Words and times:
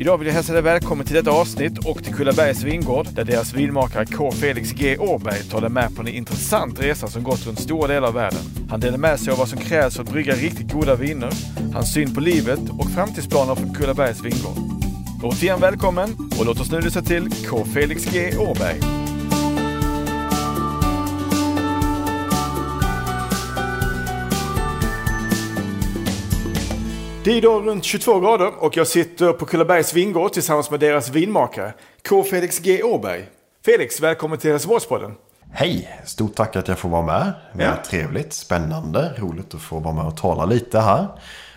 Idag 0.00 0.18
vill 0.18 0.26
jag 0.26 0.34
hälsa 0.34 0.52
dig 0.52 0.62
välkommen 0.62 1.06
till 1.06 1.14
detta 1.14 1.30
avsnitt 1.30 1.78
och 1.78 2.04
till 2.04 2.14
Kullabergs 2.14 2.62
vingård 2.62 3.06
där 3.14 3.24
deras 3.24 3.54
vinmakare 3.54 4.06
K. 4.06 4.30
Felix 4.30 4.72
G. 4.72 4.98
Åberg 4.98 5.42
tar 5.42 5.60
dig 5.60 5.70
med 5.70 5.96
på 5.96 6.02
en 6.02 6.08
intressant 6.08 6.82
resa 6.82 7.06
som 7.06 7.22
gått 7.22 7.46
runt 7.46 7.60
stora 7.60 7.86
delar 7.86 8.08
av 8.08 8.14
världen. 8.14 8.40
Han 8.70 8.80
delar 8.80 8.98
med 8.98 9.20
sig 9.20 9.32
av 9.32 9.38
vad 9.38 9.48
som 9.48 9.58
krävs 9.58 9.96
för 9.96 10.02
att 10.02 10.12
brygga 10.12 10.34
riktigt 10.34 10.72
goda 10.72 10.94
viner, 10.94 11.30
hans 11.74 11.94
syn 11.94 12.14
på 12.14 12.20
livet 12.20 12.60
och 12.78 12.90
framtidsplaner 12.90 13.54
för 13.54 13.74
Kullabergs 13.74 14.24
vingård. 14.24 14.58
Återigen 15.22 15.60
välkommen 15.60 16.16
och 16.38 16.46
låt 16.46 16.60
oss 16.60 16.70
nu 16.70 16.80
lyssna 16.80 17.02
till 17.02 17.30
K. 17.48 17.64
Felix 17.74 18.04
G. 18.12 18.36
Åberg. 18.38 18.99
Det 27.24 27.30
är 27.30 27.36
idag 27.36 27.66
runt 27.66 27.84
22 27.84 28.20
grader 28.20 28.64
och 28.64 28.76
jag 28.76 28.86
sitter 28.86 29.32
på 29.32 29.46
Kullabergs 29.46 29.94
vingård 29.94 30.32
tillsammans 30.32 30.70
med 30.70 30.80
deras 30.80 31.08
vinmakare 31.10 31.72
K. 32.08 32.22
Felix 32.22 32.58
G. 32.58 32.82
Åberg. 32.82 33.24
Felix, 33.64 34.00
välkommen 34.00 34.38
till 34.38 34.50
Helsingborgspodden. 34.50 35.14
Hej! 35.52 36.00
Stort 36.06 36.34
tack 36.34 36.56
att 36.56 36.68
jag 36.68 36.78
får 36.78 36.88
vara 36.88 37.02
med. 37.06 37.32
Det 37.54 37.62
är 37.62 37.66
Ja. 37.68 37.82
trevligt, 37.90 38.32
spännande, 38.32 39.12
roligt 39.18 39.54
att 39.54 39.60
få 39.60 39.78
vara 39.78 39.94
med 39.94 40.04
och 40.04 40.16
tala 40.16 40.44
lite 40.44 40.80
här. 40.80 41.06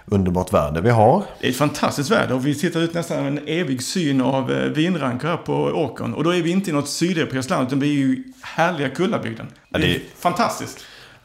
Underbart 0.05 0.53
väder 0.53 0.81
vi 0.81 0.89
har. 0.89 1.23
Det 1.39 1.47
är 1.47 1.51
ett 1.51 1.57
fantastiskt 1.57 2.11
väder 2.11 2.35
och 2.35 2.45
vi 2.47 2.55
tittar 2.55 2.79
ut 2.79 2.93
nästan 2.93 3.25
en 3.25 3.39
evig 3.47 3.83
syn 3.83 4.21
av 4.21 4.51
eh, 4.51 4.57
vinrankar 4.69 5.27
här 5.27 5.37
på 5.37 5.53
åkern. 5.63 6.13
Och 6.13 6.23
då 6.23 6.29
är 6.35 6.41
vi 6.41 6.51
inte 6.51 6.69
i 6.69 6.73
något 6.73 6.89
sydeuropeiskt 6.89 7.49
land 7.49 7.67
utan 7.67 7.79
vi 7.79 7.89
är 7.89 7.93
ju 8.07 8.23
härliga 8.41 8.89
Kullabygden. 8.89 9.47
Det 9.69 9.77
det 9.79 9.85
är 9.85 9.95
är- 9.95 10.01
fantastiskt. 10.19 10.79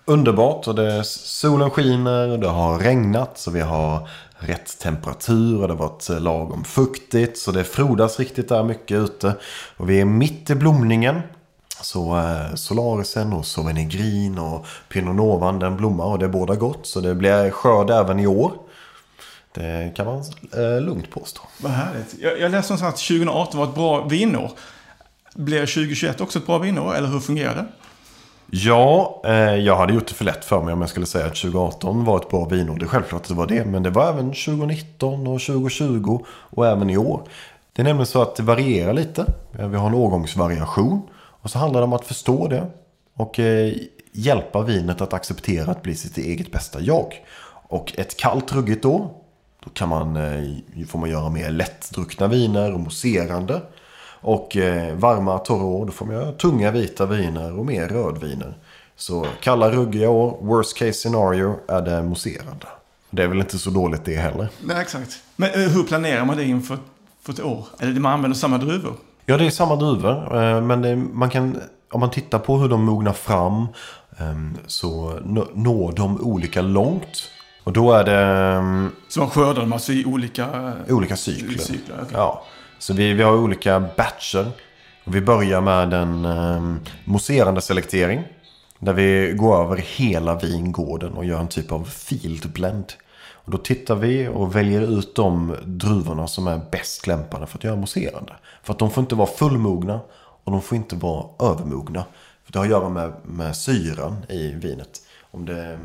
Underbart 0.04 0.66
och 0.68 0.74
det, 0.74 1.04
solen 1.04 1.70
skiner 1.70 2.28
och 2.28 2.38
det 2.38 2.48
har 2.48 2.78
regnat 2.78 3.38
så 3.38 3.50
vi 3.50 3.60
har 3.60 4.08
rätt 4.38 4.78
temperatur 4.78 5.60
och 5.60 5.68
det 5.68 5.74
har 5.74 5.88
varit 5.88 6.10
eh, 6.10 6.20
lagom 6.20 6.64
fuktigt 6.64 7.38
så 7.38 7.52
det 7.52 7.64
frodas 7.64 8.18
riktigt 8.18 8.48
där 8.48 8.62
mycket 8.62 8.96
ute. 8.96 9.34
Och 9.76 9.90
vi 9.90 10.00
är 10.00 10.04
mitt 10.04 10.50
i 10.50 10.54
blomningen. 10.54 11.20
Så 11.80 12.18
eh, 12.18 12.54
Solarisen 12.54 13.32
och 13.32 13.46
Sauvignon 13.46 14.38
och 14.38 14.66
Pinot 14.88 15.16
Novan 15.16 15.58
den 15.58 15.76
blommar 15.76 16.04
och 16.04 16.18
det 16.18 16.28
båda 16.28 16.54
gott 16.54 16.86
så 16.86 17.00
det 17.00 17.14
blir 17.14 17.50
skörd 17.50 17.90
även 17.90 18.20
i 18.20 18.26
år. 18.26 18.52
Det 19.54 19.92
kan 19.96 20.06
man 20.06 20.24
eh, 20.52 20.80
lugnt 20.80 21.10
påstå. 21.10 21.40
Vad 21.58 21.72
härligt. 21.72 22.14
Jag, 22.18 22.40
jag 22.40 22.50
läste 22.50 22.72
någonstans 22.72 22.82
att 22.82 23.08
2018 23.08 23.58
var 23.60 23.66
ett 23.66 23.74
bra 23.74 24.04
vinår. 24.04 24.50
Blir 25.34 25.60
2021 25.60 26.20
också 26.20 26.38
ett 26.38 26.46
bra 26.46 26.58
vinår 26.58 26.94
eller 26.94 27.08
hur 27.08 27.20
fungerar 27.20 27.54
det? 27.54 27.66
Ja, 28.50 29.22
eh, 29.24 29.54
jag 29.54 29.76
hade 29.76 29.92
gjort 29.92 30.06
det 30.06 30.14
för 30.14 30.24
lätt 30.24 30.44
för 30.44 30.62
mig 30.62 30.74
om 30.74 30.80
jag 30.80 30.90
skulle 30.90 31.06
säga 31.06 31.26
att 31.26 31.36
2018 31.36 32.04
var 32.04 32.16
ett 32.16 32.28
bra 32.28 32.44
vinår. 32.44 32.76
Det 32.76 32.84
är 32.84 32.88
självklart 32.88 33.22
att 33.22 33.28
det 33.28 33.34
var 33.34 33.46
det, 33.46 33.64
men 33.64 33.82
det 33.82 33.90
var 33.90 34.08
även 34.08 34.26
2019 34.26 35.26
och 35.26 35.40
2020 35.40 36.24
och 36.28 36.66
även 36.66 36.90
i 36.90 36.96
år. 36.96 37.22
Det 37.72 37.82
är 37.82 37.84
nämligen 37.84 38.06
så 38.06 38.22
att 38.22 38.36
det 38.36 38.42
varierar 38.42 38.92
lite. 38.92 39.24
Eh, 39.58 39.68
vi 39.68 39.76
har 39.76 39.86
en 39.86 39.94
årgångsvariation 39.94 41.02
och 41.14 41.50
så 41.50 41.58
handlar 41.58 41.80
det 41.80 41.84
om 41.84 41.92
att 41.92 42.06
förstå 42.06 42.48
det 42.48 42.66
och 43.14 43.38
eh, 43.38 43.74
hjälpa 44.12 44.62
vinet 44.62 45.00
att 45.00 45.12
acceptera 45.12 45.70
att 45.70 45.82
bli 45.82 45.94
sitt 45.94 46.18
eget 46.18 46.52
bästa 46.52 46.80
jag. 46.80 47.14
Och 47.68 47.98
ett 47.98 48.16
kallt 48.16 48.52
ruggigt 48.52 48.84
år, 48.84 49.08
då 49.64 49.70
kan 49.70 49.88
man, 49.88 50.16
eh, 50.16 50.86
får 50.88 50.98
man 50.98 51.10
göra 51.10 51.28
mer 51.28 51.50
lättdruckna 51.50 52.26
viner 52.26 52.72
och 52.72 52.80
mousserande. 52.80 53.60
Och 54.20 54.56
eh, 54.56 54.94
varma 54.94 55.38
torra 55.38 55.64
år, 55.64 55.86
då 55.86 55.92
får 55.92 56.06
man 56.06 56.14
göra 56.14 56.32
tunga 56.32 56.70
vita 56.70 57.06
viner 57.06 57.58
och 57.58 57.66
mer 57.66 57.88
rödviner. 57.88 58.54
Så 58.96 59.26
kalla 59.40 59.70
ruggiga 59.70 60.10
år, 60.10 60.38
worst 60.40 60.76
case 60.76 60.92
scenario, 60.92 61.54
är 61.68 61.82
det 61.82 62.02
mousserande. 62.02 62.66
Det 63.10 63.22
är 63.22 63.26
väl 63.28 63.38
inte 63.38 63.58
så 63.58 63.70
dåligt 63.70 64.04
det 64.04 64.16
heller. 64.16 64.48
Nej, 64.64 64.80
exakt. 64.80 65.10
Men 65.36 65.50
eh, 65.50 65.68
hur 65.70 65.82
planerar 65.82 66.24
man 66.24 66.36
det 66.36 66.44
inför 66.44 66.78
för 67.22 67.32
ett 67.32 67.40
år? 67.44 67.66
Eller 67.80 68.00
man 68.00 68.12
använder 68.12 68.36
samma 68.38 68.58
druvor? 68.58 68.92
Ja, 69.26 69.36
det 69.36 69.46
är 69.46 69.50
samma 69.50 69.76
druvor. 69.76 70.42
eh, 70.42 70.60
Men 70.60 70.82
det, 70.82 70.96
man 70.96 71.30
kan, 71.30 71.60
om 71.90 72.00
man 72.00 72.10
tittar 72.10 72.38
på 72.38 72.56
hur 72.58 72.68
de 72.68 72.84
mognar 72.84 73.12
fram 73.12 73.66
ehm, 74.18 74.58
så 74.66 75.18
nå- 75.24 75.48
når 75.54 75.92
de 75.92 76.20
olika 76.20 76.62
långt. 76.62 77.30
Och 77.64 77.72
då 77.72 77.92
är 77.92 78.04
det 78.04 78.18
ehm, 78.56 78.90
Så 79.08 79.20
man 79.20 79.30
skördar 79.30 79.60
dem 79.60 79.72
alltså 79.72 79.92
i 79.92 80.04
olika... 80.04 80.72
olika 80.88 81.16
cykler. 81.16 81.58
cykler 81.58 81.96
okej. 82.02 82.12
Ja, 82.12 82.42
så 82.78 82.94
vi, 82.94 83.12
vi 83.12 83.22
har 83.22 83.36
olika 83.36 83.80
batcher. 83.96 84.46
Och 85.04 85.14
vi 85.14 85.20
börjar 85.20 85.60
med 85.60 85.92
en 85.92 86.24
eh, 86.24 86.74
mousserande 87.04 87.60
selektering. 87.60 88.24
Där 88.78 88.92
vi 88.92 89.32
går 89.36 89.64
över 89.64 89.76
hela 89.76 90.34
vingården 90.38 91.12
och 91.12 91.24
gör 91.24 91.40
en 91.40 91.48
typ 91.48 91.72
av 91.72 91.84
field 91.84 92.52
blend. 92.52 92.92
Och 93.30 93.50
då 93.50 93.58
tittar 93.58 93.94
vi 93.94 94.28
och 94.28 94.56
väljer 94.56 94.98
ut 94.98 95.14
de 95.14 95.56
druvorna 95.64 96.26
som 96.26 96.46
är 96.46 96.60
bäst 96.70 97.06
lämpade 97.06 97.46
för 97.46 97.58
att 97.58 97.64
göra 97.64 97.76
mousserande. 97.76 98.32
För 98.62 98.72
att 98.72 98.78
de 98.78 98.90
får 98.90 99.00
inte 99.00 99.14
vara 99.14 99.28
fullmogna 99.28 100.00
och 100.44 100.52
de 100.52 100.62
får 100.62 100.76
inte 100.76 100.96
vara 100.96 101.50
övermogna. 101.52 102.04
För 102.44 102.52
det 102.52 102.58
har 102.58 102.66
att 102.66 102.70
göra 102.70 102.88
med, 102.88 103.12
med 103.24 103.56
syran 103.56 104.16
i 104.28 104.48
vinet. 104.48 105.02
Om 105.30 105.44
det, 105.44 105.78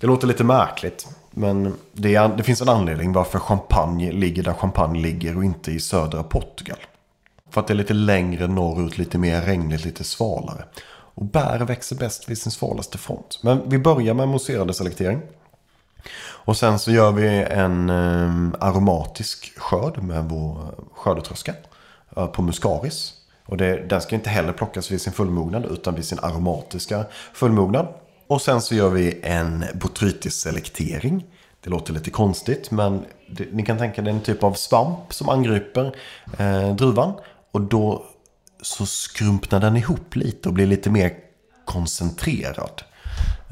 det 0.00 0.06
låter 0.06 0.26
lite 0.26 0.44
märkligt. 0.44 1.08
Men 1.34 1.74
det, 1.92 2.14
är, 2.14 2.28
det 2.28 2.42
finns 2.42 2.60
en 2.60 2.68
anledning 2.68 3.12
varför 3.12 3.38
champagne 3.38 4.12
ligger 4.12 4.42
där 4.42 4.52
champagne 4.52 5.00
ligger 5.00 5.36
och 5.36 5.44
inte 5.44 5.72
i 5.72 5.80
södra 5.80 6.22
Portugal. 6.22 6.78
För 7.50 7.60
att 7.60 7.66
det 7.66 7.72
är 7.72 7.76
lite 7.76 7.94
längre 7.94 8.46
norrut, 8.46 8.98
lite 8.98 9.18
mer 9.18 9.42
regnigt, 9.42 9.84
lite 9.84 10.04
svalare. 10.04 10.64
Och 11.16 11.24
bär 11.24 11.58
växer 11.58 11.96
bäst 11.96 12.28
vid 12.28 12.38
sin 12.38 12.52
svalaste 12.52 12.98
front. 12.98 13.38
Men 13.42 13.68
vi 13.68 13.78
börjar 13.78 14.14
med 14.14 14.28
mousserande 14.28 14.74
selektering. 14.74 15.20
Och 16.44 16.56
sen 16.56 16.78
så 16.78 16.90
gör 16.90 17.12
vi 17.12 17.28
en 17.50 17.90
eh, 17.90 18.66
aromatisk 18.68 19.58
skörd 19.58 20.02
med 20.02 20.24
vår 20.24 20.52
eh, 20.52 20.84
skördetröska 20.94 21.54
eh, 22.16 22.26
på 22.26 22.42
muscaris. 22.42 23.12
Och 23.46 23.56
det, 23.56 23.88
den 23.88 24.00
ska 24.00 24.14
inte 24.14 24.30
heller 24.30 24.52
plockas 24.52 24.90
vid 24.90 25.00
sin 25.00 25.12
fullmognad 25.12 25.64
utan 25.64 25.94
vid 25.94 26.04
sin 26.04 26.18
aromatiska 26.22 27.04
fullmognad. 27.32 27.88
Och 28.26 28.42
sen 28.42 28.60
så 28.60 28.74
gör 28.74 28.90
vi 28.90 29.20
en 29.22 29.64
botrytis-selektering. 29.74 31.24
Det 31.60 31.70
låter 31.70 31.92
lite 31.92 32.10
konstigt 32.10 32.70
men 32.70 33.04
det, 33.30 33.46
ni 33.52 33.62
kan 33.62 33.78
tänka 33.78 34.02
er 34.02 34.08
en 34.08 34.20
typ 34.20 34.42
av 34.42 34.52
svamp 34.52 35.12
som 35.12 35.28
angriper 35.28 35.96
eh, 36.38 36.74
druvan. 36.74 37.12
Och 37.52 37.60
då 37.60 38.04
så 38.62 38.86
skrumpnar 38.86 39.60
den 39.60 39.76
ihop 39.76 40.16
lite 40.16 40.48
och 40.48 40.54
blir 40.54 40.66
lite 40.66 40.90
mer 40.90 41.12
koncentrerad. 41.64 42.82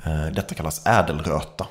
Eh, 0.05 0.27
detta 0.35 0.55
kallas 0.55 0.87
ädelröta. 0.87 1.67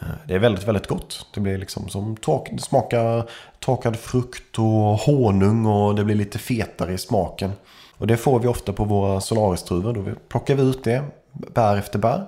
Eh, 0.00 0.06
Det 0.26 0.34
är 0.34 0.38
väldigt, 0.38 0.68
väldigt 0.68 0.86
gott. 0.86 1.26
Det 1.34 1.40
blir 1.40 1.58
liksom 1.58 1.88
som 1.88 2.16
tork, 2.16 2.48
det 2.52 2.62
smakar 2.62 3.30
torkad 3.58 3.96
frukt 3.96 4.58
och 4.58 4.64
honung 4.98 5.66
och 5.66 5.94
det 5.94 6.04
blir 6.04 6.16
lite 6.16 6.38
fetare 6.38 6.92
i 6.92 6.98
smaken. 6.98 7.52
Och 7.96 8.06
det 8.06 8.16
får 8.16 8.40
vi 8.40 8.48
ofta 8.48 8.72
på 8.72 8.84
våra 8.84 9.20
solaristruvor. 9.20 9.92
Då 9.92 10.04
plockar 10.28 10.54
vi 10.54 10.62
ut 10.62 10.84
det 10.84 11.04
bär 11.32 11.76
efter 11.76 11.98
bär. 11.98 12.26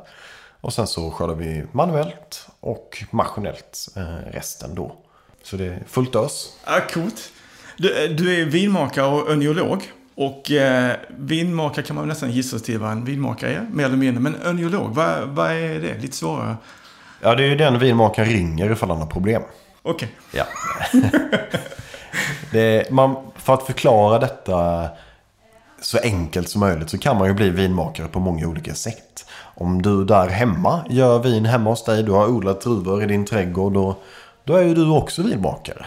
Och 0.61 0.73
sen 0.73 0.87
så 0.87 1.11
skördar 1.11 1.35
vi 1.35 1.65
manuellt 1.73 2.47
och 2.61 3.05
maskinellt 3.11 3.89
eh, 3.97 4.33
resten 4.33 4.75
då. 4.75 4.97
Så 5.43 5.57
det 5.57 5.65
är 5.65 5.83
fullt 5.87 6.15
ös. 6.15 6.49
Ja, 6.67 6.81
coolt. 6.93 7.33
Du, 7.77 8.05
eh, 8.05 8.11
du 8.11 8.41
är 8.41 8.45
vinmakare 8.45 9.07
och 9.07 9.31
öniolog. 9.31 9.93
Och 10.15 10.51
eh, 10.51 10.97
vinmakare 11.09 11.85
kan 11.85 11.97
man 11.97 12.09
nästan 12.09 12.31
gissa 12.31 12.59
sig 12.59 12.67
till 12.67 12.79
vad 12.79 12.93
en 12.93 13.05
vinmakare 13.05 13.55
är, 13.55 13.67
mer 13.73 13.85
eller 13.85 13.97
mindre. 13.97 14.21
Men 14.21 14.37
öniolog, 14.43 14.95
vad, 14.95 15.29
vad 15.29 15.51
är 15.51 15.81
det? 15.81 15.99
Lite 15.99 16.17
svårare. 16.17 16.57
Ja, 17.21 17.35
det 17.35 17.45
är 17.45 17.49
ju 17.49 17.57
den 17.57 17.79
vinmakaren 17.79 18.29
ringer 18.29 18.73
ifall 18.73 18.91
han 18.91 18.99
har 18.99 19.07
problem. 19.07 19.43
Okej. 19.83 20.15
Ja. 20.33 20.45
det, 22.53 22.91
man, 22.91 23.17
för 23.37 23.55
att 23.55 23.67
förklara 23.67 24.19
detta 24.19 24.89
så 25.83 25.99
enkelt 25.99 26.49
som 26.49 26.61
möjligt 26.61 26.91
så 26.91 26.99
kan 26.99 27.19
man 27.19 27.29
ju 27.29 27.35
bli 27.35 27.51
vinmakare 27.51 28.09
på 28.09 28.21
många 28.21 28.49
olika 28.49 28.75
sätt. 28.75 29.27
Om 29.55 29.83
du 29.83 30.05
där 30.05 30.29
hemma 30.29 30.85
gör 30.91 31.19
vin 31.19 31.45
hemma 31.45 31.71
hos 31.71 31.85
dig, 31.85 32.03
du 32.03 32.13
har 32.13 32.29
odlat 32.29 32.61
druvor 32.61 33.03
i 33.03 33.07
din 33.07 33.25
trädgård, 33.25 33.73
då, 33.73 33.97
då 34.45 34.55
är 34.55 34.63
ju 34.63 34.75
du 34.75 34.91
också 34.91 35.23
vinmakare. 35.23 35.87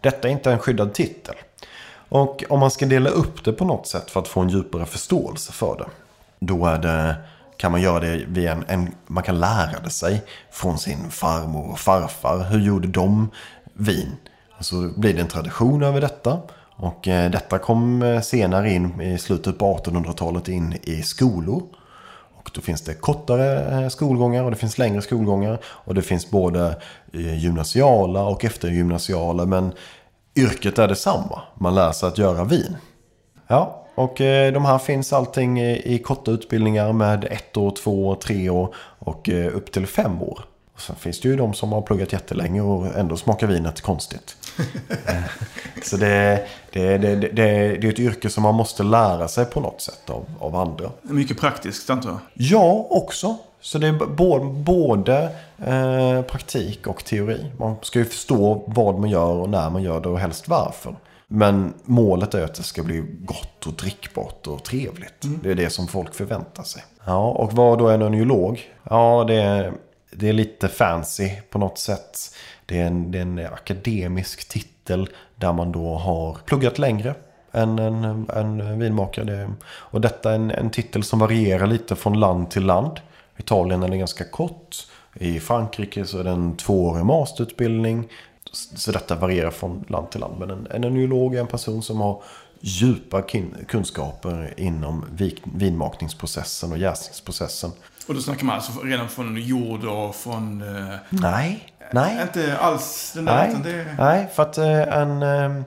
Detta 0.00 0.28
är 0.28 0.32
inte 0.32 0.52
en 0.52 0.58
skyddad 0.58 0.94
titel. 0.94 1.34
Och 2.08 2.44
om 2.48 2.60
man 2.60 2.70
ska 2.70 2.86
dela 2.86 3.10
upp 3.10 3.44
det 3.44 3.52
på 3.52 3.64
något 3.64 3.86
sätt 3.86 4.10
för 4.10 4.20
att 4.20 4.28
få 4.28 4.40
en 4.40 4.48
djupare 4.48 4.86
förståelse 4.86 5.52
för 5.52 5.76
det. 5.78 5.86
Då 6.38 6.66
är 6.66 6.78
det, 6.78 7.16
kan 7.56 7.72
man 7.72 7.82
göra 7.82 8.00
det 8.00 8.24
via 8.28 8.52
en, 8.52 8.64
en 8.68 8.94
man 9.06 9.22
kan 9.22 9.40
lära 9.40 9.80
det 9.84 9.90
sig 9.90 10.22
från 10.50 10.78
sin 10.78 11.10
farmor 11.10 11.70
och 11.70 11.78
farfar. 11.78 12.44
Hur 12.50 12.60
gjorde 12.60 12.88
de 12.88 13.30
vin? 13.72 14.16
Så 14.58 14.64
så 14.64 15.00
blir 15.00 15.14
det 15.14 15.20
en 15.20 15.28
tradition 15.28 15.82
över 15.82 16.00
detta. 16.00 16.38
Och 16.76 17.08
eh, 17.08 17.30
detta 17.30 17.58
kom 17.58 18.02
eh, 18.02 18.20
senare 18.20 18.70
in 18.70 19.00
i 19.00 19.18
slutet 19.18 19.58
på 19.58 19.76
1800-talet 19.76 20.48
in 20.48 20.74
i 20.82 21.02
skolor. 21.02 21.62
Och 22.34 22.50
då 22.54 22.60
finns 22.60 22.80
det 22.80 22.94
kortare 22.94 23.82
eh, 23.82 23.88
skolgångar 23.88 24.44
och 24.44 24.50
det 24.50 24.56
finns 24.56 24.78
längre 24.78 25.02
skolgångar. 25.02 25.58
Och 25.64 25.94
det 25.94 26.02
finns 26.02 26.30
både 26.30 26.76
gymnasiala 27.12 28.24
och 28.24 28.44
eftergymnasiala. 28.44 29.46
Men 29.46 29.72
yrket 30.36 30.78
är 30.78 30.88
detsamma. 30.88 31.42
Man 31.54 31.74
lär 31.74 31.92
sig 31.92 32.08
att 32.08 32.18
göra 32.18 32.44
vin. 32.44 32.76
Ja, 33.46 33.82
och 33.94 34.14
de 34.52 34.64
här 34.64 34.78
finns 34.78 35.12
allting 35.12 35.60
i, 35.60 36.02
korta 36.04 36.30
utbildningar 36.30 36.92
med 36.92 37.24
ett 37.24 37.56
år, 37.56 37.70
två 37.70 38.08
år, 38.08 38.14
tre 38.14 38.50
år 38.50 38.74
och 38.98 39.28
upp 39.28 39.72
till 39.72 39.86
fem 39.86 40.22
år. 40.22 40.44
Och 40.76 40.82
sen 40.82 40.96
finns 40.96 41.20
det 41.20 41.28
ju 41.28 41.36
de 41.36 41.54
som 41.54 41.72
har 41.72 41.82
pluggat 41.82 42.12
jättelänge 42.12 42.60
och 42.60 42.86
ändå 42.86 43.16
smakar 43.16 43.46
vinet 43.46 43.80
konstigt. 43.80 44.36
Så 45.82 45.96
det, 45.96 46.46
det, 46.72 46.98
det, 46.98 47.16
det, 47.16 47.42
är 47.42 47.84
ett 47.84 47.98
yrke 47.98 48.30
som 48.30 48.42
man 48.42 48.54
måste 48.54 48.82
lära 48.82 49.28
sig 49.28 49.44
på 49.44 49.60
något 49.60 49.80
sätt 49.80 50.10
av, 50.10 50.24
av 50.40 50.56
andra. 50.56 50.90
Mycket 51.02 51.40
praktiskt 51.40 51.90
antar 51.90 52.10
jag. 52.10 52.18
Ja, 52.34 52.86
också. 52.90 53.36
Så 53.60 53.78
det 53.78 53.86
är 53.86 53.92
både, 53.92 54.44
både 54.44 55.22
eh, 55.66 56.22
praktik 56.22 56.86
och 56.86 57.04
teori. 57.04 57.52
Man 57.58 57.76
ska 57.82 57.98
ju 57.98 58.04
förstå 58.04 58.64
vad 58.66 58.98
man 58.98 59.10
gör 59.10 59.34
och 59.34 59.48
när 59.48 59.70
man 59.70 59.82
gör 59.82 60.00
det 60.00 60.08
och 60.08 60.20
helst 60.20 60.48
varför. 60.48 60.96
Men 61.28 61.74
målet 61.84 62.34
är 62.34 62.44
att 62.44 62.54
det 62.54 62.62
ska 62.62 62.82
bli 62.82 63.04
gott 63.20 63.66
och 63.66 63.72
drickbart 63.72 64.46
och 64.46 64.64
trevligt. 64.64 65.24
Mm. 65.24 65.40
Det 65.42 65.50
är 65.50 65.54
det 65.54 65.70
som 65.70 65.88
folk 65.88 66.14
förväntar 66.14 66.62
sig. 66.62 66.82
Ja, 67.04 67.28
och 67.30 67.52
vad 67.52 67.78
då 67.78 67.88
är 67.88 67.94
en 67.94 68.02
oniolog? 68.02 68.60
Ja, 68.82 69.24
det 69.28 69.34
är, 69.34 69.72
det 70.18 70.28
är 70.28 70.32
lite 70.32 70.68
fancy 70.68 71.30
på 71.50 71.58
något 71.58 71.78
sätt. 71.78 72.34
Det 72.66 72.80
är, 72.80 72.86
en, 72.86 73.10
det 73.10 73.18
är 73.18 73.22
en 73.22 73.38
akademisk 73.38 74.48
titel 74.48 75.08
där 75.36 75.52
man 75.52 75.72
då 75.72 75.94
har 75.94 76.38
pluggat 76.46 76.78
längre 76.78 77.14
än 77.52 77.78
en, 77.78 78.04
en 78.30 78.78
vinmakare. 78.78 79.50
och 79.66 80.00
detta 80.00 80.30
är 80.30 80.34
en, 80.34 80.50
en 80.50 80.70
titel 80.70 81.02
som 81.02 81.18
varierar 81.18 81.66
lite 81.66 81.96
från 81.96 82.20
land 82.20 82.50
till 82.50 82.66
land. 82.66 83.00
Italien 83.36 83.82
är 83.82 83.88
den 83.88 83.98
ganska 83.98 84.24
kort. 84.24 84.76
I 85.14 85.40
Frankrike 85.40 86.04
så 86.04 86.18
är 86.18 86.24
det 86.24 86.30
en 86.30 86.56
tvåårig 86.56 87.04
masterutbildning. 87.04 88.08
Så 88.52 88.92
detta 88.92 89.14
varierar 89.14 89.50
från 89.50 89.84
land 89.88 90.10
till 90.10 90.20
land. 90.20 90.34
Men 90.38 90.50
en, 90.50 90.66
en 90.70 90.84
enolog 90.84 91.34
är 91.34 91.40
en 91.40 91.46
person 91.46 91.82
som 91.82 92.00
har 92.00 92.22
djupa 92.60 93.22
kunskaper 93.68 94.54
inom 94.56 95.04
vinmakningsprocessen 95.44 96.72
och 96.72 96.78
jäsningsprocessen. 96.78 97.70
Och 98.06 98.14
då 98.14 98.20
snackar 98.20 98.44
man 98.44 98.56
alltså 98.56 98.80
redan 98.80 99.08
från 99.08 99.36
jord 99.36 99.84
och 99.84 100.14
från... 100.14 100.62
Eh, 100.62 100.94
nej, 101.10 101.72
nej. 101.92 102.22
Inte 102.22 102.58
alls 102.58 103.12
den 103.14 103.24
där, 103.24 103.48
nej, 103.48 103.56
det... 103.64 103.94
nej, 103.98 104.28
för 104.34 104.42
att 104.42 104.58
eh, 104.58 104.98
en... 104.98 105.22
Eh, 105.22 105.62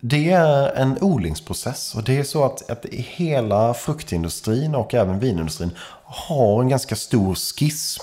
det 0.00 0.30
är 0.30 0.72
en 0.76 0.98
odlingsprocess 1.00 1.94
och 1.94 2.04
det 2.04 2.18
är 2.18 2.24
så 2.24 2.44
att, 2.44 2.70
att 2.70 2.86
hela 2.92 3.74
fruktindustrin 3.74 4.74
och 4.74 4.94
även 4.94 5.18
vinindustrin 5.18 5.70
har 6.04 6.62
en 6.62 6.68
ganska 6.68 6.96
stor 6.96 7.34
schism 7.34 8.02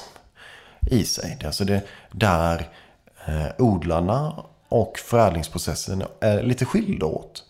i 0.91 1.03
sig. 1.03 1.37
Det 1.39 1.45
är 1.45 1.47
alltså 1.47 1.65
det 1.65 1.81
där 2.11 2.69
eh, 3.25 3.47
odlarna 3.57 4.33
och 4.69 4.99
förädlingsprocessen 4.99 6.03
är 6.19 6.43
lite 6.43 6.65
skilda 6.65 7.05
åt. 7.05 7.43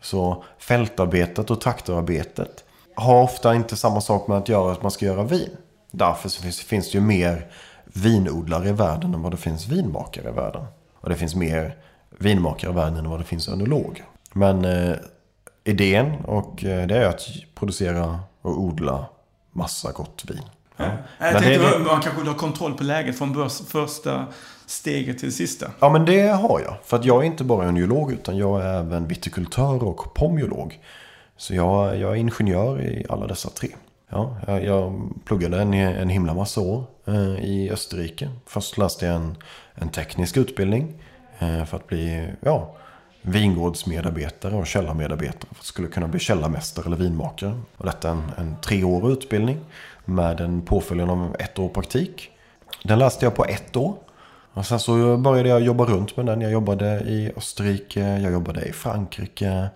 Så 0.00 0.44
fältarbetet 0.58 1.50
och 1.50 1.60
traktorarbetet 1.60 2.63
har 2.94 3.22
ofta 3.22 3.54
inte 3.54 3.76
samma 3.76 4.00
sak 4.00 4.28
med 4.28 4.38
att 4.38 4.48
göra 4.48 4.72
att 4.72 4.82
man 4.82 4.90
ska 4.90 5.06
göra 5.06 5.22
vin. 5.22 5.56
Därför 5.90 6.28
finns, 6.28 6.60
finns 6.60 6.90
det 6.90 6.98
ju 6.98 7.04
mer 7.04 7.46
vinodlare 7.84 8.68
i 8.68 8.72
världen 8.72 9.14
än 9.14 9.22
vad 9.22 9.32
det 9.32 9.36
finns 9.36 9.68
vinmakare 9.68 10.28
i 10.28 10.32
världen. 10.32 10.64
Och 11.00 11.08
det 11.08 11.16
finns 11.16 11.34
mer 11.34 11.76
vinmakare 12.18 12.70
i 12.70 12.74
världen 12.74 12.96
än 12.96 13.10
vad 13.10 13.20
det 13.20 13.24
finns 13.24 13.48
önologer. 13.48 14.04
Men 14.32 14.64
eh, 14.64 14.96
idén 15.64 16.14
och 16.24 16.64
eh, 16.64 16.86
det 16.86 16.96
är 16.96 17.08
att 17.08 17.22
producera 17.54 18.18
och 18.42 18.60
odla 18.60 19.06
massa 19.52 19.92
gott 19.92 20.24
vin. 20.28 20.42
Ja. 20.76 20.84
Jag 21.18 21.32
tänkte 21.32 21.78
det, 21.78 21.78
man 21.78 22.00
kanske 22.00 22.20
vill 22.20 22.28
ha 22.28 22.34
kontroll 22.34 22.74
på 22.74 22.84
läget 22.84 23.18
från 23.18 23.50
första 23.50 24.26
steget 24.66 25.18
till 25.18 25.34
sista. 25.34 25.70
Ja, 25.80 25.88
men 25.88 26.04
det 26.04 26.28
har 26.28 26.60
jag. 26.60 26.76
För 26.84 26.96
att 26.96 27.04
jag 27.04 27.22
är 27.22 27.26
inte 27.26 27.44
bara 27.44 27.68
oniolog 27.68 28.12
utan 28.12 28.36
jag 28.36 28.62
är 28.62 28.80
även 28.80 29.08
vitikultör 29.08 29.84
och 29.84 30.14
pomolog. 30.14 30.78
Så 31.36 31.54
jag, 31.54 31.98
jag 31.98 32.10
är 32.10 32.14
ingenjör 32.14 32.80
i 32.82 33.06
alla 33.08 33.26
dessa 33.26 33.50
tre. 33.50 33.68
Ja, 34.08 34.36
jag, 34.46 34.64
jag 34.64 35.10
pluggade 35.24 35.62
en, 35.62 35.74
en 35.74 36.08
himla 36.08 36.34
massa 36.34 36.60
år 36.60 36.84
eh, 37.06 37.44
i 37.44 37.70
Österrike. 37.72 38.30
Först 38.46 38.78
läste 38.78 39.06
jag 39.06 39.14
en, 39.14 39.36
en 39.74 39.88
teknisk 39.88 40.36
utbildning 40.36 41.02
eh, 41.38 41.64
för 41.64 41.76
att 41.76 41.86
bli 41.86 42.28
ja, 42.40 42.76
vingårdsmedarbetare 43.22 44.54
och 44.54 44.66
källarmedarbetare. 44.66 45.48
För 45.52 45.60
att 45.60 45.64
skulle 45.64 45.88
kunna 45.88 46.08
bli 46.08 46.20
källarmästare 46.20 46.86
eller 46.86 46.96
vinmakare. 46.96 47.60
Och 47.76 47.86
detta 47.86 48.08
är 48.08 48.12
en, 48.12 48.32
en 48.36 48.56
treårig 48.60 49.12
utbildning 49.12 49.58
med 50.04 50.40
en 50.40 50.62
påföljande 50.62 51.12
av 51.12 51.36
ett 51.38 51.58
år 51.58 51.68
praktik. 51.68 52.30
Den 52.82 52.98
läste 52.98 53.26
jag 53.26 53.34
på 53.34 53.44
ett 53.44 53.76
år. 53.76 53.96
Och 54.52 54.66
sen 54.66 54.80
så 54.80 55.16
började 55.16 55.48
jag 55.48 55.60
jobba 55.60 55.84
runt 55.84 56.16
med 56.16 56.26
den. 56.26 56.40
Jag 56.40 56.52
jobbade 56.52 57.00
i 57.00 57.32
Österrike, 57.36 58.00
jag 58.00 58.32
jobbade 58.32 58.64
i 58.64 58.72
Frankrike. 58.72 59.68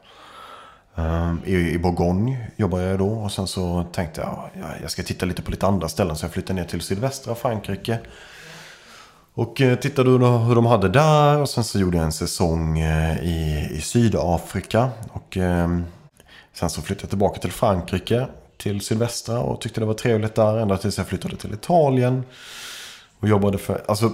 Ehm, 0.99 1.41
I, 1.45 1.55
I 1.55 1.79
Bourgogne 1.79 2.50
jobbade 2.56 2.85
jag 2.85 2.99
då. 2.99 3.09
Och 3.09 3.33
sen 3.33 3.47
så 3.47 3.85
tänkte 3.93 4.21
jag 4.21 4.50
ja, 4.61 4.67
jag 4.83 4.91
ska 4.91 5.03
titta 5.03 5.27
lite 5.27 5.43
på 5.43 5.50
lite 5.50 5.67
andra 5.67 5.89
ställen. 5.89 6.17
Så 6.17 6.25
jag 6.25 6.33
flyttade 6.33 6.61
ner 6.61 6.69
till 6.69 6.81
sydvästra 6.81 7.35
Frankrike. 7.35 7.99
Och 9.35 9.61
eh, 9.61 9.79
tittade 9.79 10.11
hur 10.11 10.55
de 10.55 10.67
hade 10.67 10.89
där. 10.89 11.39
Och 11.39 11.49
sen 11.49 11.65
så 11.65 11.79
gjorde 11.79 11.97
jag 11.97 12.05
en 12.05 12.12
säsong 12.12 12.79
eh, 12.79 13.19
i, 13.23 13.69
i 13.71 13.81
Sydafrika. 13.81 14.91
Och 15.12 15.37
eh, 15.37 15.79
sen 16.53 16.71
så 16.71 16.83
flyttade 16.83 17.05
jag 17.05 17.11
tillbaka 17.11 17.41
till 17.41 17.53
Frankrike 17.53 18.27
till 18.56 18.81
sydvästra 18.81 19.41
och 19.41 19.61
tyckte 19.61 19.81
det 19.81 19.87
var 19.87 19.95
trevligt 19.95 20.35
där 20.35 20.59
ända 20.59 20.77
tills 20.77 20.99
jag 20.99 21.06
flyttade 21.06 21.37
till 21.37 21.55
Italien. 21.55 22.25
Och 23.21 23.29
jobbade 23.29 23.59
för, 23.59 23.83
alltså 23.89 24.12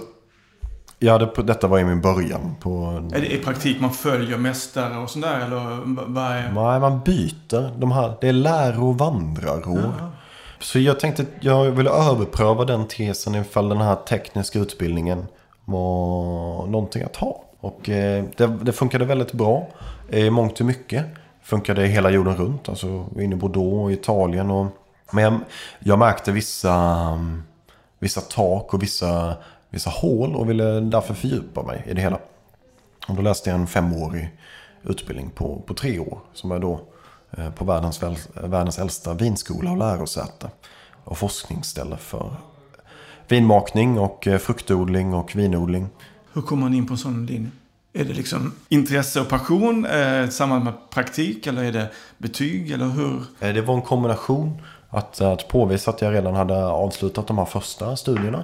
jag 0.99 1.13
hade, 1.13 1.43
detta 1.43 1.67
var 1.67 1.79
i 1.79 1.83
min 1.83 2.01
början. 2.01 2.55
På, 2.59 3.03
är 3.13 3.21
det 3.21 3.33
i 3.33 3.37
praktik 3.37 3.81
man 3.81 3.91
följer 3.91 4.37
mästare 4.37 4.97
och 4.97 5.09
sånt 5.09 5.25
där? 5.25 5.45
Eller 5.45 5.81
vad 5.85 6.31
är... 6.31 6.51
Nej, 6.51 6.79
man 6.79 7.01
byter. 7.05 7.79
De 7.79 7.91
här, 7.91 8.13
det 8.21 8.27
är 8.27 8.33
läro 8.33 8.89
och 8.89 8.97
vandrarår. 8.97 9.93
Ja. 9.99 10.11
Så 10.59 10.79
jag 10.79 10.99
tänkte 10.99 11.21
att 11.21 11.29
jag 11.39 11.71
ville 11.71 11.89
överpröva 11.89 12.65
den 12.65 12.87
tesen 12.87 13.35
ifall 13.35 13.69
den 13.69 13.81
här 13.81 13.95
tekniska 13.95 14.59
utbildningen 14.59 15.25
var 15.65 16.67
någonting 16.67 17.03
att 17.03 17.15
ha. 17.15 17.43
Och 17.59 17.89
eh, 17.89 18.23
det, 18.37 18.47
det 18.47 18.71
funkade 18.71 19.05
väldigt 19.05 19.33
bra 19.33 19.67
i 20.09 20.29
mångt 20.29 20.59
och 20.59 20.65
mycket 20.65 21.05
funkade 21.45 21.87
hela 21.87 22.09
jorden 22.09 22.35
runt. 22.35 22.69
Alltså 22.69 23.05
in 23.19 23.33
i 23.33 23.35
Bordeaux 23.35 23.83
och 23.83 23.91
Italien. 23.91 24.51
Och, 24.51 24.67
men 25.11 25.23
jag, 25.23 25.39
jag 25.79 25.99
märkte 25.99 26.31
vissa, 26.31 27.19
vissa 27.99 28.21
tak 28.21 28.73
och 28.73 28.83
vissa, 28.83 29.35
vissa 29.75 29.89
hål 29.89 30.35
och 30.35 30.49
ville 30.49 30.79
därför 30.79 31.13
fördjupa 31.13 31.63
mig 31.63 31.83
i 31.87 31.93
det 31.93 32.01
hela. 32.01 32.19
Och 33.07 33.15
då 33.15 33.21
läste 33.21 33.49
jag 33.49 33.59
en 33.59 33.67
femårig 33.67 34.37
utbildning 34.83 35.29
på, 35.29 35.61
på 35.65 35.73
tre 35.73 35.99
år. 35.99 36.19
Som 36.33 36.51
är 36.51 36.59
då 36.59 36.79
eh, 37.37 37.49
på 37.49 37.65
världens, 37.65 38.03
världens 38.33 38.79
äldsta 38.79 39.13
vinskola 39.13 39.71
och 39.71 39.77
lärosäte. 39.77 40.49
Och 41.03 41.17
forskningsställe 41.17 41.97
för 41.97 42.31
vinmakning 43.27 43.99
och 43.99 44.27
eh, 44.27 44.37
fruktodling 44.37 45.13
och 45.13 45.35
vinodling. 45.35 45.87
Hur 46.33 46.41
kommer 46.41 46.61
man 46.61 46.73
in 46.73 46.87
på 46.87 46.93
en 46.93 46.97
sån 46.97 47.25
linje? 47.25 47.49
Är 47.93 48.05
det 48.05 48.13
liksom 48.13 48.53
intresse 48.69 49.21
och 49.21 49.29
passion 49.29 49.85
eh, 49.85 50.29
samband 50.29 50.63
med 50.63 50.73
praktik 50.89 51.47
eller 51.47 51.63
är 51.63 51.71
det 51.71 51.91
betyg 52.17 52.71
eller 52.71 52.87
hur? 52.87 53.23
Eh, 53.39 53.53
det 53.53 53.61
var 53.61 53.75
en 53.75 53.81
kombination. 53.81 54.61
Att, 54.89 55.21
att 55.21 55.47
påvisa 55.47 55.91
att 55.91 56.01
jag 56.01 56.13
redan 56.13 56.35
hade 56.35 56.65
avslutat 56.65 57.27
de 57.27 57.37
här 57.37 57.45
första 57.45 57.95
studierna. 57.95 58.43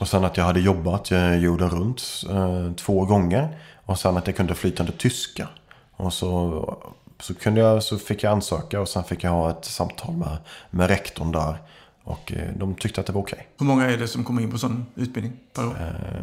Och 0.00 0.08
sen 0.08 0.24
att 0.24 0.36
jag 0.36 0.44
hade 0.44 0.60
jobbat 0.60 1.10
jorden 1.40 1.70
runt 1.70 2.02
eh, 2.30 2.72
två 2.72 3.04
gånger. 3.04 3.58
Och 3.84 3.98
sen 3.98 4.16
att 4.16 4.26
jag 4.26 4.36
kunde 4.36 4.54
flytande 4.54 4.92
tyska. 4.92 5.48
Och 5.96 6.12
så, 6.12 6.78
så, 7.20 7.34
kunde 7.34 7.60
jag, 7.60 7.82
så 7.82 7.98
fick 7.98 8.22
jag 8.22 8.32
ansöka 8.32 8.80
och 8.80 8.88
sen 8.88 9.04
fick 9.04 9.24
jag 9.24 9.30
ha 9.30 9.50
ett 9.50 9.64
samtal 9.64 10.16
med, 10.16 10.36
med 10.70 10.88
rektorn 10.88 11.32
där. 11.32 11.58
Och 12.04 12.32
eh, 12.32 12.48
de 12.56 12.74
tyckte 12.74 13.00
att 13.00 13.06
det 13.06 13.12
var 13.12 13.20
okej. 13.20 13.34
Okay. 13.34 13.46
Hur 13.58 13.66
många 13.66 13.90
är 13.90 13.96
det 13.96 14.08
som 14.08 14.24
kommer 14.24 14.42
in 14.42 14.50
på 14.50 14.58
sån 14.58 14.86
utbildning 14.94 15.36
per 15.54 15.66
år? 15.66 15.76
Eh, 15.80 16.22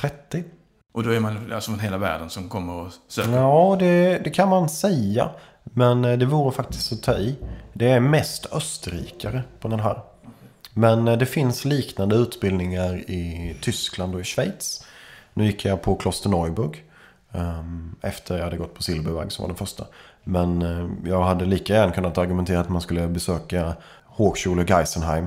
30. 0.00 0.44
Och 0.92 1.02
då 1.02 1.10
är 1.10 1.20
man 1.20 1.52
alltså 1.52 1.70
från 1.70 1.80
hela 1.80 1.98
världen 1.98 2.30
som 2.30 2.48
kommer 2.48 2.72
och 2.72 2.92
söker? 3.08 3.32
Ja, 3.32 3.76
det, 3.78 4.18
det 4.24 4.30
kan 4.30 4.48
man 4.48 4.68
säga. 4.68 5.30
Men 5.64 6.04
eh, 6.04 6.18
det 6.18 6.26
vore 6.26 6.52
faktiskt 6.52 6.92
att 6.92 7.02
ta 7.02 7.12
i. 7.12 7.36
Det 7.72 7.90
är 7.90 8.00
mest 8.00 8.52
österrikare 8.52 9.42
på 9.60 9.68
den 9.68 9.80
här. 9.80 10.02
Men 10.78 11.08
eh, 11.08 11.18
det 11.18 11.26
finns 11.26 11.64
liknande 11.64 12.16
utbildningar 12.16 12.94
i 13.10 13.56
Tyskland 13.60 14.14
och 14.14 14.20
i 14.20 14.24
Schweiz. 14.24 14.84
Nu 15.34 15.46
gick 15.46 15.64
jag 15.64 15.82
på 15.82 15.94
Kloster 15.94 16.30
Neuburg. 16.30 16.84
Ehm, 17.32 17.96
efter 18.02 18.36
jag 18.36 18.44
hade 18.44 18.56
gått 18.56 18.74
på 18.74 18.82
Silberväg 18.82 19.32
som 19.32 19.42
var 19.42 19.48
den 19.48 19.56
första. 19.56 19.84
Men 20.24 20.62
eh, 20.62 21.10
jag 21.10 21.22
hade 21.22 21.44
lika 21.44 21.74
gärna 21.74 21.92
kunnat 21.92 22.18
argumentera 22.18 22.60
att 22.60 22.68
man 22.68 22.80
skulle 22.80 23.08
besöka 23.08 23.72
Hochschule 24.04 24.64
Geisenheim 24.68 25.26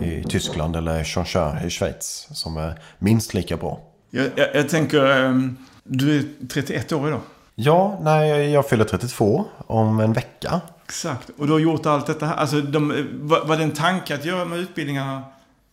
i 0.00 0.22
Tyskland 0.22 0.76
eller 0.76 1.04
Changchun 1.04 1.66
i 1.66 1.70
Schweiz. 1.70 2.28
Som 2.32 2.56
är 2.56 2.80
minst 2.98 3.34
lika 3.34 3.56
bra. 3.56 3.80
Jag, 4.10 4.26
jag, 4.36 4.48
jag 4.54 4.68
tänker, 4.68 5.24
um, 5.24 5.56
du 5.84 6.18
är 6.18 6.24
31 6.48 6.92
år 6.92 7.08
idag. 7.08 7.20
Ja, 7.54 7.98
nej, 8.02 8.50
jag 8.50 8.68
fyller 8.68 8.84
32 8.84 9.44
om 9.66 10.00
en 10.00 10.12
vecka. 10.12 10.60
Exakt, 10.88 11.30
och 11.38 11.46
du 11.46 11.52
har 11.52 11.60
gjort 11.60 11.86
allt 11.86 12.06
detta 12.06 12.26
här. 12.26 12.36
Alltså, 12.36 12.60
de, 12.60 12.90
eh, 12.90 13.04
var, 13.12 13.44
var 13.44 13.56
det 13.56 13.62
en 13.62 13.74
tanke 13.74 14.14
att 14.14 14.24
göra 14.24 14.44
med 14.44 14.58
utbildningarna 14.58 15.22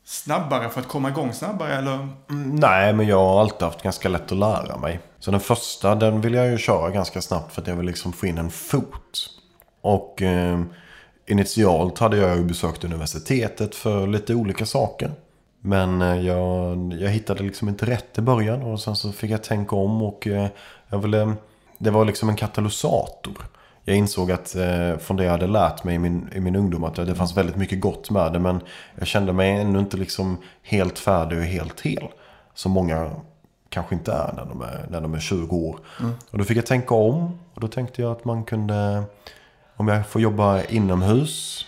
snabbare 0.05 0.69
för 0.69 0.81
att 0.81 0.87
komma 0.87 1.09
igång 1.09 1.33
snabbare 1.33 1.73
eller? 1.73 1.93
Mm, 2.29 2.55
nej, 2.55 2.93
men 2.93 3.07
jag 3.07 3.17
har 3.17 3.39
alltid 3.39 3.61
haft 3.61 3.81
ganska 3.81 4.09
lätt 4.09 4.31
att 4.31 4.37
lära 4.37 4.77
mig. 4.77 4.99
Så 5.19 5.31
den 5.31 5.39
första, 5.39 5.95
den 5.95 6.21
vill 6.21 6.33
jag 6.33 6.47
ju 6.47 6.57
köra 6.57 6.89
ganska 6.89 7.21
snabbt 7.21 7.53
för 7.53 7.61
att 7.61 7.67
jag 7.67 7.75
vill 7.75 7.85
liksom 7.85 8.13
få 8.13 8.25
in 8.25 8.37
en 8.37 8.51
fot. 8.51 9.29
Och 9.81 10.21
eh, 10.21 10.61
initialt 11.27 11.99
hade 11.99 12.17
jag 12.17 12.37
ju 12.37 12.43
besökt 12.43 12.83
universitetet 12.83 13.75
för 13.75 14.07
lite 14.07 14.35
olika 14.35 14.65
saker. 14.65 15.11
Men 15.61 16.01
eh, 16.01 16.21
jag, 16.21 16.93
jag 16.99 17.09
hittade 17.09 17.43
liksom 17.43 17.69
inte 17.69 17.85
rätt 17.85 18.17
i 18.17 18.21
början 18.21 18.61
och 18.61 18.79
sen 18.79 18.95
så 18.95 19.11
fick 19.11 19.31
jag 19.31 19.43
tänka 19.43 19.75
om 19.75 20.03
och 20.03 20.27
eh, 20.27 20.47
jag 20.89 20.97
ville, 20.97 21.33
det 21.77 21.91
var 21.91 22.05
liksom 22.05 22.29
en 22.29 22.35
katalysator. 22.35 23.45
Jag 23.87 23.97
insåg 23.97 24.31
att 24.31 24.55
eh, 24.55 24.97
från 24.97 25.17
det 25.17 25.23
jag 25.23 25.31
hade 25.31 25.47
lärt 25.47 25.83
mig 25.83 25.95
i 25.95 25.99
min, 25.99 26.29
i 26.35 26.39
min 26.39 26.55
ungdom 26.55 26.83
att 26.83 26.95
det 26.95 27.15
fanns 27.15 27.37
väldigt 27.37 27.55
mycket 27.55 27.79
gott 27.79 28.09
med 28.09 28.33
det. 28.33 28.39
Men 28.39 28.61
jag 28.95 29.07
kände 29.07 29.33
mig 29.33 29.51
ännu 29.51 29.79
inte 29.79 29.97
liksom 29.97 30.37
helt 30.63 30.99
färdig 30.99 31.37
och 31.37 31.43
helt 31.43 31.81
hel. 31.81 32.07
Som 32.53 32.71
många 32.71 33.11
kanske 33.69 33.95
inte 33.95 34.11
är 34.11 34.33
när 34.35 34.45
de 34.45 34.61
är, 34.61 34.85
när 34.89 35.01
de 35.01 35.13
är 35.13 35.19
20 35.19 35.55
år. 35.55 35.79
Mm. 35.99 36.11
Och 36.31 36.37
då 36.37 36.43
fick 36.43 36.57
jag 36.57 36.65
tänka 36.65 36.95
om. 36.95 37.39
Och 37.53 37.61
då 37.61 37.67
tänkte 37.67 38.01
jag 38.01 38.11
att 38.11 38.25
man 38.25 38.43
kunde, 38.43 39.03
om 39.75 39.87
jag 39.87 40.07
får 40.07 40.21
jobba 40.21 40.63
inomhus, 40.63 41.65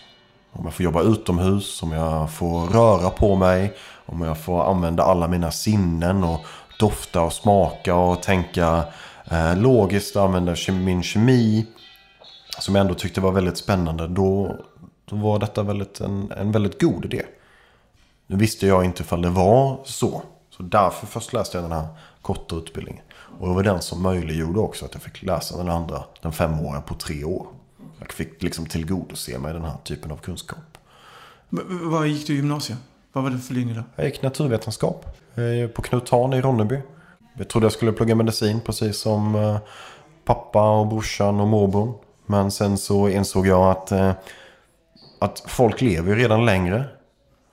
om 0.52 0.64
jag 0.64 0.74
får 0.74 0.84
jobba 0.84 1.02
utomhus, 1.02 1.82
om 1.82 1.92
jag 1.92 2.30
får 2.30 2.66
röra 2.66 3.10
på 3.10 3.36
mig, 3.36 3.74
om 4.06 4.22
jag 4.22 4.38
får 4.38 4.70
använda 4.70 5.02
alla 5.02 5.28
mina 5.28 5.50
sinnen 5.50 6.24
och 6.24 6.40
dofta 6.78 7.22
och 7.22 7.32
smaka 7.32 7.94
och 7.94 8.22
tänka 8.22 8.84
eh, 9.30 9.56
logiskt 9.56 10.16
och 10.16 10.22
använda 10.22 10.54
min 10.72 11.02
kemi. 11.02 11.66
Som 12.60 12.74
jag 12.74 12.82
ändå 12.82 12.94
tyckte 12.94 13.20
var 13.20 13.32
väldigt 13.32 13.58
spännande. 13.58 14.06
Då, 14.06 14.56
då 15.04 15.16
var 15.16 15.38
detta 15.38 15.62
väldigt, 15.62 16.00
en, 16.00 16.32
en 16.32 16.52
väldigt 16.52 16.80
god 16.80 17.04
idé. 17.04 17.22
Nu 18.26 18.36
visste 18.36 18.66
jag 18.66 18.84
inte 18.84 19.02
ifall 19.02 19.22
det 19.22 19.30
var 19.30 19.80
så. 19.84 20.22
Så 20.50 20.62
därför 20.62 21.06
först 21.06 21.32
läste 21.32 21.56
jag 21.56 21.64
den 21.64 21.72
här 21.72 21.86
korta 22.22 22.56
utbildningen. 22.56 23.02
Och 23.38 23.48
det 23.48 23.54
var 23.54 23.62
den 23.62 23.82
som 23.82 24.02
möjliggjorde 24.02 24.60
också 24.60 24.84
att 24.84 24.94
jag 24.94 25.02
fick 25.02 25.22
läsa 25.22 25.56
den 25.56 25.68
andra, 25.68 26.02
den 26.22 26.32
femåriga, 26.32 26.80
på 26.80 26.94
tre 26.94 27.24
år. 27.24 27.46
Jag 27.98 28.12
fick 28.12 28.42
liksom 28.42 28.66
tillgodose 28.66 29.38
mig 29.38 29.52
den 29.52 29.64
här 29.64 29.76
typen 29.84 30.10
av 30.10 30.16
kunskap. 30.16 30.78
Vad 31.82 32.06
gick 32.06 32.26
du 32.26 32.32
i 32.32 32.36
gymnasiet? 32.36 32.78
Vad 33.12 33.24
var 33.24 33.30
det 33.30 33.38
för 33.38 33.54
linje 33.54 33.74
då? 33.74 33.82
Jag 33.96 34.06
gick 34.06 34.22
naturvetenskap 34.22 35.16
på 35.74 35.82
Knut 35.82 36.10
Hahn 36.10 36.32
i 36.32 36.40
Ronneby. 36.40 36.78
Jag 37.34 37.48
trodde 37.48 37.64
jag 37.64 37.72
skulle 37.72 37.92
plugga 37.92 38.14
medicin 38.14 38.60
precis 38.60 38.98
som 38.98 39.34
eh, 39.34 39.58
pappa 40.24 40.70
och 40.70 40.86
brorsan 40.86 41.40
och 41.40 41.48
morbrorn. 41.48 41.94
Men 42.28 42.50
sen 42.50 42.78
så 42.78 43.08
insåg 43.08 43.46
jag 43.46 43.70
att, 43.70 43.92
eh, 43.92 44.12
att 45.18 45.42
folk 45.46 45.80
lever 45.80 46.08
ju 46.10 46.22
redan 46.22 46.46
längre. 46.46 46.84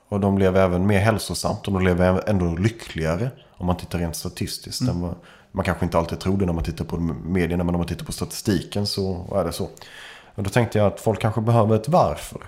Och 0.08 0.20
de 0.20 0.38
lever 0.38 0.60
även 0.60 0.86
mer 0.86 0.98
hälsosamt 0.98 1.66
och 1.66 1.72
de 1.72 1.84
lever 1.84 2.22
ändå 2.26 2.46
lyckligare. 2.46 3.30
Om 3.58 3.66
man 3.66 3.76
tittar 3.76 3.98
rent 3.98 4.16
statistiskt. 4.16 4.80
Mm. 4.80 5.14
Man 5.52 5.64
kanske 5.64 5.84
inte 5.84 5.98
alltid 5.98 6.20
tror 6.20 6.36
det 6.36 6.46
när 6.46 6.52
man 6.52 6.64
tittar 6.64 6.84
på 6.84 6.96
medierna. 7.24 7.64
Men 7.64 7.74
om 7.74 7.78
man 7.78 7.88
tittar 7.88 8.06
på 8.06 8.12
statistiken 8.12 8.86
så 8.86 9.26
är 9.34 9.44
det 9.44 9.52
så. 9.52 9.68
Och 10.34 10.42
då 10.42 10.50
tänkte 10.50 10.78
jag 10.78 10.86
att 10.86 11.00
folk 11.00 11.20
kanske 11.20 11.40
behöver 11.40 11.76
ett 11.76 11.88
varför. 11.88 12.40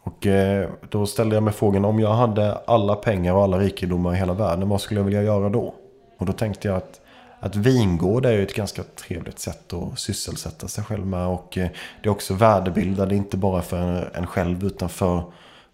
Och 0.00 0.26
eh, 0.26 0.68
då 0.88 1.06
ställde 1.06 1.36
jag 1.36 1.42
mig 1.42 1.52
frågan 1.52 1.84
om 1.84 2.00
jag 2.00 2.14
hade 2.14 2.58
alla 2.66 2.94
pengar 2.94 3.34
och 3.34 3.42
alla 3.42 3.58
rikedomar 3.58 4.14
i 4.14 4.16
hela 4.16 4.32
världen. 4.32 4.68
Vad 4.68 4.80
skulle 4.80 5.00
jag 5.00 5.04
vilja 5.04 5.22
göra 5.22 5.48
då? 5.48 5.74
Och 6.18 6.26
då 6.26 6.32
tänkte 6.32 6.68
jag 6.68 6.76
att 6.76 7.00
att 7.40 7.56
vingård 7.56 8.26
är 8.26 8.32
ju 8.32 8.42
ett 8.42 8.54
ganska 8.54 8.82
trevligt 8.82 9.38
sätt 9.38 9.72
att 9.72 9.98
sysselsätta 9.98 10.68
sig 10.68 10.84
själv 10.84 11.06
med. 11.06 11.26
Och 11.26 11.58
eh, 11.58 11.68
det 12.02 12.08
är 12.08 12.12
också 12.12 12.34
värdebildande, 12.34 13.16
inte 13.16 13.36
bara 13.36 13.62
för 13.62 14.10
en 14.14 14.26
själv 14.26 14.64
utan 14.64 14.88
för 14.88 15.22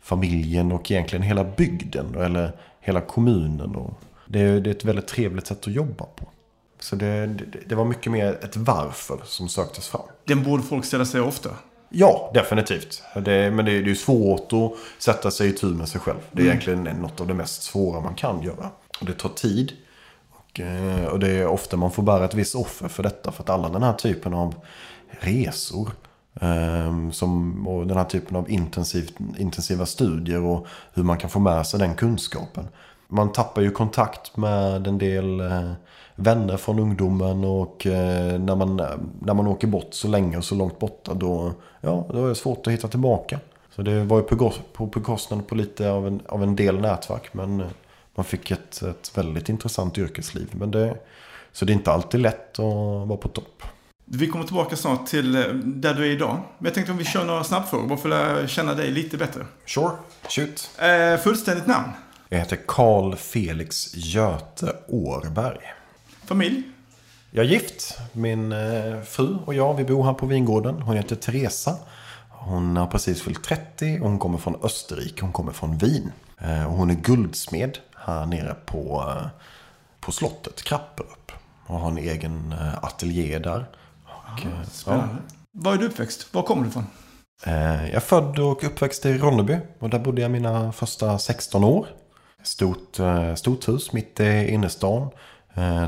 familjen 0.01 0.73
och 0.73 0.91
egentligen 0.91 1.23
hela 1.23 1.45
bygden 1.45 2.15
eller 2.15 2.53
hela 2.81 3.01
kommunen. 3.01 3.77
Och 3.77 3.95
det, 4.27 4.41
är, 4.41 4.69
ett 4.69 4.85
väldigt 4.85 5.07
trevligt 5.07 5.47
sätt 5.47 5.67
att 5.67 5.75
jobba 5.75 6.05
på. 6.05 6.29
Så 6.81 6.97
det, 6.97 7.27
det, 7.27 7.45
det, 7.67 7.75
var 7.75 7.85
mycket 7.85 8.13
mer 8.13 8.39
ett 8.45 8.57
varför 8.57 9.21
som 9.25 9.49
söktes 9.49 9.89
fram. 9.89 10.03
Den 10.25 10.43
borde 10.43 10.63
folk 10.63 10.85
ställa 10.85 11.05
sig 11.05 11.21
ofta? 11.21 11.51
Ja, 11.89 12.31
definitivt. 12.35 13.03
Det, 13.15 13.51
men 13.51 13.65
det, 13.65 13.81
det 13.81 13.91
är 13.91 13.95
svårt 13.95 14.53
att 14.53 14.73
sätta 14.99 15.31
sig 15.31 15.49
i 15.49 15.53
tur 15.53 15.75
med 15.75 15.89
sig 15.89 16.01
själv. 16.01 16.19
Det 16.33 16.43
är 16.43 16.47
mm. 16.47 16.59
egentligen 16.59 16.97
något 17.01 17.21
av 17.21 17.27
det 17.27 17.35
mest 17.35 17.63
svåra 17.63 18.01
man 18.01 18.15
kan 18.15 18.43
göra. 18.43 18.71
Och 19.01 19.07
det 19.07 19.13
tar 19.13 19.29
tid. 19.29 19.73
Eh, 20.61 21.05
och, 21.05 21.19
det 21.19 21.29
är 21.29 21.47
ofta 21.47 21.77
man 21.77 21.91
får 21.91 22.03
bära 22.03 22.25
ett 22.25 22.35
visst 22.35 22.55
offer 22.55 22.89
för 22.89 23.03
detta. 23.03 23.33
För 23.33 23.43
att 23.43 23.51
alla 23.51 23.69
den 23.69 23.83
här 23.83 23.93
typen 23.93 24.35
av 24.35 24.55
resor 25.21 25.91
ehm, 26.41 27.13
som, 27.13 27.69
och 27.69 27.87
den 27.87 27.97
här 27.97 28.05
typen 28.05 28.37
av 28.37 28.51
intensivt, 28.51 29.15
intensiva 29.39 29.87
studier 29.87 30.43
och 30.43 30.67
hur 30.95 31.03
man 31.03 31.19
kan 31.19 31.31
få 31.31 31.39
med 31.39 31.67
sig 31.67 31.81
den 31.81 31.95
kunskapen. 31.95 32.69
Man 33.09 33.33
tappar 33.33 33.63
ju 33.63 33.71
kontakt 33.71 34.37
med 34.37 34.87
en 34.87 34.99
del 34.99 35.41
eh, 35.41 35.73
vänner 36.15 36.57
från 36.57 36.79
ungdomen 36.79 37.45
och 37.45 37.87
eh, 37.87 38.41
när, 38.41 38.57
man, 38.57 38.77
när 39.21 39.35
man 39.35 39.47
åker 39.47 39.67
bort 39.67 39.95
så 39.95 40.09
länge 40.09 40.37
och 40.37 40.45
så 40.45 40.55
långt 40.55 40.79
borta 40.79 41.15
då, 41.15 41.53
ja, 41.81 42.07
då 42.13 42.25
är 42.25 42.29
det 42.29 42.35
svårt 42.35 42.67
att 42.67 42.73
hitta 42.73 42.89
tillbaka. 42.89 43.39
Så 43.77 43.83
det 43.83 44.05
var 44.05 44.17
ju 44.17 44.23
på, 44.23 44.53
på 44.73 44.87
bekostnad 44.87 45.47
på 45.47 45.55
lite 45.55 45.91
av 45.91 46.07
en, 46.07 46.21
av 46.29 46.43
en 46.43 46.57
del 46.57 46.81
nätverk 46.81 47.35
men 47.35 47.63
man 48.15 48.25
fick 48.25 48.51
ett, 48.51 48.83
ett 48.83 49.19
väldigt 49.19 49.49
intressant 49.49 49.99
yrkesliv. 49.99 50.49
Men 50.53 50.71
det, 50.71 50.97
så 51.53 51.65
det 51.65 51.73
är 51.73 51.75
inte 51.75 51.93
alltid 51.93 52.21
lätt 52.21 52.59
att 52.59 53.09
vara 53.09 53.17
på 53.17 53.29
topp. 53.29 53.63
Vi 54.05 54.27
kommer 54.27 54.45
tillbaka 54.45 54.77
snart 54.77 55.07
till 55.07 55.37
eh, 55.37 55.43
där 55.55 55.95
du 55.95 56.07
är 56.07 56.11
idag. 56.11 56.41
Men 56.59 56.65
jag 56.65 56.75
tänkte 56.75 56.93
om 56.93 56.99
vi 56.99 57.05
kör 57.05 57.25
några 57.25 57.45
snabbfrågor 57.45 57.89
bara 57.89 57.99
för 57.99 58.45
att 58.45 58.51
känna 58.51 58.75
dig 58.75 58.91
lite 58.91 59.17
bättre. 59.17 59.47
Sure, 59.67 59.91
shoot. 60.29 60.71
Eh, 60.79 61.21
fullständigt 61.23 61.67
namn? 61.67 61.89
Jag 62.29 62.39
heter 62.39 62.59
Karl 62.67 63.17
Felix 63.17 63.95
Göte 63.95 64.77
Årberg. 64.89 65.61
Familj? 66.25 66.63
Jag 67.31 67.45
är 67.45 67.49
gift. 67.49 67.99
Min 68.13 68.53
eh, 68.53 69.03
fru 69.03 69.37
och 69.45 69.55
jag, 69.55 69.75
vi 69.75 69.85
bor 69.85 70.05
här 70.05 70.15
på 70.15 70.27
vingården. 70.27 70.83
Hon 70.83 70.97
heter 70.97 71.17
Teresa. 71.17 71.77
Hon 72.29 72.77
har 72.77 72.87
precis 72.87 73.23
fyllt 73.23 73.45
30 73.45 73.99
och 74.01 74.09
hon 74.09 74.19
kommer 74.19 74.39
från 74.39 74.57
Österrike. 74.63 75.23
Hon 75.23 75.33
kommer 75.33 75.53
från 75.53 75.79
Wien. 75.79 76.13
Eh, 76.39 76.67
och 76.67 76.73
hon 76.73 76.91
är 76.91 76.95
guldsmed 76.95 77.79
här 78.05 78.27
nere 78.27 78.55
på, 78.67 79.05
eh, 79.09 79.27
på 80.01 80.13
slottet 80.13 80.63
Krapperup. 80.63 81.33
Och 81.67 81.79
har 81.79 81.91
en 81.91 81.99
egen 81.99 82.53
eh, 82.53 82.85
ateljé 82.85 83.39
där. 83.39 83.67
Och, 84.05 84.47
Aha, 84.47 84.65
spännande. 84.71 85.15
Ja. 85.15 85.37
Var 85.53 85.73
är 85.75 85.79
du 85.79 85.87
uppväxt? 85.87 86.35
Var 86.35 86.43
kommer 86.43 86.63
du 86.63 86.69
ifrån? 86.69 86.87
Jag 87.45 87.91
är 87.91 88.01
född 88.01 88.39
och 88.39 88.65
uppväxt 88.65 89.07
i 89.07 89.19
Ronneby. 89.19 89.59
Och 89.79 89.91
där 89.91 89.99
bodde 89.99 90.23
jag 90.23 90.31
mina 90.31 90.73
första 90.73 91.19
16 91.19 91.65
år. 91.65 91.87
Stort, 92.43 92.99
stort 93.37 93.69
hus 93.69 93.93
mitt 93.93 94.21
i 94.21 94.51
innerstan. 94.51 95.09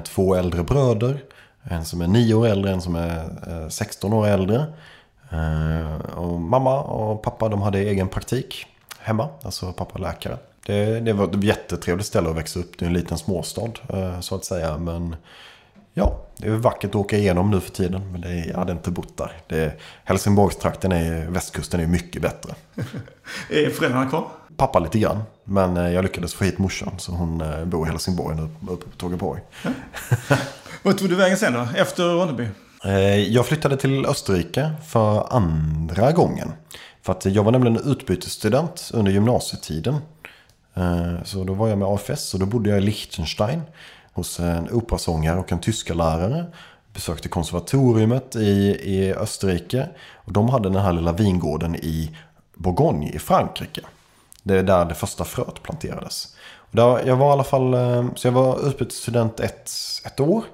Två 0.05 0.35
äldre 0.35 0.63
bröder. 0.63 1.25
En 1.63 1.85
som 1.85 2.01
är 2.01 2.07
9 2.07 2.35
år 2.35 2.47
äldre, 2.47 2.73
en 2.73 2.83
som 2.83 2.97
är 2.97 3.69
16 3.69 4.13
år 4.13 4.27
äldre. 4.27 4.67
Och 6.15 6.41
mamma 6.41 6.83
och 6.83 7.23
pappa 7.23 7.49
de 7.49 7.63
hade 7.63 7.79
egen 7.79 8.09
praktik 8.09 8.67
hemma. 8.99 9.29
Alltså 9.43 9.73
pappa 9.73 9.99
läkare. 9.99 10.39
Det, 10.67 11.01
det 11.01 11.13
var 11.13 11.29
ett 11.29 11.45
jättetrevligt 11.45 12.07
ställe 12.07 12.31
att 12.31 12.37
växa 12.37 12.61
upp. 12.61 12.79
Det 12.79 12.85
är 12.85 12.87
en 12.87 12.93
liten 12.93 13.19
småstad 13.19 13.71
eh, 13.89 14.21
så 14.21 14.35
att 14.35 14.45
säga. 14.45 14.79
Men 14.79 15.17
ja, 15.95 16.27
det 16.37 16.49
är 16.49 16.51
vackert 16.51 16.91
att 16.91 16.95
åka 16.95 17.19
igenom 17.19 17.51
nu 17.51 17.61
för 17.61 17.71
tiden. 17.71 18.13
Men 18.13 18.21
det, 18.21 18.35
jag 18.35 18.59
hade 18.59 18.73
inte 18.73 18.91
bott 18.91 19.17
där. 19.17 19.33
Det, 19.47 19.81
Helsingborgstrakten, 20.05 20.93
är, 20.93 21.27
västkusten 21.27 21.81
är 21.81 21.87
mycket 21.87 22.23
bättre. 22.23 22.55
är 23.51 23.71
föräldrarna 23.71 24.11
kvar? 24.11 24.29
Pappa 24.57 24.79
lite 24.79 24.99
grann. 24.99 25.23
Men 25.45 25.77
eh, 25.77 25.93
jag 25.93 26.03
lyckades 26.03 26.35
få 26.35 26.45
hit 26.45 26.59
morsan. 26.59 26.99
Så 26.99 27.13
hon 27.13 27.41
eh, 27.41 27.65
bor 27.65 27.87
i 27.87 27.91
Helsingborg 27.91 28.37
nu, 28.37 28.49
uppe 28.73 28.91
på 28.91 28.97
Tågeborg. 28.97 29.41
Ja. 29.63 29.71
Vad 30.83 30.99
tog 30.99 31.09
du 31.09 31.15
vägen 31.15 31.37
sen 31.37 31.53
då? 31.53 31.69
Efter 31.77 32.05
Ronneby? 32.05 32.49
Jag 33.29 33.47
flyttade 33.47 33.77
till 33.77 34.07
Österrike 34.07 34.71
för 34.89 35.35
andra 35.37 36.13
gången. 36.13 36.53
För 37.03 37.13
att 37.13 37.25
jag 37.25 37.43
var 37.43 37.53
nämligen 37.53 37.91
utbytesstudent 37.91 38.91
under 38.95 39.13
gymnasietiden. 39.13 39.97
Eh, 40.75 41.23
så 41.25 41.45
då 41.45 41.55
var 41.55 41.69
jag 41.69 41.79
med 41.79 41.89
AFS 41.89 42.35
och 42.35 42.41
då 42.41 42.47
bodde 42.47 42.71
jag 42.71 42.79
i 42.79 42.83
Liechtenstein 42.83 43.63
hos 44.13 44.41
en 44.41 44.71
operasångare 44.73 45.39
och 45.39 45.53
en 45.53 45.61
tyskalärare. 45.61 46.47
Besökte 46.93 47.29
konservatoriet 47.29 48.37
i, 48.37 48.79
i 48.83 49.15
Österrike. 49.15 49.89
Och 50.15 50.33
de 50.33 50.49
hade 50.49 50.69
den 50.69 50.83
här 50.83 50.93
lilla 50.93 51.13
vingården 51.13 51.77
i 51.77 52.17
Bourgogne 52.55 53.11
i 53.11 53.19
Frankrike. 53.19 53.81
Det 54.43 54.59
är 54.59 54.63
där 54.63 54.85
det 54.85 54.95
första 54.95 55.25
fröet 55.25 55.63
planterades. 55.63 56.37
Och 56.57 56.77
där, 56.77 57.07
jag 57.07 57.17
var 57.17 57.29
i 57.29 57.33
alla 57.33 57.45
fall, 57.45 57.75
eh, 57.75 58.07
så 58.15 58.27
jag 58.27 58.33
var 58.33 58.69
utbytesstudent 58.69 59.41
ett, 59.41 59.71
ett 60.05 60.21
år. 60.21 60.45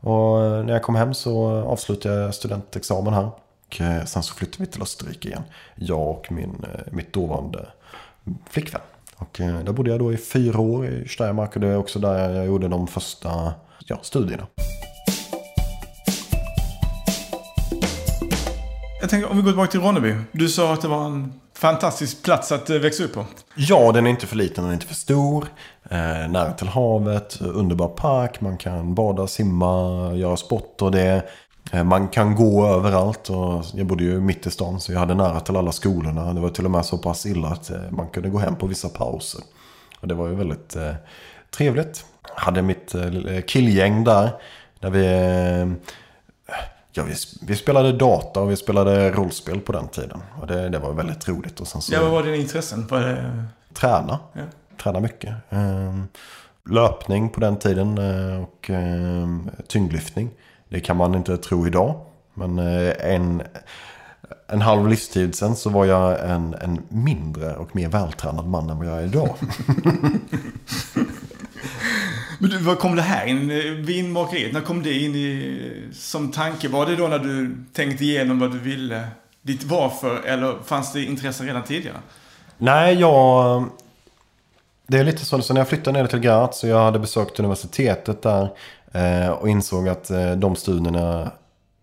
Och 0.00 0.44
eh, 0.44 0.64
när 0.64 0.72
jag 0.72 0.82
kom 0.82 0.94
hem 0.94 1.14
så 1.14 1.48
avslutade 1.48 2.14
jag 2.14 2.34
studentexamen 2.34 3.14
här. 3.14 3.30
Och 3.66 3.80
sen 4.08 4.22
så 4.22 4.34
flyttade 4.34 4.64
vi 4.64 4.70
till 4.70 4.82
Österrike 4.82 5.28
igen. 5.28 5.42
Jag 5.74 6.08
och 6.08 6.32
min, 6.32 6.66
mitt 6.90 7.12
dåvarande 7.12 7.66
flickvän. 8.50 8.80
Och 9.18 9.40
eh, 9.40 9.58
där 9.58 9.72
bodde 9.72 9.90
jag 9.90 9.98
då 9.98 10.12
i 10.12 10.16
fyra 10.16 10.60
år 10.60 10.86
i 10.86 11.08
Steiermark 11.08 11.54
och 11.54 11.60
det 11.60 11.68
är 11.68 11.76
också 11.76 11.98
där 11.98 12.34
jag 12.34 12.46
gjorde 12.46 12.68
de 12.68 12.86
första 12.86 13.54
ja, 13.86 13.98
studierna. 14.02 14.46
Jag 19.00 19.10
tänker 19.10 19.30
om 19.30 19.36
vi 19.36 19.42
går 19.42 19.50
tillbaka 19.50 19.70
till 19.70 19.80
Ronneby. 19.80 20.14
Du 20.32 20.48
sa 20.48 20.72
att 20.72 20.82
det 20.82 20.88
var 20.88 21.06
en 21.06 21.32
fantastisk 21.54 22.22
plats 22.22 22.52
att 22.52 22.70
eh, 22.70 22.78
växa 22.78 23.04
upp 23.04 23.14
på. 23.14 23.24
Ja, 23.54 23.92
den 23.92 24.06
är 24.06 24.10
inte 24.10 24.26
för 24.26 24.36
liten, 24.36 24.64
den 24.64 24.70
är 24.70 24.74
inte 24.74 24.86
för 24.86 24.94
stor. 24.94 25.46
Eh, 25.90 25.98
nära 26.28 26.52
till 26.52 26.68
havet, 26.68 27.40
underbar 27.40 27.88
park, 27.88 28.40
man 28.40 28.58
kan 28.58 28.94
bada, 28.94 29.26
simma, 29.26 30.12
göra 30.14 30.36
sport 30.36 30.82
och 30.82 30.90
det 30.90 31.22
man 31.72 32.08
kan 32.08 32.34
gå 32.34 32.66
överallt 32.66 33.30
och 33.30 33.64
jag 33.74 33.86
bodde 33.86 34.04
ju 34.04 34.20
mitt 34.20 34.46
i 34.46 34.50
stan 34.50 34.80
så 34.80 34.92
jag 34.92 34.98
hade 34.98 35.14
nära 35.14 35.40
till 35.40 35.56
alla 35.56 35.72
skolorna. 35.72 36.32
Det 36.34 36.40
var 36.40 36.48
till 36.50 36.64
och 36.64 36.70
med 36.70 36.86
så 36.86 36.98
pass 36.98 37.26
illa 37.26 37.48
att 37.48 37.70
eh, 37.70 37.80
man 37.90 38.08
kunde 38.08 38.28
gå 38.28 38.38
hem 38.38 38.56
på 38.56 38.66
vissa 38.66 38.88
pauser. 38.88 39.40
Och 40.00 40.08
det 40.08 40.14
var 40.14 40.28
ju 40.28 40.34
väldigt 40.34 40.76
eh, 40.76 40.94
trevligt. 41.50 42.04
Hade 42.22 42.62
mitt 42.62 42.94
eh, 42.94 43.40
killgäng 43.46 44.04
där. 44.04 44.30
Där 44.80 44.90
vi, 44.90 45.06
eh, 45.06 45.92
ja, 46.92 47.02
vi, 47.04 47.14
vi 47.42 47.56
spelade 47.56 47.92
data 47.92 48.40
och 48.40 48.50
vi 48.50 48.56
spelade 48.56 49.10
rollspel 49.10 49.60
på 49.60 49.72
den 49.72 49.88
tiden. 49.88 50.22
Och 50.40 50.46
det, 50.46 50.68
det 50.68 50.78
var 50.78 50.92
väldigt 50.92 51.28
roligt. 51.28 51.60
Och 51.60 51.68
sen 51.68 51.82
så, 51.82 51.94
Ja, 51.94 52.02
vad 52.02 52.10
var 52.10 52.22
dina 52.22 52.36
intressen? 52.36 52.86
Var 52.86 53.00
det... 53.00 53.44
träna. 53.74 54.18
Ja. 54.32 54.42
Träna 54.82 55.00
mycket. 55.00 55.34
Eh, 55.48 55.94
löpning 56.70 57.28
på 57.28 57.40
den 57.40 57.56
tiden 57.56 57.98
eh, 57.98 58.42
och 58.42 58.70
eh, 58.70 59.26
tyngdlyftning. 59.68 60.30
Det 60.68 60.80
kan 60.80 60.96
man 60.96 61.14
inte 61.14 61.36
tro 61.36 61.66
idag. 61.66 62.00
Men 62.34 62.58
eh, 62.58 63.14
en, 63.14 63.42
en 64.46 64.60
halv 64.60 64.88
livstid 64.88 65.34
sen 65.34 65.56
så 65.56 65.70
var 65.70 65.84
jag 65.84 66.30
en, 66.30 66.54
en 66.54 66.82
mindre 66.88 67.56
och 67.56 67.76
mer 67.76 67.88
vältränad 67.88 68.46
man 68.46 68.70
än 68.70 68.78
vad 68.78 68.86
jag 68.86 68.98
är 68.98 69.04
idag. 69.04 69.34
Men 72.38 72.50
du, 72.50 72.58
vad 72.58 72.78
kom 72.78 72.96
det 72.96 73.02
här 73.02 73.26
in? 73.26 73.48
Vinmakeriet, 73.84 74.52
när 74.52 74.60
kom 74.60 74.82
det 74.82 74.92
in 74.92 75.14
i, 75.14 75.60
som 75.92 76.32
tanke? 76.32 76.68
Var 76.68 76.86
det 76.86 76.96
då 76.96 77.08
när 77.08 77.18
du 77.18 77.64
tänkte 77.72 78.04
igenom 78.04 78.38
vad 78.38 78.52
du 78.52 78.58
ville? 78.58 79.08
Ditt 79.42 79.64
varför? 79.64 80.22
Eller 80.22 80.56
fanns 80.64 80.92
det 80.92 81.04
intresse 81.04 81.44
redan 81.44 81.62
tidigare? 81.62 81.96
Nej, 82.58 82.94
jag... 83.00 83.64
Det 84.86 84.98
är 84.98 85.04
lite 85.04 85.24
så, 85.24 85.42
så 85.42 85.54
när 85.54 85.60
jag 85.60 85.68
flyttade 85.68 86.02
ner 86.02 86.08
till 86.08 86.18
Graz 86.18 86.58
så 86.58 86.66
jag 86.66 86.84
hade 86.84 86.98
besökt 86.98 87.40
universitetet 87.40 88.22
där 88.22 88.48
Eh, 88.92 89.28
och 89.28 89.48
insåg 89.48 89.88
att 89.88 90.10
eh, 90.10 90.32
de 90.32 90.56
studierna 90.56 91.30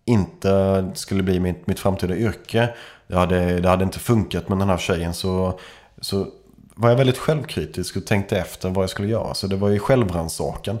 inte 0.04 0.84
skulle 0.94 1.22
bli 1.22 1.40
mitt, 1.40 1.66
mitt 1.66 1.80
framtida 1.80 2.16
yrke. 2.16 2.68
Det 3.06 3.16
hade, 3.16 3.60
det 3.60 3.68
hade 3.68 3.84
inte 3.84 3.98
funkat 3.98 4.48
med 4.48 4.58
den 4.58 4.68
här 4.68 4.78
tjejen 4.78 5.14
så, 5.14 5.58
så 6.00 6.26
var 6.74 6.88
jag 6.88 6.96
väldigt 6.96 7.18
självkritisk 7.18 7.96
och 7.96 8.06
tänkte 8.06 8.38
efter 8.38 8.70
vad 8.70 8.82
jag 8.82 8.90
skulle 8.90 9.08
göra. 9.08 9.34
Så 9.34 9.46
det 9.46 9.56
var 9.56 9.68
ju 9.68 9.78
självrannsakan. 9.78 10.80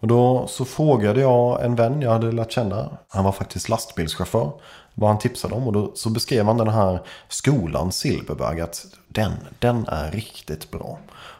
Och 0.00 0.08
då 0.08 0.46
så 0.48 0.64
frågade 0.64 1.20
jag 1.20 1.64
en 1.64 1.74
vän 1.74 2.02
jag 2.02 2.10
hade 2.10 2.32
lärt 2.32 2.52
känna. 2.52 2.90
Han 3.08 3.24
var 3.24 3.32
faktiskt 3.32 3.68
lastbilschaufför. 3.68 4.52
Vad 4.94 5.10
han 5.10 5.18
tipsade 5.18 5.54
om. 5.54 5.66
Och 5.66 5.72
då 5.72 5.92
så 5.94 6.10
beskrev 6.10 6.44
han 6.44 6.56
den 6.56 6.68
här 6.68 7.00
skolan 7.28 7.92
Silverberg. 7.92 8.60
Att 8.60 8.86
den, 9.08 9.32
den 9.58 9.86
är 9.88 10.10
riktigt 10.10 10.70
bra. 10.70 10.98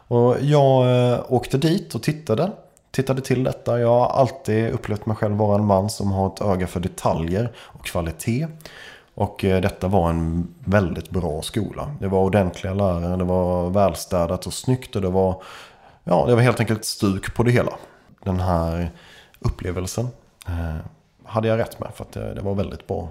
Och 0.08 0.36
jag 0.40 0.96
eh, 1.12 1.20
åkte 1.28 1.58
dit 1.58 1.94
och 1.94 2.02
tittade. 2.02 2.50
Tittade 2.94 3.20
till 3.20 3.44
detta. 3.44 3.80
Jag 3.80 3.88
har 3.88 4.06
alltid 4.06 4.70
upplevt 4.70 5.06
mig 5.06 5.16
själv 5.16 5.36
vara 5.36 5.58
en 5.58 5.64
man 5.64 5.90
som 5.90 6.12
har 6.12 6.26
ett 6.26 6.40
öga 6.40 6.66
för 6.66 6.80
detaljer 6.80 7.52
och 7.56 7.84
kvalitet. 7.84 8.46
Och 9.14 9.44
eh, 9.44 9.60
detta 9.60 9.88
var 9.88 10.10
en 10.10 10.54
väldigt 10.58 11.10
bra 11.10 11.42
skola. 11.42 11.96
Det 12.00 12.08
var 12.08 12.20
ordentliga 12.20 12.74
lärare, 12.74 13.16
det 13.16 13.24
var 13.24 13.70
välstädat 13.70 14.46
och 14.46 14.52
snyggt 14.52 14.96
och 14.96 15.02
det 15.02 15.08
var, 15.08 15.42
ja, 16.04 16.26
det 16.26 16.34
var 16.34 16.42
helt 16.42 16.60
enkelt 16.60 16.84
stuk 16.84 17.34
på 17.34 17.42
det 17.42 17.50
hela. 17.50 17.72
Den 18.24 18.40
här 18.40 18.90
upplevelsen 19.40 20.08
eh, 20.46 20.76
hade 21.24 21.48
jag 21.48 21.58
rätt 21.58 21.80
med 21.80 21.90
för 21.94 22.04
att 22.04 22.12
det, 22.12 22.34
det 22.34 22.40
var 22.40 22.54
väldigt 22.54 22.86
bra. 22.86 23.08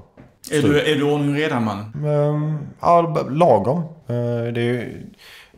Är 0.52 0.62
du, 0.62 0.82
är 0.82 0.96
du 0.96 1.04
ordning 1.04 1.30
och 1.30 1.36
reda 1.36 1.60
man? 1.60 1.80
Eh, 2.06 2.66
ja, 2.80 3.02
lagom. 3.30 3.78
Eh, 4.08 4.54
det 4.54 4.62
är, 4.62 5.02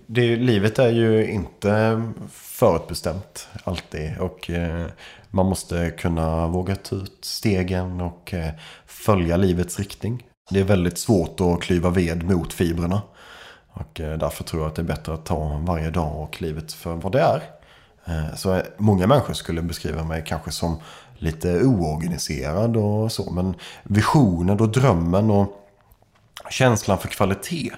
det, 0.07 0.35
livet 0.35 0.79
är 0.79 0.89
ju 0.89 1.31
inte 1.31 2.01
förutbestämt 2.31 3.47
alltid. 3.63 4.17
Och 4.19 4.49
eh, 4.49 4.85
man 5.31 5.45
måste 5.45 5.91
kunna 5.91 6.47
våga 6.47 6.75
ta 6.75 6.95
ut 6.95 7.17
stegen 7.21 8.01
och 8.01 8.33
eh, 8.33 8.53
följa 8.85 9.37
livets 9.37 9.79
riktning. 9.79 10.23
Det 10.49 10.59
är 10.59 10.63
väldigt 10.63 10.97
svårt 10.97 11.41
att 11.41 11.61
klyva 11.61 11.89
ved 11.89 12.23
mot 12.23 12.53
fibrerna. 12.53 13.01
Och 13.67 13.99
eh, 13.99 14.17
därför 14.17 14.43
tror 14.43 14.61
jag 14.61 14.69
att 14.69 14.75
det 14.75 14.81
är 14.81 14.83
bättre 14.83 15.13
att 15.13 15.25
ta 15.25 15.61
varje 15.63 15.89
dag 15.89 16.21
och 16.21 16.41
livet 16.41 16.73
för 16.73 16.93
vad 16.95 17.11
det 17.11 17.21
är. 17.21 17.41
Eh, 18.05 18.35
Så 18.35 18.53
eh, 18.53 18.63
många 18.77 19.07
människor 19.07 19.33
skulle 19.33 19.61
beskriva 19.61 20.03
mig 20.03 20.23
kanske 20.27 20.51
som 20.51 20.79
lite 21.17 21.63
oorganiserad 21.63 22.77
och 22.77 23.11
så. 23.11 23.31
Men 23.31 23.55
visionen 23.83 24.59
och 24.59 24.69
drömmen 24.69 25.29
och 25.29 25.61
känslan 26.49 26.97
för 26.97 27.07
kvalitet. 27.07 27.71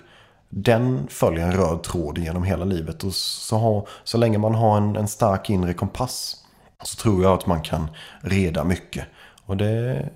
Den 0.49 1.07
följer 1.09 1.45
en 1.45 1.51
röd 1.51 1.83
tråd 1.83 2.17
genom 2.17 2.43
hela 2.43 2.65
livet. 2.65 3.03
Och 3.03 3.13
så, 3.13 3.57
ha, 3.57 3.85
så 4.03 4.17
länge 4.17 4.37
man 4.37 4.55
har 4.55 4.77
en, 4.77 4.95
en 4.95 5.07
stark 5.07 5.49
inre 5.49 5.73
kompass. 5.73 6.43
Så 6.83 6.95
tror 6.95 7.23
jag 7.23 7.33
att 7.33 7.45
man 7.45 7.61
kan 7.61 7.87
reda 8.21 8.63
mycket. 8.63 9.05
Och 9.45 9.57
det, 9.57 10.09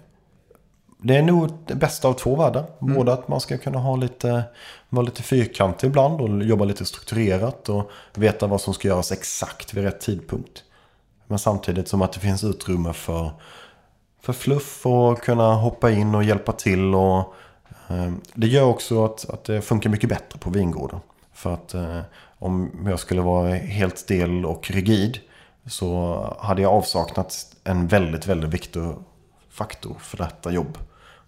det 0.97 1.17
är 1.17 1.21
nog 1.21 1.49
det 1.67 1.75
bästa 1.75 2.07
av 2.07 2.13
två 2.13 2.35
världar. 2.35 2.65
Både 2.79 3.13
att 3.13 3.27
man 3.27 3.41
ska 3.41 3.57
kunna 3.57 3.79
ha 3.79 3.95
lite, 3.95 4.43
vara 4.89 5.05
lite 5.05 5.23
fyrkantig 5.23 5.87
ibland 5.87 6.21
och 6.21 6.43
jobba 6.43 6.65
lite 6.65 6.85
strukturerat. 6.85 7.69
Och 7.69 7.91
veta 8.13 8.47
vad 8.47 8.61
som 8.61 8.73
ska 8.73 8.87
göras 8.87 9.11
exakt 9.11 9.73
vid 9.73 9.83
rätt 9.83 10.01
tidpunkt. 10.01 10.63
Men 11.27 11.39
samtidigt 11.39 11.87
som 11.87 12.01
att 12.01 12.13
det 12.13 12.19
finns 12.19 12.43
utrymme 12.43 12.93
för, 12.93 13.31
för 14.21 14.33
fluff 14.33 14.85
och 14.85 15.21
kunna 15.21 15.53
hoppa 15.55 15.91
in 15.91 16.15
och 16.15 16.23
hjälpa 16.23 16.51
till. 16.51 16.95
Och, 16.95 17.33
det 18.33 18.47
gör 18.47 18.63
också 18.63 19.05
att, 19.05 19.29
att 19.29 19.43
det 19.43 19.61
funkar 19.61 19.89
mycket 19.89 20.09
bättre 20.09 20.39
på 20.39 20.49
vingården. 20.49 20.99
För 21.33 21.53
att 21.53 21.73
eh, 21.73 21.99
om 22.39 22.71
jag 22.85 22.99
skulle 22.99 23.21
vara 23.21 23.53
helt 23.53 23.97
stel 23.97 24.45
och 24.45 24.71
rigid 24.71 25.19
så 25.67 26.15
hade 26.39 26.61
jag 26.61 26.71
avsaknat 26.73 27.55
en 27.63 27.87
väldigt, 27.87 28.27
väldigt 28.27 28.49
viktig 28.49 28.81
faktor 29.49 29.95
för 29.99 30.17
detta 30.17 30.51
jobb. 30.51 30.77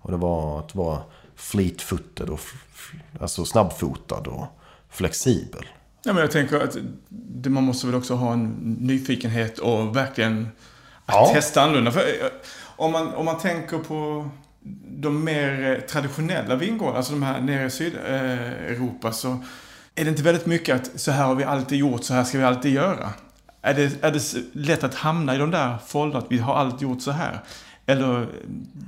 Och 0.01 0.11
det 0.11 0.17
var 0.17 0.59
att 0.59 0.75
vara 0.75 1.01
fleet-footed 1.35 2.29
och 2.29 2.39
alltså 3.21 3.45
snabbfotad 3.45 4.15
och 4.27 4.45
flexibel. 4.89 5.65
Ja, 6.03 6.13
men 6.13 6.21
jag 6.21 6.31
tänker 6.31 6.59
att 6.59 6.77
det, 7.09 7.49
man 7.49 7.63
måste 7.63 7.87
väl 7.87 7.95
också 7.95 8.15
ha 8.15 8.33
en 8.33 8.77
nyfikenhet 8.79 9.59
och 9.59 9.95
verkligen 9.95 10.47
att 11.05 11.15
Ja. 11.15 11.29
testa 11.33 11.61
annorlunda. 11.61 11.91
För, 11.91 11.99
eh, 11.99 12.27
om, 12.75 12.91
man, 12.91 13.13
om 13.13 13.25
man 13.25 13.37
tänker 13.37 13.77
på 13.77 14.29
de 14.85 15.23
mer 15.23 15.71
eh, 15.71 15.85
traditionella 15.87 16.55
vingårdarna, 16.55 16.97
alltså 16.97 17.13
de 17.13 17.23
här 17.23 17.41
nere 17.41 17.65
i 17.65 17.69
Sydeuropa, 17.69 19.11
så 19.11 19.27
är 19.95 20.03
det 20.03 20.09
inte 20.09 20.23
väldigt 20.23 20.45
mycket 20.45 20.75
att 20.75 20.99
så 20.99 21.11
här 21.11 21.25
har 21.25 21.35
vi 21.35 21.43
alltid 21.43 21.77
gjort, 21.77 22.03
så 22.03 22.13
här 22.13 22.23
ska 22.23 22.37
vi 22.37 22.43
alltid 22.43 22.73
göra. 22.73 23.09
Är 23.61 23.73
det, 23.73 24.03
är 24.03 24.11
det 24.11 24.21
lätt 24.53 24.83
att 24.83 24.95
hamna 24.95 25.35
i 25.35 25.37
de 25.37 25.51
där 25.51 25.77
fållorna, 25.85 26.19
att 26.19 26.25
vi 26.29 26.37
har 26.37 26.55
alltid 26.55 26.81
gjort 26.81 27.01
så 27.01 27.11
här? 27.11 27.39
Eller, 27.85 28.27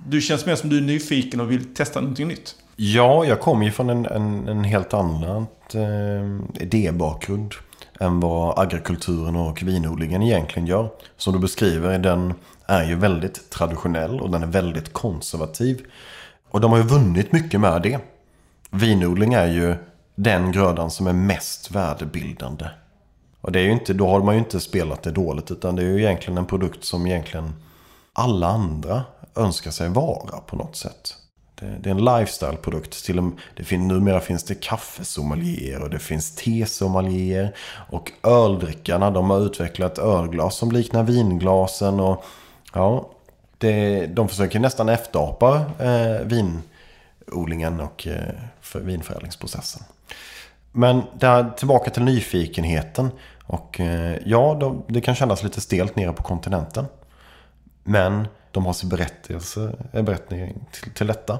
du 0.07 0.21
känns 0.21 0.45
mer 0.45 0.55
som 0.55 0.69
du 0.69 0.77
är 0.77 0.81
nyfiken 0.81 1.41
och 1.41 1.51
vill 1.51 1.73
testa 1.73 2.01
någonting 2.01 2.27
nytt. 2.27 2.55
Ja, 2.75 3.25
jag 3.25 3.39
kommer 3.39 3.65
ju 3.65 3.71
från 3.71 3.89
en, 3.89 4.05
en, 4.05 4.47
en 4.47 4.63
helt 4.63 4.93
annan 4.93 5.47
eh, 5.73 6.61
idébakgrund 6.63 7.53
än 7.99 8.19
vad 8.19 8.59
agrikulturen 8.59 9.35
och 9.35 9.63
vinodlingen 9.63 10.21
egentligen 10.21 10.67
gör. 10.67 10.89
Som 11.17 11.33
du 11.33 11.39
beskriver, 11.39 11.99
den 11.99 12.33
är 12.67 12.83
ju 12.83 12.95
väldigt 12.95 13.49
traditionell 13.49 14.21
och 14.21 14.31
den 14.31 14.43
är 14.43 14.47
väldigt 14.47 14.93
konservativ. 14.93 15.85
Och 16.49 16.61
de 16.61 16.71
har 16.71 16.77
ju 16.77 16.83
vunnit 16.83 17.31
mycket 17.31 17.59
med 17.59 17.81
det. 17.81 17.99
Vinodling 18.69 19.33
är 19.33 19.47
ju 19.47 19.75
den 20.15 20.51
grödan 20.51 20.91
som 20.91 21.07
är 21.07 21.13
mest 21.13 21.71
värdebildande. 21.71 22.65
Och 23.41 23.51
det 23.51 23.59
är 23.59 23.63
ju 23.63 23.71
inte, 23.71 23.93
då 23.93 24.07
har 24.07 24.21
man 24.21 24.35
ju 24.35 24.39
inte 24.39 24.59
spelat 24.59 25.03
det 25.03 25.11
dåligt 25.11 25.51
utan 25.51 25.75
det 25.75 25.81
är 25.81 25.85
ju 25.85 25.99
egentligen 25.99 26.37
en 26.37 26.45
produkt 26.45 26.83
som 26.83 27.07
egentligen 27.07 27.53
alla 28.13 28.47
andra 28.47 29.03
önskar 29.35 29.71
sig 29.71 29.89
vara 29.89 30.37
på 30.37 30.55
något 30.55 30.75
sätt. 30.75 31.15
Det, 31.59 31.77
det 31.79 31.89
är 31.89 31.91
en 31.91 32.05
lifestyle-produkt. 32.05 33.05
Till 33.05 33.17
och 33.17 33.23
med, 33.23 33.33
det 33.55 33.63
fin, 33.63 33.87
numera 33.87 34.19
finns 34.19 34.43
det 34.43 34.55
kaffesommelier 34.55 35.81
och 35.81 35.89
det 35.89 35.99
finns 35.99 36.35
tesommelier. 36.35 37.55
Och 37.89 38.11
öldrickarna, 38.23 39.11
de 39.11 39.29
har 39.29 39.39
utvecklat 39.39 39.97
ölglas 39.97 40.55
som 40.55 40.71
liknar 40.71 41.03
vinglasen. 41.03 41.99
Och, 41.99 42.25
ja, 42.75 43.09
det, 43.57 44.05
de 44.05 44.27
försöker 44.27 44.59
nästan 44.59 44.89
efterapa 44.89 45.65
eh, 45.79 46.27
vinodlingen 47.31 47.79
och 47.79 48.07
eh, 48.07 48.33
för 48.61 48.79
vinförädlingsprocessen. 48.79 49.83
Men 50.71 51.01
där, 51.13 51.49
tillbaka 51.49 51.89
till 51.89 52.03
nyfikenheten. 52.03 53.11
Och 53.43 53.79
eh, 53.79 54.17
ja, 54.25 54.57
de, 54.59 54.83
det 54.87 55.01
kan 55.01 55.15
kännas 55.15 55.43
lite 55.43 55.61
stelt 55.61 55.95
nere 55.95 56.13
på 56.13 56.23
kontinenten. 56.23 56.85
Men 57.83 58.27
de 58.51 58.65
har 58.65 58.73
sin 58.73 58.89
berättelse, 58.89 59.75
eh, 59.93 60.03
berättning 60.03 60.53
till, 60.71 60.91
till 60.91 61.07
detta. 61.07 61.39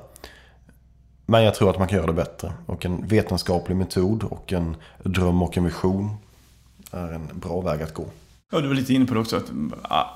Men 1.26 1.43
jag 1.43 1.56
tror 1.56 1.69
att 1.69 1.80
man 1.80 1.88
kan 1.88 1.98
göra 1.98 2.08
det 2.08 2.13
bättre. 2.13 2.54
Och 2.65 2.86
en 2.86 3.08
vetenskaplig 3.08 3.76
metod 3.76 4.24
och 4.24 4.54
en 4.54 4.76
dröm 5.04 5.43
och 5.43 5.58
en 5.58 5.63
vision 5.63 6.17
är 6.91 7.12
en 7.12 7.30
bra 7.34 7.62
väg 7.62 7.82
att 7.82 7.93
gå. 7.93 8.06
Ja, 8.51 8.62
du 8.62 8.67
var 8.67 8.75
lite 8.75 8.93
inne 8.93 9.05
på 9.05 9.13
det 9.13 9.19
också, 9.19 9.38
att 9.38 9.51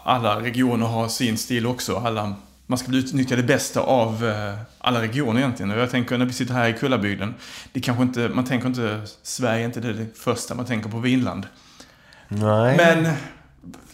alla 0.03 0.41
regioner 0.41 0.85
har 0.85 1.07
sin 1.07 1.37
stil 1.37 1.67
också. 1.67 1.95
Alla, 1.95 2.35
man 2.67 2.77
ska 2.77 2.91
utnyttja 2.91 3.35
det 3.35 3.43
bästa 3.43 3.81
av 3.81 4.25
eh, 4.25 4.59
alla 4.77 5.01
regioner 5.01 5.39
egentligen. 5.39 5.71
Och 5.71 5.79
jag 5.79 5.91
tänker 5.91 6.17
när 6.17 6.25
vi 6.25 6.33
sitter 6.33 6.53
här 6.53 6.69
i 6.69 6.73
Kullabygden, 6.73 7.35
det 7.73 7.79
kanske 7.79 8.03
inte, 8.03 8.29
man 8.29 8.45
tänker 8.45 8.67
inte, 8.67 9.01
Sverige 9.23 9.61
är 9.61 9.65
inte 9.65 9.79
det, 9.79 9.93
det 9.93 10.17
första 10.17 10.55
man 10.55 10.65
tänker 10.65 10.89
på 10.89 10.99
Vinland. 10.99 11.47
Nej, 12.27 12.77
Men... 12.77 13.13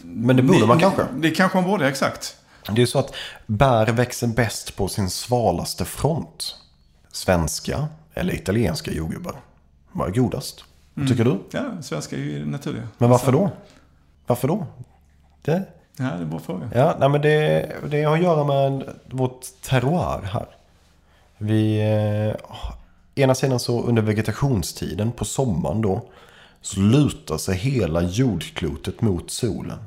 men 0.02 0.36
det 0.36 0.42
borde 0.42 0.66
man 0.66 0.78
kanske. 0.78 1.06
Det 1.14 1.30
kanske 1.30 1.58
man 1.58 1.70
borde, 1.70 1.88
exakt. 1.88 2.36
Det 2.66 2.72
är 2.72 2.78
ju 2.78 2.86
så 2.86 2.98
att 2.98 3.14
bär 3.46 3.86
växer 3.86 4.26
bäst 4.26 4.76
på 4.76 4.88
sin 4.88 5.10
svalaste 5.10 5.84
front. 5.84 6.56
Svenska 7.12 7.88
eller 8.14 8.34
italienska 8.34 8.92
jordgubbar. 8.92 9.40
Vad 9.92 10.08
är 10.08 10.12
godast? 10.12 10.64
Vad 10.94 11.08
tycker 11.08 11.24
du? 11.24 11.38
Ja, 11.50 11.82
svenska 11.82 12.16
är 12.16 12.20
ju 12.20 12.46
naturliga. 12.46 12.88
Men 12.98 13.10
varför 13.10 13.32
då? 13.32 13.50
Varför 14.26 14.48
då? 14.48 14.66
Det, 15.42 15.62
Ja, 15.98 16.04
det 16.04 16.10
är 16.10 16.18
en 16.18 16.30
bra 16.30 16.38
fråga. 16.38 16.70
ja, 16.74 16.96
nej, 17.00 17.08
men 17.08 17.20
det, 17.20 17.72
det 17.90 18.02
har 18.02 18.16
att 18.16 18.22
göra 18.22 18.44
med 18.44 18.94
vårt 19.06 19.46
terroir 19.62 20.22
här. 20.22 20.46
Vi, 21.38 21.80
eh, 21.80 22.36
ena 23.22 23.34
sidan 23.34 23.58
så 23.60 23.82
under 23.82 24.02
vegetationstiden 24.02 25.12
på 25.12 25.24
sommaren 25.24 25.82
då. 25.82 26.08
Så 26.60 26.80
lutar 26.80 27.38
sig 27.38 27.56
hela 27.56 28.02
jordklotet 28.02 29.00
mot 29.00 29.30
solen. 29.30 29.78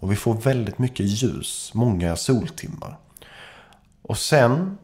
Och 0.00 0.12
vi 0.12 0.16
får 0.16 0.34
väldigt 0.34 0.78
mycket 0.78 1.06
ljus, 1.06 1.70
många 1.74 2.16
soltimmar. 2.16 2.96
Och 4.02 4.18
sen 4.18 4.78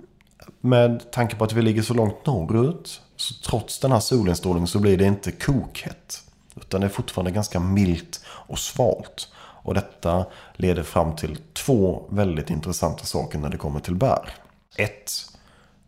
med 0.61 1.11
tanke 1.13 1.37
på 1.37 1.45
att 1.45 1.53
vi 1.53 1.63
ligger 1.63 1.83
så 1.83 1.95
långt 1.95 2.27
norrut. 2.27 3.01
Så 3.17 3.35
trots 3.35 3.79
den 3.79 3.93
här 3.93 4.01
solinstrålningen 4.01 4.69
så 4.69 4.79
blir 4.79 4.97
det 4.97 5.05
inte 5.05 5.33
kokhett. 5.33 6.23
Utan 6.57 6.81
det 6.81 6.87
är 6.87 6.91
fortfarande 6.91 7.31
ganska 7.31 7.61
milt 7.61 8.22
och 8.47 8.59
svalt. 8.59 9.29
Och 9.65 9.75
detta 9.75 10.27
leder 10.55 10.83
fram 10.83 11.17
till 11.17 11.39
två 11.53 12.03
väldigt 12.09 12.51
intressanta 12.51 13.05
saker 13.05 13.39
när 13.39 13.49
det 13.49 13.57
kommer 13.57 13.81
till 13.81 13.95
bär. 13.95 14.35
Ett, 14.77 15.13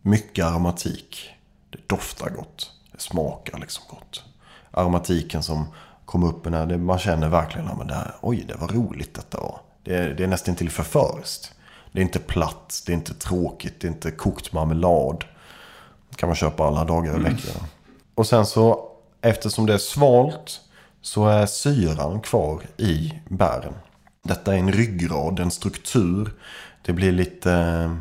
mycket 0.02 0.44
aromatik. 0.44 1.30
Det 1.70 1.88
doftar 1.88 2.30
gott. 2.30 2.72
Det 2.92 3.00
smakar 3.00 3.58
liksom 3.58 3.84
gott. 3.88 4.24
Aromatiken 4.70 5.42
som 5.42 5.66
kommer 6.04 6.26
upp 6.26 6.44
när 6.44 6.66
det, 6.66 6.78
man 6.78 6.98
känner 6.98 7.28
verkligen 7.28 7.68
att 7.68 7.88
det 7.88 7.94
här, 7.94 8.14
oj 8.20 8.44
det 8.48 8.54
var 8.54 8.68
roligt 8.68 9.14
detta 9.14 9.40
var. 9.40 9.60
Det 9.82 9.96
är, 9.96 10.14
det 10.14 10.24
är 10.24 10.28
nästan 10.28 10.56
till 10.56 10.70
förföriskt. 10.70 11.54
Det 11.92 12.00
är 12.00 12.02
inte 12.02 12.18
platt, 12.18 12.82
det 12.86 12.92
är 12.92 12.94
inte 12.94 13.14
tråkigt, 13.14 13.80
det 13.80 13.86
är 13.86 13.90
inte 13.90 14.10
kokt 14.10 14.52
marmelad. 14.52 15.24
Det 16.10 16.16
kan 16.16 16.28
man 16.28 16.36
köpa 16.36 16.64
alla 16.64 16.84
dagar 16.84 17.20
i 17.20 17.22
veckan. 17.22 17.66
Och 18.14 18.26
sen 18.26 18.46
så, 18.46 18.88
eftersom 19.20 19.66
det 19.66 19.74
är 19.74 19.78
svalt, 19.78 20.60
så 21.04 21.26
är 21.26 21.46
syran 21.46 22.20
kvar 22.20 22.62
i 22.76 23.12
bären. 23.28 23.74
Detta 24.22 24.54
är 24.54 24.58
en 24.58 24.72
ryggrad, 24.72 25.40
en 25.40 25.50
struktur. 25.50 26.32
Det 26.82 26.92
blir 26.92 27.12
lite 27.12 27.52
eh, 27.52 27.96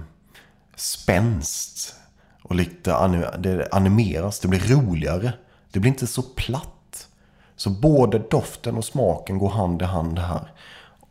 spänst. 0.76 1.96
Och 2.42 2.56
lite 2.56 3.08
det 3.38 3.68
animeras, 3.72 4.40
det 4.40 4.48
blir 4.48 4.76
roligare. 4.76 5.34
Det 5.72 5.80
blir 5.80 5.92
inte 5.92 6.08
så 6.08 6.22
platt. 6.22 7.08
Så 7.56 7.70
både 7.70 8.20
doften 8.20 8.78
och 8.78 8.86
smaken 8.86 9.38
går 9.38 9.50
hand 9.50 9.82
i 9.82 9.86
hand 9.86 10.20
här. 10.20 10.52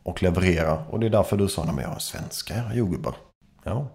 Och 0.03 0.23
levererar. 0.23 0.85
Och 0.89 0.99
det 0.99 1.05
är 1.05 1.09
därför 1.09 1.37
du 1.37 1.47
sa, 1.47 1.61
att 1.61 1.75
men 1.75 1.83
jag 1.83 1.89
har 1.89 1.99
svenska 1.99 2.73
jordgubbar. 2.73 3.15
Ja. 3.63 3.87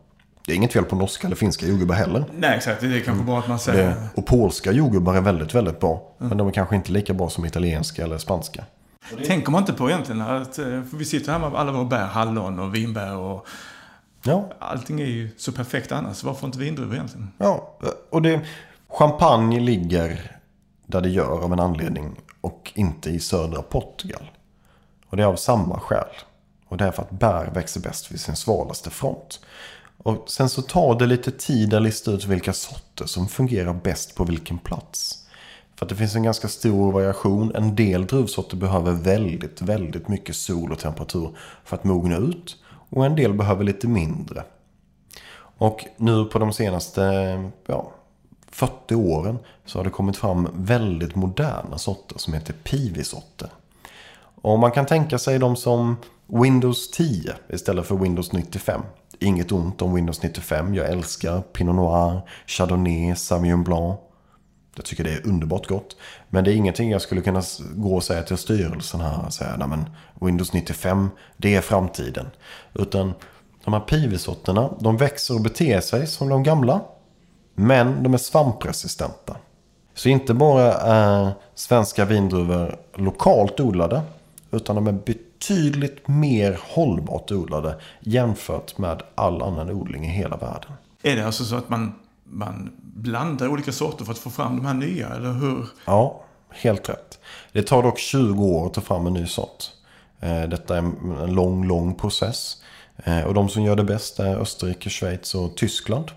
Det 0.49 0.55
är 0.55 0.57
inget 0.57 0.73
fel 0.73 0.85
på 0.85 0.97
norska 0.97 1.27
eller 1.27 1.37
finska 1.37 1.67
jordgubbar 1.67 1.95
heller. 1.95 2.25
Nej, 2.39 2.57
exakt. 2.57 2.81
Det 2.81 2.87
är 2.87 3.01
kanske 3.01 3.25
bra 3.25 3.39
att 3.39 3.49
man 3.49 3.59
säger... 3.59 3.89
Det, 3.89 4.09
och 4.15 4.27
polska 4.27 4.73
jordgubbar 4.73 5.15
är 5.15 5.21
väldigt, 5.21 5.55
väldigt 5.55 5.81
bra. 5.81 6.15
Men 6.19 6.39
de 6.39 6.49
är 6.49 6.53
kanske 6.53 6.77
inte 6.77 6.93
lika 6.93 7.15
bra 7.15 7.31
som 7.31 7.45
italienska 7.45 8.05
eller 8.05 8.19
spanska. 8.19 8.65
Tänker 9.27 9.51
man 9.51 9.63
inte 9.63 9.73
på 9.73 9.91
egentligen 9.91 10.21
att... 10.21 10.59
eh, 10.59 10.67
vi 10.67 11.05
sitter 11.05 11.33
här 11.33 11.39
med 11.39 11.55
alla 11.55 11.73
våra 11.73 11.85
bär, 11.85 12.07
hallon 12.07 12.59
och 12.59 12.75
vinbär 12.75 13.17
och... 13.17 13.47
Ja, 14.23 14.51
Allting 14.59 15.01
är 15.01 15.07
ju 15.07 15.31
så 15.37 15.53
perfekt 15.53 15.93
annars. 15.93 16.25
Varför 16.25 16.47
inte 16.47 16.59
vindruvor 16.59 16.95
egentligen? 16.95 17.31
ja. 17.39 17.79
Och 18.11 18.23
det, 18.23 18.41
champagne 18.89 19.61
ligger 19.61 20.37
där 20.87 21.01
det 21.01 21.09
gör 21.09 21.45
av 21.45 21.53
en 21.53 21.61
anledning. 21.61 22.17
Och 22.41 22.73
inte 22.75 23.11
i 23.11 23.21
södra 23.21 23.63
Portugal. 23.63 24.31
Och 25.11 25.17
det 25.17 25.23
är 25.23 25.27
av 25.27 25.37
samma 25.37 25.81
skäl. 25.81 26.09
Och 26.69 26.77
det 26.77 26.85
är 26.85 26.91
för 26.91 27.03
att 27.03 27.11
bär 27.11 27.51
växer 27.55 27.81
bäst 27.81 28.13
vid 28.13 28.21
sin 28.21 28.37
svalaste 28.37 28.91
front. 28.91 29.41
Och 29.99 30.31
sen 30.31 30.49
så 30.49 30.63
tar 30.63 30.99
det 30.99 31.07
lite 31.07 31.31
tid 31.31 31.75
att 31.75 31.83
lista 31.83 32.11
ut 32.11 32.25
vilka 32.25 32.53
sorter 32.53 33.07
som 33.07 33.29
fungerar 33.29 33.73
bäst 33.73 34.15
på 34.15 34.25
vilken 34.25 34.59
plats. 34.59 35.25
För 35.77 35.87
att 35.87 35.91
det 35.91 35.97
finns 35.97 36.15
en 36.15 36.23
ganska 36.23 36.49
stor 36.49 36.93
variation. 36.93 37.55
En 37.55 37.77
del 37.77 38.07
druvsorter 38.07 38.57
behöver 38.57 38.93
väldigt, 38.93 39.63
väldigt 39.63 40.09
mycket 40.09 40.37
sol 40.37 40.73
och 40.73 40.79
temperatur 40.79 41.37
för 41.65 41.77
att 41.77 41.85
mogna 41.85 42.17
ut. 42.17 42.57
Och 42.91 43.07
en 43.07 43.17
del 43.17 43.35
behöver 43.35 43.65
lite 43.65 43.89
mindre. 43.89 44.45
Och 45.59 45.85
nu 45.97 46.25
på 46.25 46.39
de 46.39 46.53
senaste 46.53 47.03
ja, 47.67 47.93
40 48.51 48.95
åren 48.95 49.39
så 49.65 49.79
har 49.79 49.85
det 49.85 49.91
kommit 49.91 50.17
fram 50.17 50.49
väldigt 50.55 51.15
moderna 51.15 51.79
sorter 51.79 52.19
som 52.19 52.35
heter 52.35 52.53
Pivisorter. 52.53 53.49
Och 54.43 54.59
man 54.59 54.71
kan 54.71 54.87
tänka 54.87 55.19
sig 55.19 55.39
dem 55.39 55.57
som 55.57 55.97
Windows 56.27 56.91
10 56.91 57.35
istället 57.49 57.87
för 57.87 57.97
Windows 57.97 58.33
95. 58.33 58.83
Inget 59.21 59.53
ont 59.53 59.83
om 59.83 59.95
Windows 59.95 60.23
95. 60.23 60.75
Jag 60.75 60.89
älskar 60.89 61.41
Pinot 61.41 61.77
Noir, 61.77 62.21
Chardonnay, 62.47 63.17
Sauvignon 63.17 63.65
Blanc. 63.65 64.01
Jag 64.77 64.85
tycker 64.85 65.05
det 65.05 65.13
är 65.13 65.27
underbart 65.27 65.67
gott. 65.67 65.97
Men 66.29 66.45
det 66.45 66.53
är 66.53 66.55
ingenting 66.55 66.91
jag 66.91 67.03
skulle 67.03 67.21
kunna 67.21 67.43
gå 67.75 67.97
och 67.97 68.05
säga 68.05 68.23
till 68.23 68.37
styrelsen 68.37 69.01
här 69.01 69.27
och 69.27 69.33
säga 69.33 69.57
nej 69.57 69.69
men 69.69 69.91
Windows 70.21 70.53
95 70.53 71.11
det 71.37 71.55
är 71.55 71.61
framtiden. 71.61 72.27
Utan 72.75 73.13
de 73.65 73.73
här 73.73 73.81
pivisorterna, 73.81 74.71
de 74.81 74.97
växer 74.97 75.35
och 75.35 75.41
beter 75.41 75.81
sig 75.81 76.07
som 76.07 76.29
de 76.29 76.43
gamla. 76.43 76.81
Men 77.55 78.03
de 78.03 78.15
är 78.15 78.19
svampresistenta. 78.19 79.37
Så 79.95 80.09
inte 80.09 80.35
bara 80.35 80.73
är 80.75 81.33
svenska 81.55 82.05
vindruvor 82.05 82.79
lokalt 82.95 83.61
odlade. 83.61 84.03
Utan 84.51 84.77
de 84.77 84.87
är 84.87 84.93
betydligt 85.39 86.09
mer 86.09 86.59
hållbart 86.63 87.31
odlade 87.33 87.75
jämfört 88.01 88.79
med 88.79 89.03
all 89.15 89.43
annan 89.43 89.71
odling 89.71 90.05
i 90.05 90.09
hela 90.09 90.37
världen. 90.37 90.71
Är 91.03 91.17
det 91.17 91.27
alltså 91.27 91.45
så 91.45 91.57
att 91.57 91.69
man, 91.69 91.95
man 92.25 92.71
blandar 92.81 93.49
olika 93.49 93.73
sorter 93.73 94.05
för 94.05 94.13
att 94.13 94.19
få 94.19 94.31
fram 94.31 94.57
de 94.57 94.67
här 94.67 94.75
nya? 94.75 95.09
Eller 95.09 95.33
hur? 95.33 95.67
Ja, 95.85 96.23
helt 96.51 96.89
rätt. 96.89 97.19
Det 97.53 97.63
tar 97.63 97.83
dock 97.83 97.99
20 97.99 98.45
år 98.45 98.67
att 98.67 98.75
ta 98.75 98.81
fram 98.81 99.07
en 99.07 99.13
ny 99.15 99.27
sort. 99.27 99.65
Eh, 100.21 100.43
Detta 100.43 100.75
är 100.75 100.79
en 100.79 101.35
lång, 101.35 101.67
lång 101.69 101.95
process. 101.95 102.63
Eh, 103.05 103.21
Och 103.23 103.35
de 103.35 103.49
som 103.49 103.63
gör 103.63 103.77
det 103.77 103.85
bäst 103.85 104.19
är 104.19 104.37
Österrike, 104.37 104.91
Schweiz 104.91 105.35
och 105.35 105.57
Tyskland. 105.57 106.11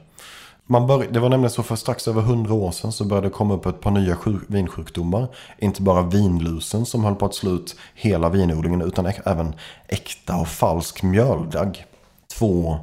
Man 0.72 0.88
bör, 0.88 1.08
det 1.12 1.20
var 1.20 1.30
nämligen 1.30 1.52
så 1.52 1.64
för 1.64 1.76
strax 1.76 2.08
över 2.08 2.22
100 2.22 2.54
år 2.54 2.72
sedan 2.72 2.92
så 2.92 3.06
började 3.06 3.28
det 3.28 3.32
komma 3.32 3.54
upp 3.54 3.66
ett 3.66 3.82
par 3.82 3.92
nya 3.92 4.16
sjuk, 4.16 4.42
vinsjukdomar. 4.48 5.28
Inte 5.58 5.82
bara 5.82 6.02
vinlusen 6.02 6.86
som 6.86 7.04
höll 7.04 7.16
på 7.16 7.26
att 7.26 7.34
slå 7.36 7.52
ut 7.52 7.76
hela 7.96 8.30
vinodlingen 8.30 8.82
utan 8.82 9.08
äk- 9.08 9.22
även 9.26 9.56
äkta 9.88 10.36
och 10.36 10.48
falsk 10.48 11.04
mjöldagg. 11.04 11.86
Två 12.38 12.80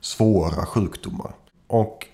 svåra 0.00 0.66
sjukdomar. 0.66 1.30
Och 1.66 2.06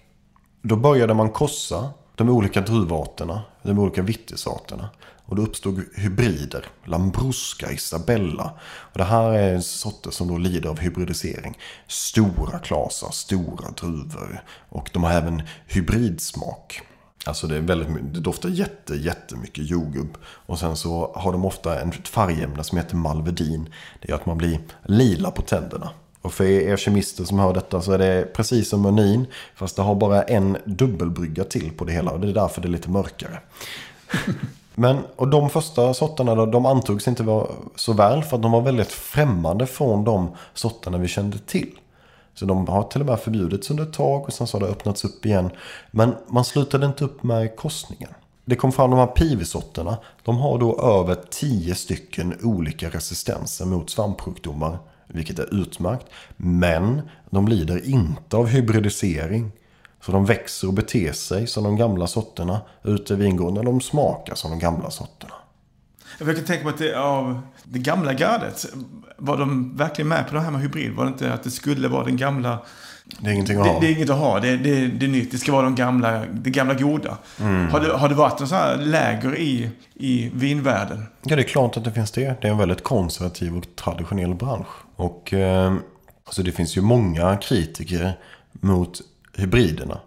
då 0.63 0.77
började 0.77 1.15
man 1.15 1.31
kossa 1.31 1.91
de 2.17 2.29
olika 2.29 2.61
druvarterna, 2.61 3.43
de 3.63 3.79
olika 3.79 4.03
vittisarterna. 4.03 4.89
Och 5.25 5.37
då 5.37 5.43
uppstod 5.43 5.85
hybrider. 5.95 6.67
Lambrusca, 6.85 7.73
Isabella. 7.73 8.53
Och 8.65 8.99
det 8.99 9.05
här 9.05 9.33
är 9.33 9.61
sorter 9.61 10.11
som 10.11 10.29
då 10.29 10.39
lider 10.39 10.71
av 10.71 10.79
hybridisering. 10.79 11.59
Stora 11.87 12.59
klasar, 12.59 13.11
stora 13.11 13.71
druvor. 13.71 14.43
Och 14.69 14.91
de 14.93 15.05
har 15.05 15.13
även 15.13 15.43
hybridsmak. 15.67 16.81
Alltså 17.25 17.47
det, 17.47 17.57
är 17.57 17.61
väldigt, 17.61 17.89
det 18.15 18.21
doftar 18.21 18.49
jätte, 18.49 18.95
jättemycket 18.95 19.71
jordgubb. 19.71 20.19
Och 20.25 20.59
sen 20.59 20.77
så 20.77 21.13
har 21.15 21.33
de 21.33 21.45
ofta 21.45 21.81
en 21.81 21.89
ett 21.89 22.09
färgämne 22.09 22.65
som 22.65 22.79
heter 22.79 22.97
malvedin. 22.97 23.69
Det 24.03 24.09
gör 24.09 24.17
att 24.17 24.27
man 24.27 24.39
blir 24.39 24.61
lila 24.85 25.31
på 25.31 25.43
tänderna. 25.43 25.91
Och 26.27 26.33
för 26.33 26.45
er 26.45 26.77
kemister 26.77 27.25
som 27.25 27.39
hör 27.39 27.55
detta 27.55 27.83
så 27.83 27.93
är 27.93 27.99
det 27.99 28.33
precis 28.35 28.69
som 28.69 28.83
munin. 28.83 29.27
Fast 29.55 29.77
det 29.77 29.83
har 29.83 29.95
bara 29.95 30.23
en 30.23 30.57
dubbelbrygga 30.65 31.45
till 31.45 31.71
på 31.73 31.85
det 31.85 31.93
hela. 31.93 32.11
Och 32.11 32.21
det 32.21 32.29
är 32.29 32.33
därför 32.33 32.61
det 32.61 32.69
är 32.69 32.71
lite 32.71 32.91
mörkare. 32.91 33.39
Men, 34.75 34.99
och 35.17 35.29
de 35.29 35.51
första 35.51 35.95
sorterna 35.95 36.35
då, 36.35 36.47
de 36.47 36.67
antogs 36.67 37.09
inte 37.09 37.23
vara 37.23 37.47
så 37.77 37.93
väl 37.93 38.23
för 38.23 38.37
att 38.37 38.43
de 38.43 38.53
var 38.53 38.61
väldigt 38.61 38.93
främmande 38.93 39.67
från 39.67 40.05
de 40.05 40.37
sorterna 40.55 40.99
vi 40.99 41.09
kände 41.09 41.39
till. 41.39 41.71
Så 42.35 42.45
de 42.45 42.69
har 42.69 42.83
till 42.83 43.01
och 43.01 43.07
med 43.07 43.21
förbjudits 43.21 43.71
under 43.71 43.85
ett 43.85 43.93
tag 43.93 44.25
och 44.25 44.33
sen 44.33 44.47
så 44.47 44.59
har 44.59 44.67
det 44.67 44.73
öppnats 44.73 45.05
upp 45.05 45.27
igen. 45.27 45.51
Men 45.91 46.15
man 46.27 46.45
slutade 46.45 46.87
inte 46.87 47.05
upp 47.05 47.23
med 47.23 47.57
korsningen. 47.57 48.11
Det 48.45 48.57
kom 48.57 48.73
fram 48.73 48.91
de 48.91 48.99
här 48.99 49.07
pivisorterna. 49.07 49.97
De 50.25 50.37
har 50.37 50.59
då 50.59 50.81
över 50.81 51.17
10 51.31 51.75
stycken 51.75 52.35
olika 52.43 52.89
resistenser 52.89 53.65
mot 53.65 53.91
svampsjukdomar. 53.91 54.79
Vilket 55.07 55.39
är 55.39 55.55
utmärkt. 55.63 56.07
Men 56.37 57.03
de 57.31 57.49
lider 57.49 57.89
inte 57.89 58.37
av 58.37 58.47
hybridisering. 58.47 59.53
Så 60.01 60.13
de 60.13 60.27
växer 60.27 60.69
och 60.69 60.75
beter 60.75 61.13
sig 61.13 61.47
som 61.47 61.65
de 61.65 61.77
gamla 61.77 62.07
sorterna 62.07 62.61
ute 62.83 63.13
i 63.13 63.17
vingården. 63.17 63.65
De 63.65 63.81
smakar 63.81 64.35
som 64.35 64.51
de 64.51 64.59
gamla 64.59 64.91
sorterna. 64.91 65.35
Jag 66.19 66.37
kan 66.37 66.45
tänka 66.45 66.65
mig 66.65 66.73
att 66.73 66.79
det 66.79 66.95
av 66.95 67.41
det 67.65 67.79
gamla 67.79 68.13
gardet, 68.13 68.67
var 69.17 69.37
de 69.37 69.77
verkligen 69.77 70.09
med 70.09 70.29
på 70.29 70.35
det 70.35 70.41
här 70.41 70.51
med 70.51 70.61
hybrid? 70.61 70.93
Var 70.93 71.05
det 71.05 71.09
inte 71.09 71.33
att 71.33 71.43
det 71.43 71.51
skulle 71.51 71.89
vara 71.89 72.05
den 72.05 72.17
gamla... 72.17 72.59
Det 73.21 73.31
är 73.31 73.33
ingenting 73.33 73.59
att 73.59 73.65
Det, 73.65 73.71
ha. 73.71 73.81
det 73.81 73.87
är 73.87 73.93
inget 73.93 74.11
att 74.11 74.19
ha, 74.19 74.41
det, 74.41 74.57
det, 74.57 74.87
det 74.87 75.07
är 75.07 75.11
nytt. 75.11 75.31
Det 75.31 75.39
ska 75.39 75.53
vara 75.53 75.63
de 75.63 75.75
gamla, 75.75 76.25
det 76.33 76.51
gamla 76.51 76.75
goda. 76.75 77.19
Mm. 77.41 77.71
Har, 77.71 77.81
det, 77.81 77.93
har 77.93 78.09
det 78.09 78.15
varit 78.15 78.41
en 78.41 78.49
sån 78.49 78.59
här 78.59 78.77
läger 78.77 79.37
i, 79.37 79.71
i 79.95 80.31
vinvärlden? 80.35 81.07
Ja, 81.23 81.37
det 81.37 81.43
är 81.43 81.47
klart 81.47 81.77
att 81.77 81.85
det 81.85 81.93
finns 81.93 82.11
det. 82.11 82.41
Det 82.41 82.49
är 82.49 82.53
en 82.53 82.59
väldigt 82.59 82.83
konservativ 82.83 83.57
och 83.57 83.65
traditionell 83.77 84.35
bransch. 84.35 84.67
Och 84.97 85.33
eh, 85.35 85.75
alltså 86.25 86.43
det 86.43 86.53
finns 86.53 86.77
ju 86.77 86.81
många 86.81 87.37
kritiker 87.37 88.13
mot 88.53 89.01
hybriderna. 89.37 89.99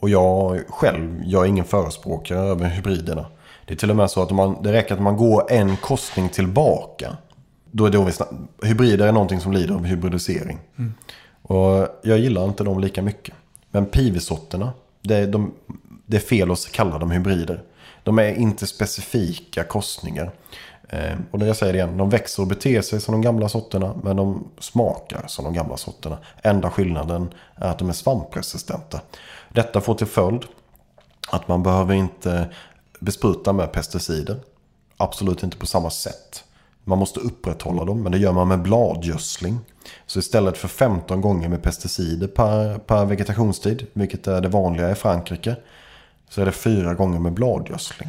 Och 0.00 0.08
jag 0.10 0.60
själv, 0.68 1.22
jag 1.24 1.44
är 1.44 1.48
ingen 1.48 1.64
förespråkare 1.64 2.38
över 2.38 2.68
hybriderna. 2.68 3.26
Det 3.66 3.74
är 3.74 3.76
till 3.76 3.90
och 3.90 3.96
med 3.96 4.10
så 4.10 4.22
att 4.22 4.30
man, 4.30 4.62
det 4.62 4.72
räcker 4.72 4.94
att 4.94 5.02
man 5.02 5.16
går 5.16 5.52
en 5.52 5.76
korsning 5.76 6.28
tillbaka. 6.28 7.16
Då 7.70 7.86
är 7.86 7.90
det 7.90 7.98
då 7.98 8.04
vi 8.04 8.12
hybrider 8.68 9.06
är 9.06 9.12
någonting 9.12 9.40
som 9.40 9.52
lider 9.52 9.74
av 9.74 9.84
hybridisering. 9.84 10.58
Mm. 10.78 10.94
Och 11.48 11.88
jag 12.02 12.18
gillar 12.18 12.44
inte 12.44 12.64
dem 12.64 12.80
lika 12.80 13.02
mycket. 13.02 13.34
Men 13.70 13.86
pivisorterna, 13.86 14.72
det 15.02 15.14
är, 15.14 15.26
de, 15.26 15.54
det 16.06 16.16
är 16.16 16.20
fel 16.20 16.50
att 16.50 16.72
kalla 16.72 16.98
dem 16.98 17.10
hybrider. 17.10 17.62
De 18.02 18.18
är 18.18 18.34
inte 18.34 18.66
specifika 18.66 19.64
korsningar. 19.64 20.30
Eh, 20.88 21.18
och 21.30 21.38
det 21.38 21.46
jag 21.46 21.56
säger 21.56 21.74
igen, 21.74 21.96
de 21.96 22.10
växer 22.10 22.42
och 22.42 22.48
beter 22.48 22.82
sig 22.82 23.00
som 23.00 23.12
de 23.12 23.22
gamla 23.22 23.48
sorterna. 23.48 23.94
Men 24.02 24.16
de 24.16 24.48
smakar 24.58 25.24
som 25.26 25.44
de 25.44 25.54
gamla 25.54 25.76
sorterna. 25.76 26.18
Enda 26.42 26.70
skillnaden 26.70 27.28
är 27.54 27.68
att 27.68 27.78
de 27.78 27.88
är 27.88 27.92
svampresistenta. 27.92 29.00
Detta 29.48 29.80
får 29.80 29.94
till 29.94 30.06
följd 30.06 30.44
att 31.30 31.48
man 31.48 31.62
behöver 31.62 31.94
inte 31.94 32.48
bespruta 33.00 33.52
med 33.52 33.72
pesticider. 33.72 34.36
Absolut 34.96 35.42
inte 35.42 35.56
på 35.56 35.66
samma 35.66 35.90
sätt. 35.90 36.44
Man 36.84 36.98
måste 36.98 37.20
upprätthålla 37.20 37.84
dem, 37.84 38.02
men 38.02 38.12
det 38.12 38.18
gör 38.18 38.32
man 38.32 38.48
med 38.48 38.62
bladgödsling. 38.62 39.58
Så 40.06 40.18
istället 40.18 40.58
för 40.58 40.68
15 40.68 41.20
gånger 41.20 41.48
med 41.48 41.62
pesticider 41.62 42.26
per, 42.26 42.78
per 42.78 43.04
vegetationstid, 43.04 43.86
vilket 43.92 44.26
är 44.26 44.40
det 44.40 44.48
vanliga 44.48 44.90
i 44.90 44.94
Frankrike, 44.94 45.56
så 46.28 46.40
är 46.40 46.44
det 46.44 46.52
fyra 46.52 46.94
gånger 46.94 47.18
med 47.18 47.32
bladgödsling. 47.32 48.08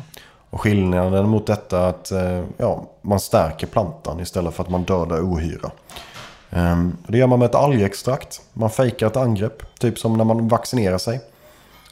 Och 0.50 0.62
skillnaden 0.62 1.30
mot 1.30 1.48
detta 1.48 1.80
är 1.80 1.89
att 1.89 2.12
eh, 2.12 2.44
ja, 2.58 2.89
man 3.02 3.20
stärker 3.20 3.68
plantan 3.68 4.20
istället 4.20 4.54
för 4.54 4.63
att 4.63 4.70
man 4.70 4.84
dödar 4.84 5.22
ohyra. 5.22 5.72
Ehm, 6.50 6.98
det 7.08 7.18
gör 7.18 7.28
man 7.28 7.39
med 7.39 7.46
ett 7.46 7.56
algextrakt. 7.56 8.42
Man 8.54 8.70
fejkar 8.70 9.08
ett 9.08 9.18
angrepp, 9.18 9.80
typ 9.80 10.00
som 10.00 10.18
när 10.18 10.24
man 10.24 10.48
vaccinerar 10.48 10.98
sig. 10.98 11.22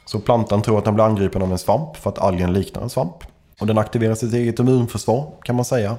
Så 0.04 0.20
plantan 0.20 0.62
tror 0.62 0.78
att 0.78 0.84
den 0.84 0.94
blir 0.94 1.04
angripen 1.04 1.42
av 1.42 1.52
en 1.52 1.58
svamp 1.58 1.96
för 1.96 2.10
att 2.10 2.18
algen 2.18 2.52
liknar 2.52 2.82
en 2.82 2.90
svamp. 2.90 3.14
Och 3.60 3.66
den 3.66 3.78
aktiverar 3.78 4.14
sitt 4.14 4.34
eget 4.34 4.58
immunförsvar 4.58 5.32
kan 5.42 5.56
man 5.56 5.64
säga. 5.64 5.96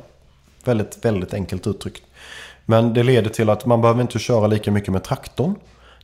Väldigt, 0.63 1.05
väldigt 1.05 1.33
enkelt 1.33 1.67
uttryckt. 1.67 2.03
Men 2.69 2.93
det 2.93 3.03
leder 3.03 3.29
till 3.29 3.49
att 3.49 3.65
man 3.65 3.81
behöver 3.81 4.01
inte 4.01 4.19
köra 4.19 4.47
lika 4.47 4.71
mycket 4.71 4.93
med 4.93 5.03
traktorn. 5.03 5.55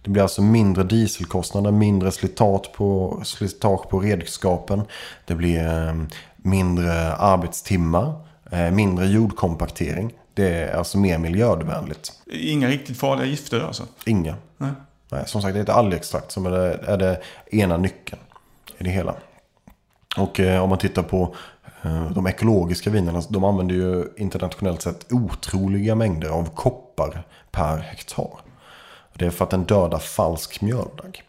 Det 0.04 0.10
blir 0.10 0.22
alltså 0.22 0.42
mindre 0.42 0.84
dieselkostnader, 0.84 1.72
mindre 1.72 2.12
slitage 2.12 2.74
på, 2.74 3.22
slitage 3.24 3.90
på 3.90 4.00
redskapen. 4.00 4.82
Det 5.26 5.36
blir 5.36 5.88
eh, 5.88 5.96
mindre 6.38 7.16
arbetstimmar, 7.16 8.14
eh, 8.52 8.72
mindre 8.72 9.06
jordkompaktering. 9.06 10.14
Det 10.34 10.50
är 10.50 10.78
alltså 10.78 10.98
mer 10.98 11.18
miljövänligt. 11.18 12.12
Inga 12.32 12.68
riktigt 12.68 12.98
farliga 12.98 13.26
gifter 13.26 13.60
alltså? 13.60 13.84
Inga. 14.06 14.36
Nej. 14.58 14.72
Nej, 15.12 15.24
som 15.26 15.42
sagt, 15.42 15.54
det 15.54 15.60
är 15.60 15.64
ett 15.64 15.70
algextrakt 15.70 16.32
som 16.32 16.46
är 16.46 16.52
det, 16.52 16.80
är 16.88 16.98
det 16.98 17.22
ena 17.52 17.78
nyckeln 17.78 18.22
i 18.78 18.84
det 18.84 18.90
hela. 18.90 19.16
Och 20.18 20.40
eh, 20.40 20.64
om 20.64 20.70
man 20.70 20.78
tittar 20.78 21.04
på 21.04 21.36
Eh, 21.86 22.12
de 22.12 22.28
ekologiska 22.28 22.90
vinerna, 22.90 23.22
de 23.30 23.44
använder 23.44 23.76
ju 23.76 24.06
internationellt 24.18 24.82
sett 24.82 25.12
otroliga 25.12 25.96
mängder 25.96 26.30
av 26.30 26.50
koppar 26.56 27.24
per 27.52 27.78
hektar. 27.78 28.30
Det 29.14 29.26
är 29.26 29.30
för 29.30 29.46
att 29.46 29.52
den 29.52 29.64
dödar 29.64 30.00
falsk 30.00 30.62
mjöldagg. 30.62 31.24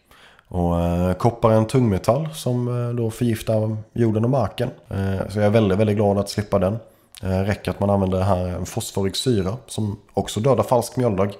Och 0.47 0.79
eh, 0.79 1.13
koppar 1.13 1.51
är 1.51 1.55
en 1.55 1.67
tungmetall 1.67 2.29
som 2.33 2.67
eh, 2.67 2.95
då 2.95 3.11
förgiftar 3.11 3.77
jorden 3.93 4.23
och 4.23 4.29
marken. 4.29 4.69
Eh, 4.89 5.29
så 5.29 5.39
jag 5.39 5.45
är 5.45 5.49
väldigt, 5.49 5.77
väldigt 5.77 5.95
glad 5.95 6.17
att 6.17 6.29
slippa 6.29 6.59
den. 6.59 6.77
Det 7.21 7.43
räcker 7.43 7.71
att 7.71 7.79
man 7.79 7.89
använder 7.89 8.21
här 8.21 8.47
en 8.47 8.65
fosforig 8.65 9.15
syra 9.15 9.57
som 9.67 9.99
också 10.13 10.39
dödar 10.39 10.63
falsk 10.63 10.95
mjöldagg. 10.95 11.33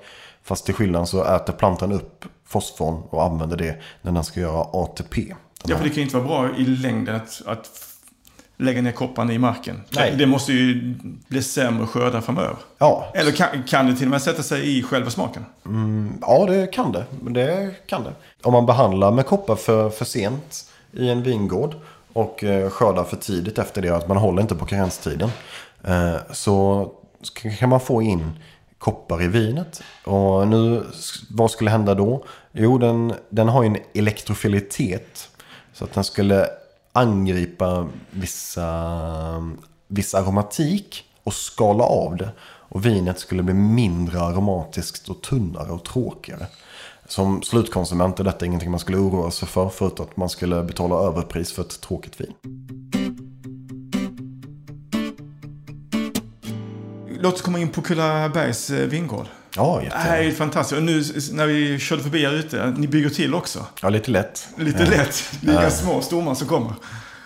Fast 0.44 0.66
till 0.66 0.74
skillnad 0.74 1.10
så 1.10 1.24
äter 1.24 1.54
plantan 1.54 1.92
upp 1.92 2.26
fosforn 2.46 3.02
och 3.10 3.24
använder 3.24 3.58
det 3.58 3.82
när 4.02 4.12
den 4.12 4.24
ska 4.24 4.40
göra 4.40 4.66
ATP. 4.74 5.34
Ja, 5.66 5.78
för 5.78 5.84
det 5.84 5.90
kan 5.90 5.98
ju 5.98 6.04
inte 6.04 6.18
vara 6.18 6.28
bra 6.28 6.58
i 6.58 6.66
längden 6.66 7.16
att, 7.16 7.42
att 7.46 7.87
lägga 8.60 8.82
ner 8.82 8.92
kopparn 8.92 9.32
i 9.32 9.38
marken. 9.38 9.82
Nej. 9.90 10.16
Det 10.18 10.26
måste 10.26 10.54
ju 10.54 10.96
bli 11.28 11.44
sämre 11.44 11.88
skördar 11.88 12.22
framöver. 12.22 12.56
ja, 12.78 13.12
Eller 13.14 13.32
kan, 13.32 13.64
kan 13.68 13.88
det 13.88 13.96
till 13.96 14.06
och 14.08 14.12
med 14.12 14.22
sätta 14.22 14.44
sig 14.44 14.78
i 14.78 14.84
själva 14.84 15.10
smaken? 15.10 15.46
Ja, 16.22 16.46
det 16.46 16.68
kan 16.68 16.92
det. 16.92 17.06
Det 17.30 17.72
kan 17.88 18.04
det. 18.04 18.14
Om 18.44 18.54
man 18.54 18.66
behandlar 18.66 19.12
med 19.12 19.26
koppar 19.26 19.56
för, 19.56 19.90
för 19.90 20.06
sent 20.06 20.66
i 20.92 21.10
en 21.10 21.24
vingård 21.24 21.76
och 22.14 22.44
eh, 22.44 22.70
skördar 22.70 23.04
för 23.04 23.18
tidigt 23.18 23.58
efter 23.58 23.82
det, 23.82 23.90
att 23.90 24.08
man 24.08 24.18
håller 24.18 24.42
inte 24.42 24.56
på 24.56 24.66
karenstiden, 24.66 25.30
eh, 25.84 26.16
så 26.32 26.88
kan 27.60 27.70
man 27.70 27.80
få 27.80 28.02
in 28.02 28.32
koppar 28.78 29.24
i 29.24 29.28
vinet. 29.28 29.84
Och 30.06 30.48
nu, 30.48 30.84
vad 31.30 31.52
skulle 31.52 31.70
hända 31.70 31.94
då? 31.94 32.24
Jo, 32.52 32.78
den, 32.78 33.14
den 33.30 33.50
har 33.50 33.64
ju 33.64 33.68
en 33.68 33.78
elektrofilitet. 33.94 35.30
Så 35.74 35.84
att 35.84 35.94
den 35.94 36.04
skulle 36.04 36.48
angripa 36.98 37.88
vissa, 38.12 38.68
viss 39.88 40.16
aromatik 40.16 41.04
och 41.24 41.34
skala 41.34 41.84
av 41.84 42.18
det. 42.18 42.30
Och 42.70 42.86
vinet 42.86 43.20
skulle 43.20 43.44
bli 43.44 43.54
mindre 43.54 44.22
aromatiskt 44.22 45.10
och 45.10 45.22
tunnare 45.22 45.72
och 45.72 45.84
tråkigare. 45.84 46.48
Som 47.08 47.42
slutkonsument 47.42 48.20
är 48.20 48.24
detta 48.24 48.46
ingenting 48.46 48.72
man 48.72 48.80
skulle 48.80 48.98
oroa 48.98 49.32
sig 49.32 49.48
för. 49.48 49.70
Förutom 49.70 50.06
att 50.06 50.18
man 50.18 50.30
skulle 50.30 50.64
betala 50.64 50.96
överpris 50.96 51.54
för 51.54 51.62
ett 51.62 51.82
tråkigt 51.82 52.22
vin. 52.22 52.34
Låt 57.20 57.34
oss 57.34 57.42
komma 57.42 57.60
in 57.60 57.70
på 57.70 57.82
Kullabergs 57.82 58.70
eh, 58.70 58.88
vingård. 58.88 59.26
Ja, 59.58 59.82
Det 59.84 59.98
här 59.98 60.18
är 60.18 60.24
ju 60.24 60.34
fantastiskt. 60.34 60.78
Och 60.78 60.84
nu 60.84 61.04
när 61.32 61.48
vi 61.48 61.80
körde 61.80 62.04
förbi 62.04 62.26
här 62.26 62.34
ute, 62.34 62.74
ni 62.78 62.88
bygger 62.88 63.10
till 63.10 63.36
också. 63.36 63.66
Ja, 63.82 63.90
lite 63.90 64.12
lätt. 64.12 64.48
Lite 64.58 64.86
lätt. 64.86 65.24
Lika 65.42 65.70
små 65.70 66.02
stormar 66.02 66.34
som 66.34 66.48
kommer. 66.48 66.74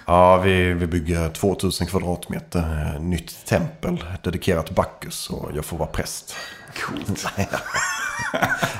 Ja, 0.05 0.37
vi, 0.37 0.73
vi 0.73 0.87
bygger 0.87 1.29
2000 1.29 1.87
kvadratmeter 1.87 2.93
eh, 2.95 3.01
nytt 3.01 3.45
tempel 3.45 4.03
dedikerat 4.23 4.65
till 4.65 4.75
Bacchus 4.75 5.29
och 5.29 5.49
jag 5.55 5.65
får 5.65 5.77
vara 5.77 5.89
präst. 5.89 6.35
Coolt. 6.85 7.25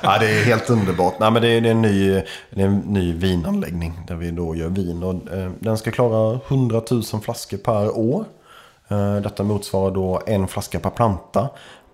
Ja, 0.03 0.17
det 0.19 0.29
är 0.29 0.43
helt 0.43 0.69
underbart. 0.69 1.19
Nej, 1.19 1.31
men 1.31 1.41
det, 1.41 1.47
är, 1.47 1.61
det, 1.61 1.69
är 1.69 1.71
en 1.71 1.81
ny, 1.81 2.11
det 2.49 2.61
är 2.61 2.65
en 2.65 2.77
ny 2.77 3.13
vinanläggning 3.13 4.01
där 4.07 4.15
vi 4.15 4.31
då 4.31 4.55
gör 4.55 4.69
vin. 4.69 5.03
Och, 5.03 5.33
eh, 5.33 5.51
den 5.59 5.77
ska 5.77 5.91
klara 5.91 6.39
100 6.47 6.81
000 6.91 7.03
flaskor 7.03 7.57
per 7.57 7.97
år. 7.97 8.25
Eh, 8.87 9.15
detta 9.15 9.43
motsvarar 9.43 9.91
då 9.91 10.21
en 10.27 10.47
flaska 10.47 10.79
per 10.79 10.89
planta 10.89 11.49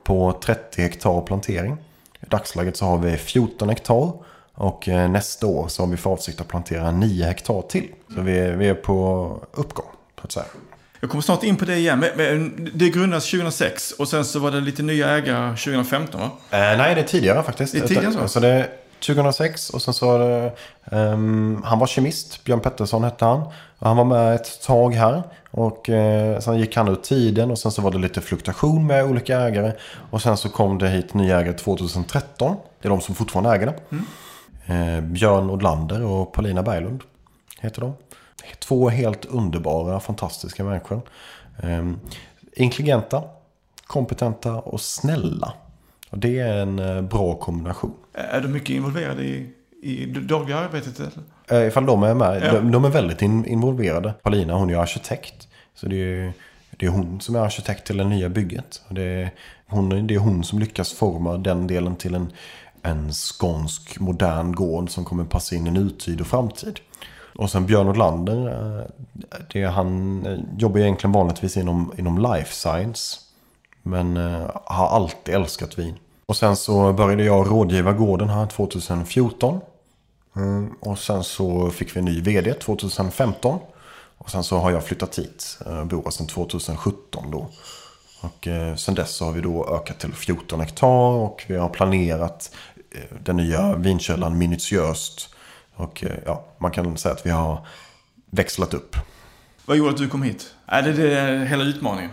på 0.08 0.40
30 0.44 0.82
hektar 0.82 1.22
plantering. 1.22 1.78
I 2.22 2.26
dagsläget 2.30 2.78
så 2.78 2.86
har 2.86 2.98
vi 2.98 3.18
14 3.18 3.70
hektar. 3.70 4.14
Och 4.54 4.88
eh, 4.90 5.10
nästa 5.10 5.48
år 5.48 5.68
så 5.68 5.84
har 5.84 5.88
vi 5.88 5.98
för 5.98 6.10
avsikt 6.10 6.42
att 6.42 6.48
plantera 6.48 6.92
9 6.92 7.26
hektar 7.26 7.62
till. 7.62 7.88
Så 8.16 8.22
vi 8.22 8.40
är, 8.40 8.56
vi 8.56 8.68
är 8.68 8.74
på 8.74 9.40
uppgång, 9.52 9.86
så 10.20 10.24
att 10.24 10.32
säga. 10.32 10.46
Jag 11.00 11.10
kommer 11.10 11.22
snart 11.22 11.44
in 11.44 11.56
på 11.56 11.66
det 11.66 11.78
igen. 11.78 12.06
Det 12.74 12.90
grundades 12.90 13.32
2006 13.32 13.92
och 13.92 14.08
sen 14.08 14.26
så 14.26 14.40
var 14.40 14.52
det 14.52 14.62
lite 14.62 14.84
nya 14.84 15.10
ägare 15.10 15.50
2015 15.50 16.22
va? 16.22 16.32
Eh, 16.52 16.60
nej, 16.78 16.96
det 16.96 17.02
är 17.02 17.06
tidigare 17.08 17.44
faktiskt. 17.44 17.74
Det 17.74 17.80
är 17.80 17.88
tidigare 17.88 18.14
så? 18.14 18.20
Alltså 18.20 18.40
det 18.40 18.70
2006 19.00 19.70
och 19.70 19.82
sen 19.82 19.94
så 19.94 20.08
var 20.08 20.52
ehm, 20.92 21.62
han 21.66 21.80
var 21.80 21.88
kemist, 21.88 22.44
Björn 22.44 22.60
Pettersson 22.60 23.04
hette 23.04 23.26
han. 23.26 23.42
Och 23.80 23.88
han 23.88 23.98
var 23.98 24.06
med 24.06 24.36
ett 24.36 24.62
tag 24.62 24.94
här. 24.94 25.24
Och 25.52 25.90
eh, 25.90 26.40
sen 26.40 26.60
gick 26.60 26.76
han 26.76 26.88
ut 26.88 27.04
tiden 27.04 27.52
och 27.52 27.60
sen 27.60 27.72
så 27.72 27.82
var 27.82 27.92
det 27.92 27.98
lite 27.98 28.22
fluktuation 28.22 28.88
med 28.88 29.06
olika 29.06 29.40
ägare. 29.40 29.74
Och 30.12 30.22
sen 30.22 30.38
så 30.38 30.50
kom 30.50 30.78
det 30.78 30.90
hit 30.90 31.14
nya 31.14 31.40
ägare 31.40 31.54
2013. 31.54 32.56
Det 32.82 32.88
är 32.88 32.90
de 32.90 33.02
som 33.02 33.16
fortfarande 33.16 33.56
äger 33.56 33.66
det. 33.66 33.98
Eh, 34.74 35.02
Björn 35.02 35.50
Odlander 35.50 36.04
och 36.04 36.34
Paulina 36.34 36.64
Berglund 36.64 37.04
heter 37.60 37.82
de. 37.82 37.94
Två 38.60 38.90
helt 38.90 39.26
underbara, 39.26 40.00
fantastiska 40.00 40.64
människor. 40.64 41.02
Eh, 41.64 41.92
intelligenta, 42.56 43.24
kompetenta 43.88 44.54
och 44.54 44.82
snälla. 44.82 45.54
Det 46.12 46.40
är 46.40 46.58
en 46.58 46.80
eh, 46.80 47.02
bra 47.02 47.36
kombination. 47.36 47.94
Är 48.14 48.42
du 48.42 48.48
mycket 48.48 48.70
involverad 48.70 49.20
i, 49.20 49.50
i 49.82 50.06
det 50.06 50.20
dagliga 50.20 50.58
arbetet? 50.58 51.00
Eller? 51.50 51.68
Ifall 51.68 51.86
de 51.86 52.04
är 52.04 52.14
med. 52.14 52.44
Ja. 52.46 52.54
De, 52.54 52.72
de 52.72 52.86
är 52.86 52.90
väldigt 52.90 53.22
in, 53.22 53.46
involverade. 53.46 54.14
Paulina 54.24 54.54
hon 54.54 54.70
är 54.70 54.74
ju 54.74 54.80
arkitekt. 54.80 55.48
Så 55.76 55.88
det 55.88 55.96
är, 55.96 56.00
ju- 56.00 56.32
det 56.78 56.86
är 56.86 56.90
hon 56.90 57.22
som 57.22 57.36
är 57.36 57.40
arkitekt 57.40 57.88
till 57.88 57.98
det 57.98 58.04
nya 58.04 58.30
bygget. 58.30 58.82
Det, 58.90 59.02
är, 59.04 59.32
hon, 59.68 60.08
det 60.08 60.16
är 60.16 60.20
hon 60.20 60.44
som 60.44 60.60
lyckas 60.60 60.94
forma 60.94 61.38
den 61.38 61.68
delen 61.68 61.96
till 61.96 62.16
en, 62.16 62.28
en 62.82 63.12
skånsk 63.14 64.00
modern 64.00 64.52
gård 64.52 64.90
som 64.90 65.06
kommer 65.06 65.24
passa 65.24 65.56
in 65.56 65.68
i 65.68 65.72
nutid 65.72 66.22
och 66.22 66.28
framtid. 66.28 66.80
Och 67.36 67.50
sen 67.52 67.66
Björn 67.66 67.88
Odlander, 67.88 68.48
eh, 68.48 68.86
det 69.54 69.64
han 69.64 70.26
eh, 70.26 70.40
jobbar 70.58 70.80
egentligen 70.80 71.12
vanligtvis 71.12 71.58
inom, 71.58 71.94
inom 71.98 72.18
life 72.34 72.54
science. 72.54 73.20
Men 73.88 74.18
eh, 74.18 74.50
har 74.66 74.88
alltid 74.88 75.36
älskat 75.36 75.80
vin. 75.80 75.96
Och 76.26 76.38
sen 76.38 76.56
så 76.56 76.94
började 76.94 77.24
jag 77.24 77.52
rådgiva 77.52 77.94
gården 77.94 78.30
här 78.30 78.46
2014. 78.46 79.60
Mm, 80.36 80.74
och 80.80 81.00
sen 81.00 81.24
så 81.24 81.70
fick 81.70 81.96
vi 81.96 82.00
en 82.00 82.06
ny 82.06 82.22
vd 82.22 82.54
2015. 82.54 83.60
Och 84.18 84.30
sen 84.30 84.44
så 84.44 84.58
har 84.58 84.72
jag 84.72 84.84
flyttat 84.84 85.20
hit. 85.20 85.60
Eh, 85.66 85.86
bor 85.86 86.04
här 86.04 86.12
sedan 86.12 86.28
2017 86.28 87.32
då. 87.32 87.50
Och 88.22 88.48
eh, 88.48 88.76
sen 88.76 88.96
dess 88.96 89.16
så 89.16 89.26
har 89.26 89.32
vi 89.32 89.42
då 89.42 89.68
ökat 89.68 90.00
till 90.00 90.14
14 90.14 90.60
hektar. 90.60 91.12
Och 91.12 91.46
vi 91.48 91.56
har 91.56 91.70
planerat 91.70 92.56
eh, 92.92 93.18
den 93.24 93.38
nya 93.38 93.76
vinkällan 93.76 94.38
minutiöst. 94.38 95.36
Och 95.76 96.04
eh, 96.04 96.12
ja, 96.26 96.46
man 96.58 96.72
kan 96.72 96.98
säga 96.98 97.16
att 97.16 97.26
vi 97.26 97.30
har 97.30 97.68
växlat 98.30 98.74
upp. 98.74 98.96
Vad 99.66 99.78
gjorde 99.78 99.92
att 99.92 99.98
du 99.98 100.10
kom 100.10 100.24
hit? 100.24 100.54
Är 100.66 100.82
det, 100.82 100.94
det 100.94 101.46
hela 101.46 101.64
utmaningen? 101.64 102.12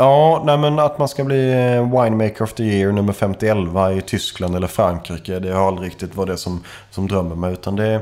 Ja, 0.00 0.42
nej 0.46 0.58
men 0.58 0.78
att 0.78 0.98
man 0.98 1.08
ska 1.08 1.24
bli 1.24 1.50
eh, 1.50 2.02
Winemaker 2.02 2.42
of 2.42 2.52
the 2.52 2.62
Year 2.62 2.92
nummer 2.92 3.12
5011 3.12 3.92
i 3.92 4.00
Tyskland 4.00 4.56
eller 4.56 4.66
Frankrike. 4.66 5.38
Det 5.38 5.52
har 5.52 5.68
aldrig 5.68 5.86
riktigt 5.90 6.16
varit 6.16 6.28
det 6.28 6.36
som, 6.36 6.64
som 6.90 7.08
drömmer 7.08 7.34
mig. 7.34 7.52
Utan 7.52 7.76
det 7.76 7.86
är 7.86 8.00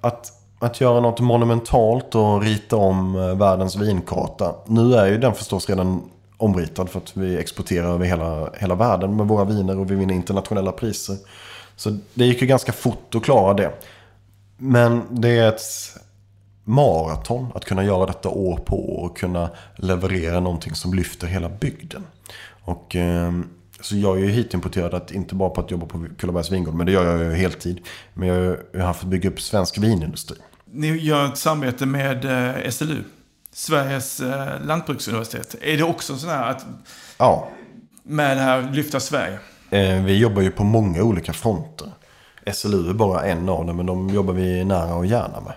att, 0.00 0.32
att 0.58 0.80
göra 0.80 1.00
något 1.00 1.20
monumentalt 1.20 2.14
och 2.14 2.42
rita 2.42 2.76
om 2.76 3.16
eh, 3.16 3.36
världens 3.36 3.76
vinkarta. 3.76 4.54
Nu 4.66 4.94
är 4.94 5.06
ju 5.06 5.18
den 5.18 5.34
förstås 5.34 5.68
redan 5.68 6.10
omritad 6.36 6.90
för 6.90 6.98
att 6.98 7.16
vi 7.16 7.38
exporterar 7.38 7.94
över 7.94 8.06
hela, 8.06 8.50
hela 8.58 8.74
världen 8.74 9.16
med 9.16 9.28
våra 9.28 9.44
viner 9.44 9.78
och 9.78 9.90
vi 9.90 9.94
vinner 9.94 10.14
internationella 10.14 10.72
priser. 10.72 11.16
Så 11.76 11.98
det 12.14 12.24
gick 12.24 12.40
ju 12.40 12.46
ganska 12.46 12.72
fort 12.72 13.14
att 13.14 13.24
klara 13.24 13.54
det. 13.54 13.72
Men 14.56 15.02
det 15.10 15.38
är 15.38 15.48
ett 15.48 15.62
maraton 16.68 17.46
att 17.54 17.64
kunna 17.64 17.84
göra 17.84 18.06
detta 18.06 18.28
år 18.28 18.56
på 18.56 18.96
år 18.96 19.04
och 19.10 19.18
kunna 19.18 19.50
leverera 19.76 20.40
någonting 20.40 20.74
som 20.74 20.94
lyfter 20.94 21.26
hela 21.26 21.48
bygden. 21.48 22.04
Och 22.64 22.96
eh, 22.96 23.32
så 23.80 23.96
jag 23.96 24.16
är 24.16 24.20
ju 24.20 24.30
hitimporterad 24.30 24.94
att 24.94 25.10
inte 25.10 25.34
bara 25.34 25.50
på 25.50 25.60
att 25.60 25.70
jobba 25.70 25.86
på 25.86 26.06
Kullabergs 26.18 26.50
vingård, 26.52 26.74
men 26.74 26.86
det 26.86 26.92
gör 26.92 27.04
jag 27.16 27.24
ju 27.24 27.34
heltid. 27.34 27.80
Men 28.14 28.28
jag, 28.28 28.56
jag 28.72 28.80
har 28.80 28.86
haft 28.86 29.02
att 29.02 29.08
bygga 29.08 29.30
upp 29.30 29.40
svensk 29.40 29.78
vinindustri. 29.78 30.36
Ni 30.64 30.96
gör 30.96 31.26
ett 31.26 31.38
samarbete 31.38 31.86
med 31.86 32.24
eh, 32.64 32.70
SLU, 32.70 33.04
Sveriges 33.52 34.20
eh, 34.20 34.66
lantbruksuniversitet. 34.66 35.54
Är 35.62 35.76
det 35.76 35.84
också 35.84 36.16
sån 36.16 36.30
här 36.30 36.50
att 36.50 36.66
Ja, 37.18 37.48
med 38.02 38.36
det 38.36 38.42
här 38.42 38.70
lyfta 38.72 39.00
Sverige? 39.00 39.38
eh, 39.70 40.04
vi 40.04 40.18
jobbar 40.18 40.42
ju 40.42 40.50
på 40.50 40.64
många 40.64 41.02
olika 41.02 41.32
fronter. 41.32 41.88
SLU 42.52 42.90
är 42.90 42.94
bara 42.94 43.24
en 43.24 43.48
av 43.48 43.66
dem, 43.66 43.76
men 43.76 43.86
de 43.86 44.08
jobbar 44.10 44.34
vi 44.34 44.64
nära 44.64 44.94
och 44.94 45.06
gärna 45.06 45.40
med. 45.40 45.52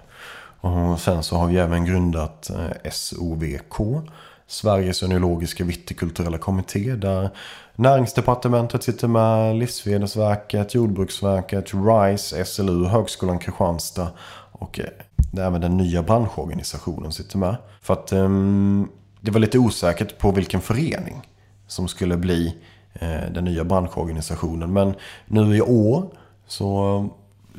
Och 0.61 0.99
sen 0.99 1.23
så 1.23 1.35
har 1.35 1.47
vi 1.47 1.57
även 1.57 1.85
grundat 1.85 2.49
eh, 2.49 2.91
SOVK, 2.91 4.03
Sveriges 4.47 5.03
Oenologiska 5.03 5.63
vittekulturella 5.63 6.37
Kommitté, 6.37 6.95
där 6.95 7.29
Näringsdepartementet 7.75 8.83
sitter 8.83 9.07
med, 9.07 9.55
Livsmedelsverket, 9.55 10.75
Jordbruksverket, 10.75 11.73
RISE, 11.73 12.45
SLU, 12.45 12.85
Högskolan 12.85 13.39
Kristianstad 13.39 14.07
och 14.51 14.79
eh, 14.79 14.85
där 15.31 15.45
även 15.45 15.61
den 15.61 15.77
nya 15.77 16.03
branschorganisationen 16.03 17.11
sitter 17.11 17.37
med. 17.37 17.55
För 17.81 17.93
att 17.93 18.11
ehm, 18.11 18.87
det 19.21 19.31
var 19.31 19.39
lite 19.39 19.59
osäkert 19.59 20.17
på 20.17 20.31
vilken 20.31 20.61
förening 20.61 21.21
som 21.67 21.87
skulle 21.87 22.17
bli 22.17 22.55
eh, 22.93 23.31
den 23.33 23.45
nya 23.45 23.63
branschorganisationen. 23.63 24.73
Men 24.73 24.93
nu 25.25 25.55
i 25.55 25.61
år 25.61 26.09
så 26.47 26.97
eh, 26.97 27.05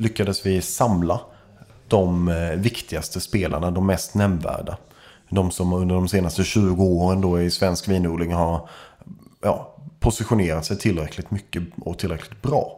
lyckades 0.01 0.45
vi 0.45 0.61
samla 0.61 1.19
de 1.91 2.27
eh, 2.27 2.49
viktigaste 2.49 3.19
spelarna, 3.19 3.71
de 3.71 3.87
mest 3.87 4.15
nämnvärda. 4.15 4.77
De 5.29 5.51
som 5.51 5.73
under 5.73 5.95
de 5.95 6.07
senaste 6.07 6.43
20 6.43 6.83
åren 6.83 7.21
då 7.21 7.41
i 7.41 7.51
svensk 7.51 7.87
vinodling 7.87 8.33
har 8.33 8.69
ja, 9.41 9.75
positionerat 9.99 10.65
sig 10.65 10.77
tillräckligt 10.77 11.31
mycket 11.31 11.63
och 11.81 11.99
tillräckligt 11.99 12.41
bra 12.41 12.77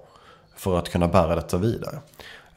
för 0.56 0.80
att 0.80 0.90
kunna 0.90 1.08
bära 1.08 1.36
detta 1.36 1.58
vidare. 1.58 2.00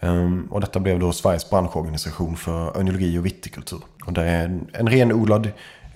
Ehm, 0.00 0.48
och 0.50 0.60
detta 0.60 0.80
blev 0.80 1.00
då 1.00 1.12
Sveriges 1.12 1.50
branschorganisation 1.50 2.36
för 2.36 2.80
önologi 2.80 3.18
och 3.18 3.26
vitikultur. 3.26 3.80
Och 4.06 4.12
det 4.12 4.22
är 4.22 4.44
en, 4.44 4.66
en 4.72 4.88
renodlad 4.88 5.50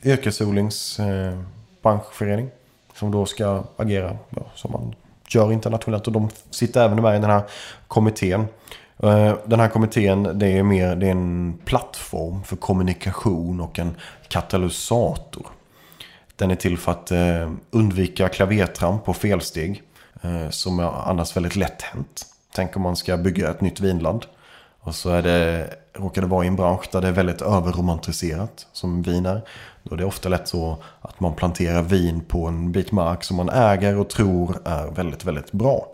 yrkesodlingsbranschförening 0.04 2.46
eh, 2.46 2.52
som 2.94 3.10
då 3.10 3.26
ska 3.26 3.64
agera 3.76 4.16
ja, 4.30 4.42
som 4.54 4.72
man 4.72 4.94
gör 5.28 5.52
internationellt. 5.52 6.06
Och 6.06 6.12
de 6.12 6.28
sitter 6.50 6.84
även 6.84 7.02
med 7.02 7.16
i 7.16 7.20
den 7.20 7.30
här 7.30 7.42
kommittén. 7.88 8.46
Eh, 9.02 9.34
den 9.44 9.60
här 9.60 9.68
kommittén 9.68 10.38
det 10.38 10.46
är 10.46 10.62
mer 10.62 10.96
det 10.96 11.06
är 11.06 11.10
en 11.10 11.58
plattform 11.64 12.42
för 12.42 12.56
kommunikation 12.56 13.60
och 13.60 13.78
en 13.78 13.96
katalysator. 14.28 15.46
Den 16.36 16.50
är 16.50 16.54
till 16.54 16.78
för 16.78 16.92
att 16.92 17.10
eh, 17.10 17.50
undvika 17.70 18.28
klavertramp 18.28 19.08
och 19.08 19.16
felsteg. 19.16 19.82
Eh, 20.22 20.50
som 20.50 20.78
är 20.78 21.08
annars 21.08 21.36
väldigt 21.36 21.56
lätt 21.56 21.82
hänt. 21.82 22.26
Tänk 22.54 22.76
om 22.76 22.82
man 22.82 22.96
ska 22.96 23.16
bygga 23.16 23.50
ett 23.50 23.60
nytt 23.60 23.80
vinland. 23.80 24.26
Och 24.80 24.94
så 24.94 25.10
är 25.10 25.22
det, 25.22 25.70
råkar 25.92 26.22
det 26.22 26.28
vara 26.28 26.44
i 26.44 26.48
en 26.48 26.56
bransch 26.56 26.88
där 26.92 27.00
det 27.00 27.08
är 27.08 27.12
väldigt 27.12 27.42
överromantiserat 27.42 28.66
som 28.72 29.02
vin 29.02 29.26
är. 29.26 29.42
Då 29.82 29.94
är 29.94 29.98
det 29.98 30.04
ofta 30.04 30.28
lätt 30.28 30.48
så 30.48 30.76
att 31.00 31.20
man 31.20 31.34
planterar 31.34 31.82
vin 31.82 32.20
på 32.20 32.46
en 32.46 32.72
bit 32.72 32.92
mark 32.92 33.24
som 33.24 33.36
man 33.36 33.48
äger 33.48 33.98
och 33.98 34.08
tror 34.10 34.56
är 34.64 34.86
väldigt, 34.86 35.24
väldigt 35.24 35.52
bra. 35.52 35.86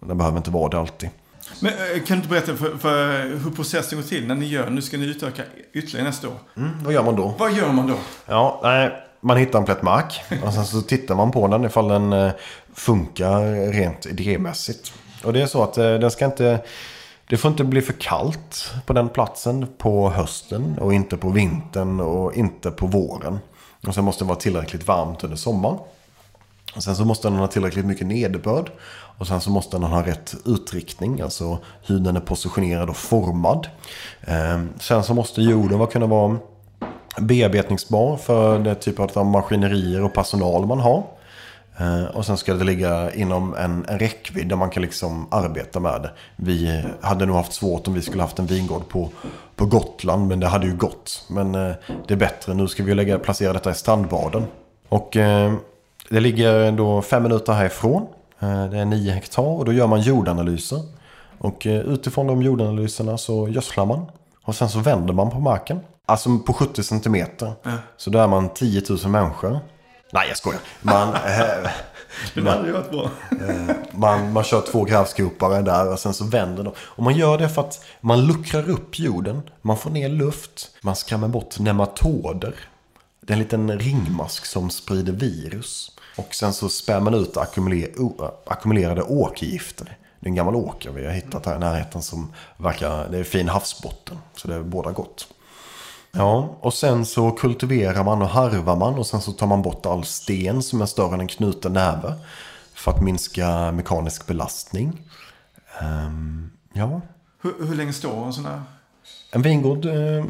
Det 0.00 0.14
behöver 0.14 0.36
inte 0.36 0.50
vara 0.50 0.68
det 0.68 0.78
alltid. 0.78 1.10
Men 1.60 1.72
eh, 1.72 1.78
kan 1.78 2.06
du 2.06 2.14
inte 2.14 2.28
berätta 2.28 2.56
för, 2.56 2.76
för 2.78 3.22
hur 3.44 3.50
processen 3.50 3.98
går 3.98 4.08
till 4.08 4.26
när 4.26 4.34
ni 4.34 4.46
gör, 4.46 4.70
nu 4.70 4.82
ska 4.82 4.96
ni 4.96 5.06
utöka 5.06 5.42
ytterligare 5.72 6.06
nästa 6.06 6.28
år. 6.28 6.36
Mm, 6.56 6.70
vad 6.84 6.94
gör 6.94 7.02
man 7.02 7.16
då? 7.16 7.34
Vad 7.38 7.52
gör 7.52 7.72
man 7.72 7.86
då? 7.86 7.94
Ja, 8.26 8.60
nej, 8.62 8.92
man 9.20 9.36
hittar 9.36 9.58
en 9.58 9.64
plätt 9.64 9.82
mark 9.82 10.20
och 10.44 10.54
sen 10.54 10.66
så 10.66 10.82
tittar 10.82 11.14
man 11.14 11.30
på 11.30 11.48
den 11.48 11.64
ifall 11.64 11.88
den 11.88 12.12
eh, 12.12 12.32
funkar 12.74 13.72
rent 13.72 14.06
idémässigt. 14.06 14.92
Och 15.24 15.32
det 15.32 15.42
är 15.42 15.46
så 15.46 15.62
att 15.62 15.78
eh, 15.78 15.94
den 15.94 16.10
ska 16.10 16.24
inte... 16.24 16.60
Det 17.28 17.36
får 17.36 17.50
inte 17.50 17.64
bli 17.64 17.82
för 17.82 17.92
kallt 17.92 18.72
på 18.86 18.92
den 18.92 19.08
platsen 19.08 19.66
på 19.78 20.10
hösten 20.10 20.78
och 20.78 20.94
inte 20.94 21.16
på 21.16 21.28
vintern 21.28 22.00
och 22.00 22.34
inte 22.34 22.70
på 22.70 22.86
våren. 22.86 23.38
Och 23.86 23.94
sen 23.94 24.04
måste 24.04 24.24
det 24.24 24.28
vara 24.28 24.38
tillräckligt 24.38 24.86
varmt 24.86 25.24
under 25.24 25.36
sommaren. 25.36 25.78
Och 26.74 26.82
sen 26.82 26.96
så 26.96 27.04
måste 27.04 27.28
den 27.28 27.36
ha 27.36 27.46
tillräckligt 27.46 27.84
mycket 27.84 28.06
nederbörd. 28.06 28.70
Och 29.22 29.28
sen 29.28 29.40
så 29.40 29.50
måste 29.50 29.76
den 29.76 29.90
ha 29.90 30.06
rätt 30.06 30.34
utriktning, 30.44 31.20
alltså 31.20 31.58
hur 31.86 31.98
den 31.98 32.16
är 32.16 32.20
positionerad 32.20 32.90
och 32.90 32.96
formad. 32.96 33.68
Ehm, 34.24 34.68
sen 34.80 35.04
så 35.04 35.14
måste 35.14 35.42
jorden 35.42 35.86
kunna 35.86 36.06
vara 36.06 36.36
bearbetningsbar 37.20 38.16
för 38.16 38.58
det 38.58 38.74
typ 38.74 39.16
av 39.16 39.26
maskinerier 39.26 40.02
och 40.02 40.14
personal 40.14 40.66
man 40.66 40.80
har. 40.80 41.04
Ehm, 41.78 42.04
och 42.04 42.26
sen 42.26 42.36
ska 42.36 42.54
det 42.54 42.64
ligga 42.64 43.14
inom 43.14 43.54
en, 43.54 43.84
en 43.88 43.98
räckvidd 43.98 44.48
där 44.48 44.56
man 44.56 44.70
kan 44.70 44.82
liksom 44.82 45.26
arbeta 45.30 45.80
med 45.80 46.02
det. 46.02 46.10
Vi 46.36 46.84
hade 47.00 47.26
nog 47.26 47.36
haft 47.36 47.52
svårt 47.52 47.88
om 47.88 47.94
vi 47.94 48.02
skulle 48.02 48.22
haft 48.22 48.38
en 48.38 48.46
vingård 48.46 48.88
på, 48.88 49.10
på 49.56 49.66
Gotland, 49.66 50.28
men 50.28 50.40
det 50.40 50.46
hade 50.46 50.66
ju 50.66 50.76
gått. 50.76 51.24
Men 51.30 51.54
eh, 51.54 51.74
det 52.08 52.14
är 52.14 52.18
bättre, 52.18 52.54
nu 52.54 52.68
ska 52.68 52.82
vi 52.82 52.94
lägga, 52.94 53.18
placera 53.18 53.52
detta 53.52 53.70
i 53.70 53.74
strandbaden. 53.74 54.44
Och 54.88 55.16
ehm, 55.16 55.56
det 56.08 56.20
ligger 56.20 56.72
då 56.72 57.02
fem 57.02 57.22
minuter 57.22 57.52
härifrån. 57.52 58.06
Eh, 58.42 58.64
det 58.66 58.78
är 58.78 58.84
nio 58.84 59.12
hektar 59.12 59.42
och 59.42 59.64
då 59.64 59.72
gör 59.72 59.86
man 59.86 60.00
jordanalyser. 60.00 60.80
Och 61.38 61.66
eh, 61.66 61.80
utifrån 61.80 62.26
de 62.26 62.42
jordanalyserna 62.42 63.18
så 63.18 63.48
gödslar 63.48 63.86
man. 63.86 64.06
Och 64.44 64.54
sen 64.54 64.68
så 64.68 64.78
vänder 64.78 65.14
man 65.14 65.30
på 65.30 65.40
marken. 65.40 65.80
Alltså 66.06 66.38
på 66.38 66.52
70 66.52 66.82
centimeter. 66.82 67.52
Så 67.96 68.10
då 68.10 68.18
är 68.18 68.28
man 68.28 68.48
10 68.48 68.82
000 68.88 68.98
människor. 69.08 69.60
Nej, 70.12 70.28
jag 70.28 70.36
skojar. 70.36 70.60
Man, 70.82 71.08
eh, 71.14 71.70
Det 72.34 72.50
hade 72.50 72.72
varit 72.72 72.90
bra. 72.90 73.10
man, 73.92 74.32
man 74.32 74.44
kör 74.44 74.60
två 74.60 74.84
grävskopare 74.84 75.62
där 75.62 75.92
och 75.92 75.98
sen 75.98 76.14
så 76.14 76.24
vänder 76.24 76.64
de. 76.64 76.72
Och 76.78 77.02
man 77.02 77.14
gör 77.14 77.38
det 77.38 77.48
för 77.48 77.62
att 77.62 77.84
man 78.00 78.26
luckrar 78.26 78.70
upp 78.70 78.98
jorden. 78.98 79.42
Man 79.62 79.76
får 79.76 79.90
ner 79.90 80.08
luft. 80.08 80.70
Man 80.82 80.96
skrämmer 80.96 81.28
bort 81.28 81.58
nematoder. 81.58 82.54
Det 83.20 83.32
är 83.32 83.34
en 83.34 83.38
liten 83.42 83.78
ringmask 83.78 84.46
som 84.46 84.70
sprider 84.70 85.12
virus. 85.12 85.90
Och 86.16 86.34
sen 86.34 86.52
så 86.52 86.68
spär 86.68 87.00
man 87.00 87.14
ut 87.14 87.36
ackumulerade 88.46 89.02
åkergifter. 89.02 89.96
Det 90.20 90.26
är 90.26 90.28
en 90.28 90.34
gammal 90.34 90.54
åker 90.56 90.90
vi 90.90 91.06
har 91.06 91.12
hittat 91.12 91.46
här 91.46 91.56
i 91.56 91.58
närheten 91.58 92.02
som 92.02 92.32
verkar, 92.56 93.08
det 93.08 93.18
är 93.18 93.24
fin 93.24 93.48
havsbotten. 93.48 94.18
Så 94.36 94.48
det 94.48 94.54
är 94.54 94.62
båda 94.62 94.90
gott. 94.92 95.28
Ja, 96.12 96.56
och 96.60 96.74
sen 96.74 97.06
så 97.06 97.30
kultiverar 97.30 98.04
man 98.04 98.22
och 98.22 98.28
harvar 98.28 98.76
man 98.76 98.94
och 98.94 99.06
sen 99.06 99.20
så 99.20 99.32
tar 99.32 99.46
man 99.46 99.62
bort 99.62 99.86
all 99.86 100.04
sten 100.04 100.62
som 100.62 100.82
är 100.82 100.86
större 100.86 101.14
än 101.14 101.20
en 101.20 101.28
knuten 101.28 101.72
näve. 101.72 102.14
För 102.74 102.90
att 102.90 103.02
minska 103.02 103.72
mekanisk 103.72 104.26
belastning. 104.26 105.00
Ehm, 105.80 106.50
ja, 106.72 107.00
Hur, 107.42 107.66
hur 107.66 107.74
länge 107.74 107.92
står 107.92 108.26
en 108.26 108.32
sån 108.32 108.44
här? 108.46 108.62
en 109.30 109.42
vingård 109.42 109.84
eh, 109.86 110.24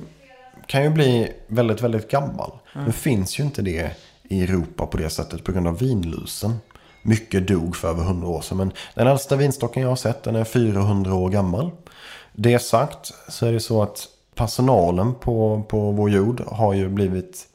kan 0.66 0.82
ju 0.82 0.90
bli 0.90 1.32
väldigt, 1.46 1.80
väldigt 1.80 2.10
gammal. 2.10 2.52
Nu 2.86 2.92
finns 2.92 3.38
ju 3.40 3.44
inte 3.44 3.62
det 3.62 3.96
i 4.32 4.42
Europa 4.42 4.86
på 4.86 4.96
det 4.96 5.10
sättet 5.10 5.44
på 5.44 5.52
grund 5.52 5.68
av 5.68 5.78
vinlusen. 5.78 6.56
Mycket 7.02 7.48
dog 7.48 7.76
för 7.76 7.88
över 7.88 8.02
100 8.02 8.28
år 8.28 8.40
sedan. 8.40 8.58
Men 8.58 8.72
den 8.94 9.06
äldsta 9.06 9.36
vinstocken 9.36 9.82
jag 9.82 9.88
har 9.88 9.96
sett 9.96 10.22
den 10.22 10.36
är 10.36 10.44
400 10.44 11.14
år 11.14 11.30
gammal. 11.30 11.70
Det 12.32 12.58
sagt 12.58 13.12
så 13.28 13.46
är 13.46 13.52
det 13.52 13.60
så 13.60 13.82
att 13.82 14.08
personalen 14.34 15.14
på, 15.14 15.62
på 15.68 15.90
vår 15.90 16.10
jord 16.10 16.40
har 16.46 16.74
ju 16.74 16.88
blivit 16.88 17.46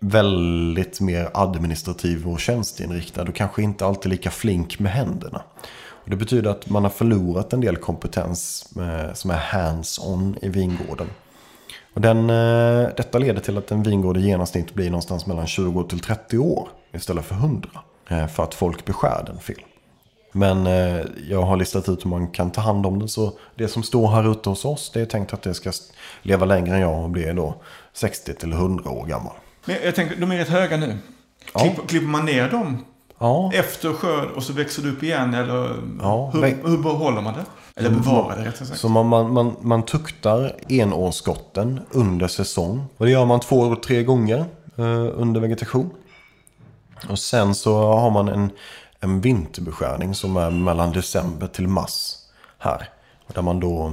väldigt 0.00 1.00
mer 1.00 1.30
administrativ 1.34 2.28
och 2.28 2.40
tjänsteinriktad 2.40 3.22
och 3.22 3.34
kanske 3.34 3.62
inte 3.62 3.86
alltid 3.86 4.10
lika 4.10 4.30
flink 4.30 4.78
med 4.78 4.92
händerna. 4.92 5.42
Och 6.04 6.10
det 6.10 6.16
betyder 6.16 6.50
att 6.50 6.68
man 6.68 6.82
har 6.82 6.90
förlorat 6.90 7.52
en 7.52 7.60
del 7.60 7.76
kompetens 7.76 8.68
med, 8.74 9.16
som 9.16 9.30
är 9.30 9.38
hands-on 9.38 10.36
i 10.42 10.48
vingården. 10.48 11.06
Och 11.94 12.00
den, 12.00 12.30
eh, 12.30 12.88
detta 12.96 13.18
leder 13.18 13.40
till 13.40 13.58
att 13.58 13.70
en 13.70 13.82
vingård 13.82 14.16
i 14.16 14.20
genomsnitt 14.20 14.74
blir 14.74 14.90
någonstans 14.90 15.26
mellan 15.26 15.46
20 15.46 15.84
till 15.84 16.00
30 16.00 16.38
år 16.38 16.68
istället 16.92 17.24
för 17.24 17.34
100. 17.34 17.70
Eh, 18.08 18.26
för 18.26 18.42
att 18.42 18.54
folk 18.54 18.84
beskär 18.84 19.22
den 19.26 19.38
fel. 19.38 19.64
Men 20.32 20.66
eh, 20.66 21.00
jag 21.28 21.42
har 21.42 21.56
listat 21.56 21.88
ut 21.88 22.04
hur 22.04 22.10
man 22.10 22.28
kan 22.28 22.50
ta 22.50 22.60
hand 22.60 22.86
om 22.86 22.98
det. 22.98 23.08
Så 23.08 23.32
det 23.54 23.68
som 23.68 23.82
står 23.82 24.08
här 24.08 24.32
ute 24.32 24.48
hos 24.48 24.64
oss, 24.64 24.90
det 24.94 25.00
är 25.00 25.06
tänkt 25.06 25.32
att 25.32 25.42
det 25.42 25.54
ska 25.54 25.72
leva 26.22 26.46
längre 26.46 26.74
än 26.74 26.80
jag 26.80 27.02
och 27.02 27.10
bli 27.10 27.32
då 27.32 27.54
60 27.92 28.34
till 28.34 28.52
100 28.52 28.90
år 28.90 29.06
gammal. 29.06 29.32
Men 29.64 29.76
jag 29.84 29.94
tänker, 29.94 30.16
de 30.16 30.32
är 30.32 30.36
rätt 30.36 30.48
höga 30.48 30.76
nu. 30.76 30.98
Ja. 31.54 31.60
Klipp, 31.60 31.88
klipper 31.88 32.06
man 32.06 32.24
ner 32.24 32.50
dem 32.50 32.84
Ja, 33.22 33.50
efter 33.54 33.92
skörd 33.92 34.28
och 34.30 34.42
så 34.42 34.52
växer 34.52 34.82
det 34.82 34.88
upp 34.88 35.02
igen? 35.02 35.34
Eller 35.34 35.76
Ja, 36.00 36.30
hur, 36.34 36.68
hur 36.68 36.78
behåller 36.78 37.20
man 37.20 37.34
det? 37.34 37.44
Eller 37.76 37.90
bevarar 37.90 38.36
det 38.36 38.44
rättare 38.44 38.66
sagt. 38.66 38.80
så 38.80 38.88
man, 38.88 39.06
man, 39.06 39.32
man, 39.32 39.56
man 39.60 39.82
tuktar 39.82 40.56
enårsskotten 40.68 41.80
under 41.90 42.28
säsong. 42.28 42.84
Och 42.96 43.06
det 43.06 43.12
gör 43.12 43.24
man 43.24 43.40
två, 43.40 43.76
tre 43.76 44.02
gånger 44.02 44.44
eh, 44.76 45.08
under 45.14 45.40
vegetation. 45.40 45.90
Och 47.08 47.18
sen 47.18 47.54
så 47.54 47.82
har 47.82 48.10
man 48.10 48.28
en, 48.28 48.50
en 49.00 49.20
vinterbeskärning 49.20 50.14
som 50.14 50.36
är 50.36 50.50
mellan 50.50 50.92
december 50.92 51.46
till 51.46 51.68
mars 51.68 52.14
här. 52.58 52.88
Där 53.34 53.42
man 53.42 53.60
då 53.60 53.92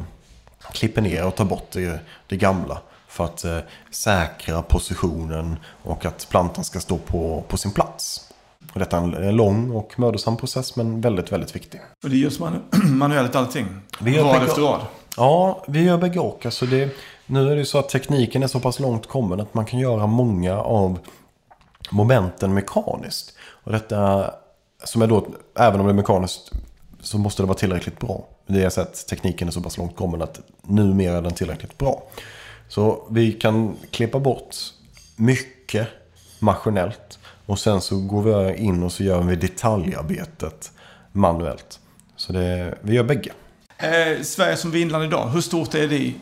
klipper 0.73 1.01
ner 1.01 1.25
och 1.25 1.35
tar 1.35 1.45
bort 1.45 1.67
det, 1.71 1.99
det 2.27 2.37
gamla. 2.37 2.77
För 3.07 3.25
att 3.25 3.43
eh, 3.45 3.57
säkra 3.91 4.61
positionen 4.61 5.57
och 5.83 6.05
att 6.05 6.27
plantan 6.29 6.63
ska 6.63 6.79
stå 6.79 6.97
på, 6.97 7.43
på 7.47 7.57
sin 7.57 7.71
plats. 7.71 8.25
Och 8.73 8.79
detta 8.79 8.97
är 8.97 9.21
en- 9.21 9.35
lång 9.35 9.71
och 9.71 9.99
mödosam 9.99 10.37
process 10.37 10.75
men 10.75 11.01
väldigt, 11.01 11.31
väldigt 11.31 11.55
viktig. 11.55 11.81
Och 12.03 12.09
det 12.09 12.17
görs 12.17 12.39
manu 12.39 12.57
manuellt 12.83 13.35
allting. 13.35 13.67
Vi 14.01 14.15
gör 14.15 14.23
rad 14.23 14.43
efter 14.43 14.61
rad. 14.61 14.81
Ja, 15.17 15.63
vi 15.67 15.83
gör 15.83 15.97
bägge 15.97 16.19
och. 16.19 16.45
Alltså 16.45 16.65
det, 16.65 16.89
nu 17.25 17.45
är 17.51 17.55
det 17.55 17.59
ju 17.59 17.65
så 17.65 17.77
att 17.77 17.89
tekniken 17.89 18.43
är 18.43 18.47
så 18.47 18.59
pass 18.59 18.79
långt 18.79 19.07
kommen 19.07 19.39
att 19.39 19.53
man 19.53 19.65
kan 19.65 19.79
göra 19.79 20.07
många 20.07 20.57
av 20.59 20.99
momenten 21.91 22.53
mekaniskt. 22.53 23.33
Och 23.63 23.71
detta 23.71 24.31
som 24.83 25.01
är 25.01 25.07
då, 25.07 25.25
även 25.59 25.79
om 25.79 25.85
det 25.85 25.91
är 25.91 25.95
mekaniskt, 25.95 26.51
så 27.01 27.17
måste 27.17 27.43
det 27.43 27.47
vara 27.47 27.57
tillräckligt 27.57 27.99
bra. 27.99 28.27
Det 28.47 28.63
är 28.63 28.69
så 28.69 28.81
att 28.81 29.07
tekniken 29.07 29.47
är 29.47 29.51
så 29.51 29.61
pass 29.61 29.77
långt 29.77 29.95
kommen 29.95 30.21
att 30.21 30.39
numera 30.63 31.17
är 31.17 31.21
den 31.21 31.33
tillräckligt 31.33 31.77
bra. 31.77 32.03
Så 32.67 33.07
vi 33.09 33.31
kan 33.31 33.75
klippa 33.91 34.19
bort 34.19 34.55
mycket 35.15 35.87
maskinellt. 36.39 37.08
Och 37.49 37.59
sen 37.59 37.81
så 37.81 37.99
går 37.99 38.21
vi 38.21 38.55
in 38.57 38.83
och 38.83 38.91
så 38.91 39.03
gör 39.03 39.21
vi 39.21 39.35
detaljarbetet 39.35 40.71
manuellt. 41.11 41.79
Så 42.15 42.33
det, 42.33 42.77
vi 42.81 42.93
gör 42.95 43.03
bägge. 43.03 43.31
Eh, 43.77 44.21
Sverige 44.23 44.57
som 44.57 44.71
vinland 44.71 45.03
idag, 45.03 45.29
hur 45.29 45.41
stort 45.41 45.75
är 45.75 45.87
det 45.87 46.13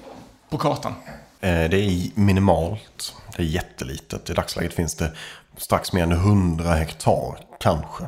på 0.50 0.58
kartan? 0.58 0.94
Eh, 1.42 1.50
Det 1.70 1.78
är 1.78 2.20
minimalt. 2.20 3.14
Det 3.38 3.42
är 3.44 3.48
jättelitet. 3.48 4.30
I 4.30 4.34
dagsläget 4.34 4.74
finns 4.74 4.96
det 4.96 5.12
strax 5.58 5.94
mer 5.94 6.04
än 6.04 6.12
100 6.12 6.74
hektar, 6.74 7.38
kanske. 7.60 8.04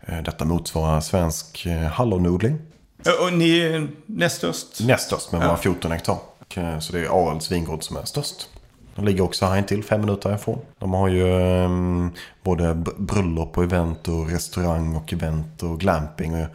Eh, 0.00 0.22
Detta 0.22 0.44
motsvarar 0.44 1.00
svensk 1.00 1.66
eh, 1.66 1.78
hallonodling. 1.78 2.58
Eh, 3.06 3.26
Och 3.26 3.32
ni 3.32 3.58
är 3.60 3.88
näst 4.06 4.36
störst? 4.36 4.80
Näst 4.80 5.06
störst 5.06 5.32
med 5.32 5.42
Ja. 5.42 5.46
bara 5.46 5.56
14 5.56 5.92
hektar. 5.92 6.16
Eh, 6.56 6.78
Så 6.78 6.92
det 6.92 7.00
är 7.00 7.28
Arals 7.28 7.50
vingård 7.52 7.82
som 7.84 7.96
är 7.96 8.04
störst. 8.04 8.48
De 8.94 9.04
ligger 9.04 9.24
också 9.24 9.46
här 9.46 9.58
intill, 9.58 9.84
fem 9.84 10.00
minuter 10.00 10.28
härifrån. 10.28 10.58
De 10.78 10.94
har 10.94 11.08
ju 11.08 11.40
eh, 11.40 11.70
både 12.42 12.74
bröllop 12.98 13.58
och 13.58 13.64
event 13.64 14.08
och 14.08 14.30
restaurang 14.30 14.96
och 14.96 15.12
event 15.12 15.62
och 15.62 15.80
glamping. 15.80 16.34
Och, 16.34 16.48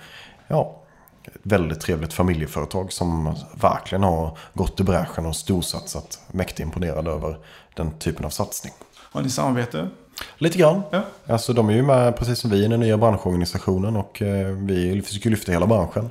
ja, 0.47 0.81
ett 1.23 1.33
väldigt 1.43 1.79
trevligt 1.79 2.13
familjeföretag 2.13 2.93
som 2.93 3.35
verkligen 3.61 4.03
har 4.03 4.37
gått 4.53 4.79
i 4.79 4.83
bräschen 4.83 5.25
och 5.25 5.35
storsatsat. 5.35 6.19
Mäktigt 6.31 6.59
imponerad 6.59 7.07
över 7.07 7.37
den 7.75 7.91
typen 7.99 8.25
av 8.25 8.29
satsning. 8.29 8.73
Har 9.11 9.21
ni 9.21 9.29
samarbete? 9.29 9.89
Lite 10.37 10.57
grann. 10.57 10.81
Ja. 10.91 11.01
Alltså 11.27 11.53
de 11.53 11.69
är 11.69 11.73
ju 11.73 11.83
med 11.83 12.17
precis 12.17 12.39
som 12.39 12.49
vi 12.49 12.65
i 12.65 12.67
den 12.67 12.79
nya 12.79 12.97
branschorganisationen 12.97 13.95
och 13.95 14.21
eh, 14.21 14.47
vi 14.47 15.01
försöker 15.01 15.29
lyfta 15.29 15.51
hela 15.51 15.67
branschen. 15.67 16.09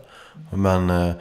Men 0.50 0.90
eh, 0.90 1.14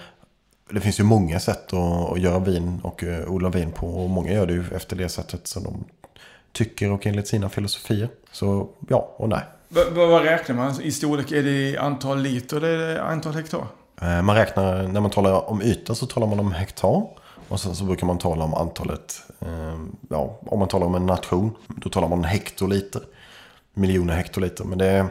det 0.70 0.82
finns 0.82 0.99
ju 0.99 1.03
många 1.03 1.39
sätt 1.39 1.74
att, 1.74 2.11
att 2.11 2.20
göra 2.20 2.39
vin 2.39 2.80
och 2.84 3.03
eh, 3.03 3.28
odla 3.32 3.49
vin 3.49 3.72
på 3.72 3.88
och 3.88 4.09
många 4.09 4.32
gör 4.34 4.45
det 4.47 4.53
ju 4.53 4.63
efter 4.76 4.95
det 4.95 5.09
sättet 5.09 5.47
som 5.47 5.63
de 5.63 5.84
tycker 6.51 6.91
och 6.91 7.05
enligt 7.05 7.28
sina 7.28 7.49
filosofier. 7.49 8.09
Så 8.32 8.70
ja 8.89 9.09
och 9.18 9.30
nej. 9.30 9.41
V- 9.70 9.82
vad 9.93 10.24
räknar 10.24 10.55
man 10.55 10.82
i 10.82 10.91
storlek? 10.91 11.32
Är 11.32 11.43
det 11.43 11.78
antal 11.78 12.20
liter 12.22 12.57
eller 12.57 12.99
antal 12.99 13.34
hektar? 13.34 13.68
Eh, 14.01 14.22
Man 14.22 14.36
räknar, 14.36 14.84
när 14.88 15.01
man 15.01 15.11
talar 15.11 15.49
om 15.49 15.61
yta 15.61 15.95
så 15.95 16.05
talar 16.05 16.28
man 16.28 16.39
om 16.39 16.51
hektar. 16.51 17.07
Och 17.47 17.59
sen 17.59 17.76
så 17.76 17.84
brukar 17.84 18.07
man 18.07 18.18
tala 18.18 18.43
om 18.43 18.53
antalet, 18.53 19.22
eh, 19.41 19.76
ja 20.09 20.39
om 20.45 20.59
man 20.59 20.68
talar 20.68 20.88
om 20.88 20.95
en 20.95 21.05
nation, 21.05 21.51
då 21.68 21.89
talar 21.89 22.07
man 22.07 22.24
hektoliter. 22.24 23.01
Miljoner 23.74 24.16
hektoliter. 24.16 24.63
Men 24.63 24.78
det 24.78 25.07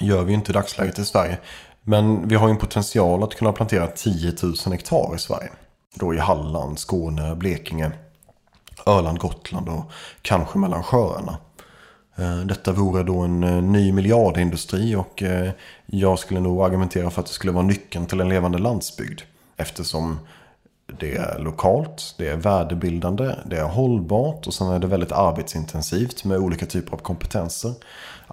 gör 0.00 0.22
vi 0.24 0.32
ju 0.32 0.38
inte 0.38 0.52
i 0.52 0.54
dagsläget 0.54 0.98
i 0.98 1.04
Sverige. 1.04 1.38
Men 1.84 2.28
vi 2.28 2.34
har 2.34 2.48
ju 2.48 2.52
en 2.52 2.58
potential 2.58 3.22
att 3.22 3.34
kunna 3.34 3.52
plantera 3.52 3.86
10 3.86 4.32
000 4.42 4.54
hektar 4.70 5.14
i 5.14 5.18
Sverige. 5.18 5.50
Då 5.94 6.14
i 6.14 6.18
Halland, 6.18 6.78
Skåne, 6.78 7.34
Blekinge, 7.34 7.90
Öland, 8.86 9.18
Gotland 9.18 9.68
och 9.68 9.90
kanske 10.22 10.58
mellan 10.58 10.82
sjöarna. 10.82 11.36
Eh, 12.16 12.38
detta 12.38 12.72
vore 12.72 13.02
då 13.02 13.18
en 13.18 13.44
eh, 13.44 13.62
ny 13.62 13.92
miljardindustri 13.92 14.94
och 14.94 15.22
eh, 15.22 15.50
jag 15.86 16.18
skulle 16.18 16.40
nog 16.40 16.62
argumentera 16.62 17.10
för 17.10 17.20
att 17.20 17.26
det 17.26 17.32
skulle 17.32 17.52
vara 17.52 17.64
nyckeln 17.64 18.06
till 18.06 18.20
en 18.20 18.28
levande 18.28 18.58
landsbygd. 18.58 19.20
Eftersom 19.56 20.18
det 20.98 21.16
är 21.16 21.38
lokalt, 21.38 22.14
det 22.18 22.28
är 22.28 22.36
värdebildande, 22.36 23.34
det 23.46 23.56
är 23.56 23.64
hållbart 23.64 24.46
och 24.46 24.54
sen 24.54 24.66
är 24.68 24.78
det 24.78 24.86
väldigt 24.86 25.12
arbetsintensivt 25.12 26.24
med 26.24 26.38
olika 26.38 26.66
typer 26.66 26.92
av 26.92 26.98
kompetenser. 26.98 27.74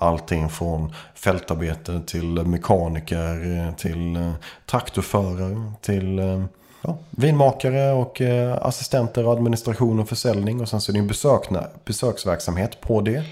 Allting 0.02 0.50
från 0.50 0.94
fältarbete 1.16 2.02
till 2.08 2.26
mekaniker, 2.28 3.74
till 3.78 4.16
eh, 4.16 4.32
traktorförare, 4.66 5.72
till 5.82 6.20
eh, 6.20 6.44
ja, 6.82 6.98
vinmakare 7.10 7.92
och 7.92 8.22
eh, 8.22 8.58
assistenter 8.62 8.68
assistenter, 8.68 9.32
administration 9.34 10.00
och 10.00 10.10
försäljning. 10.10 10.62
Och 10.62 10.70
sen 10.70 10.82
så 10.82 10.92
är 10.92 10.94
det 10.94 11.00
en 11.00 11.08
besökna, 11.08 11.68
besöksverksamhet 11.86 12.82
på 12.82 13.02
det. 13.02 13.24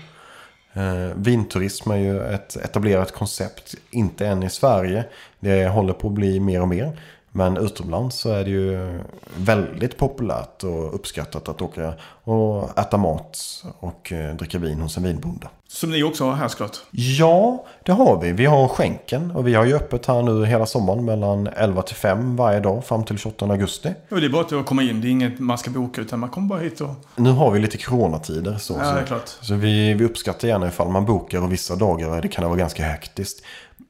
Vinturism 1.15 1.91
är 1.91 1.97
ju 1.97 2.21
ett 2.21 2.55
etablerat 2.55 3.11
koncept, 3.11 3.75
inte 3.91 4.27
än 4.27 4.43
i 4.43 4.49
Sverige. 4.49 5.03
Det 5.39 5.67
håller 5.67 5.93
på 5.93 6.07
att 6.07 6.13
bli 6.13 6.39
mer 6.39 6.61
och 6.61 6.67
mer. 6.67 6.99
Men 7.31 7.57
utomlands 7.57 8.15
så 8.19 8.29
är 8.31 8.43
det 8.43 8.49
ju 8.49 8.99
väldigt 9.37 9.97
populärt 9.97 10.63
och 10.63 10.95
uppskattat 10.95 11.49
att 11.49 11.61
åka 11.61 11.93
och 12.23 12.79
äta 12.79 12.97
mat 12.97 13.37
och 13.79 14.11
eh, 14.11 14.35
dricka 14.35 14.57
vin 14.59 14.81
hos 14.81 14.97
en 14.97 15.03
vinbonde. 15.03 15.47
Som 15.67 15.91
ni 15.91 16.03
också 16.03 16.23
har 16.25 16.33
här 16.33 16.47
såklart. 16.47 16.77
Ja, 16.91 17.65
det 17.85 17.91
har 17.91 18.21
vi. 18.21 18.31
Vi 18.31 18.45
har 18.45 18.67
skänken 18.67 19.31
och 19.31 19.47
vi 19.47 19.53
har 19.55 19.65
ju 19.65 19.75
öppet 19.75 20.05
här 20.05 20.21
nu 20.21 20.45
hela 20.45 20.65
sommaren 20.65 21.05
mellan 21.05 21.47
11 21.47 21.81
till 21.81 21.95
5 21.95 22.35
varje 22.35 22.59
dag 22.59 22.85
fram 22.85 23.03
till 23.03 23.17
28 23.17 23.45
augusti. 23.45 23.93
Och 24.11 24.19
det 24.21 24.25
är 24.25 24.29
bara 24.29 24.59
att 24.59 24.65
komma 24.65 24.83
in. 24.83 25.01
Det 25.01 25.07
är 25.07 25.09
inget 25.11 25.39
man 25.39 25.57
ska 25.57 25.71
boka 25.71 26.01
utan 26.01 26.19
man 26.19 26.29
kommer 26.29 26.47
bara 26.47 26.59
hit 26.59 26.81
och... 26.81 26.89
Nu 27.15 27.31
har 27.31 27.51
vi 27.51 27.59
lite 27.59 27.77
coronatider 27.77 28.57
så. 28.57 28.73
Ja, 28.73 28.83
så- 28.85 28.95
det 28.95 29.01
är 29.01 29.05
klart. 29.05 29.27
Så 29.41 29.53
vi, 29.55 29.93
vi 29.93 30.05
uppskattar 30.05 30.47
gärna 30.47 30.67
ifall 30.67 30.89
man 30.89 31.05
bokar 31.05 31.41
och 31.43 31.51
vissa 31.51 31.75
dagar 31.75 32.21
det 32.21 32.27
kan 32.27 32.41
det 32.43 32.47
vara 32.47 32.59
ganska 32.59 32.83
hektiskt. 32.83 33.43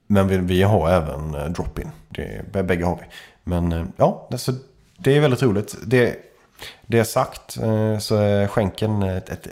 Men 0.07 0.27
vi, 0.27 0.37
vi 0.37 0.63
har 0.63 0.89
även 0.89 1.35
eh, 1.35 1.45
drop-in. 1.45 1.91
Det, 2.09 2.41
bä- 2.51 2.63
bägge 2.63 2.85
har 2.85 2.95
vi. 2.95 3.03
Men 3.49 3.71
eh, 3.71 3.85
ja, 3.97 4.27
alltså, 4.31 4.53
det 4.97 5.17
är 5.17 5.19
väldigt 5.19 5.43
roligt. 5.43 5.75
Det, 5.85 6.15
det 6.85 6.99
är 6.99 7.03
sagt 7.03 7.57
eh, 7.57 7.97
så 7.97 8.15
är 8.15 8.47
skänken 8.47 9.03
ett, 9.03 9.29
ett, 9.29 9.47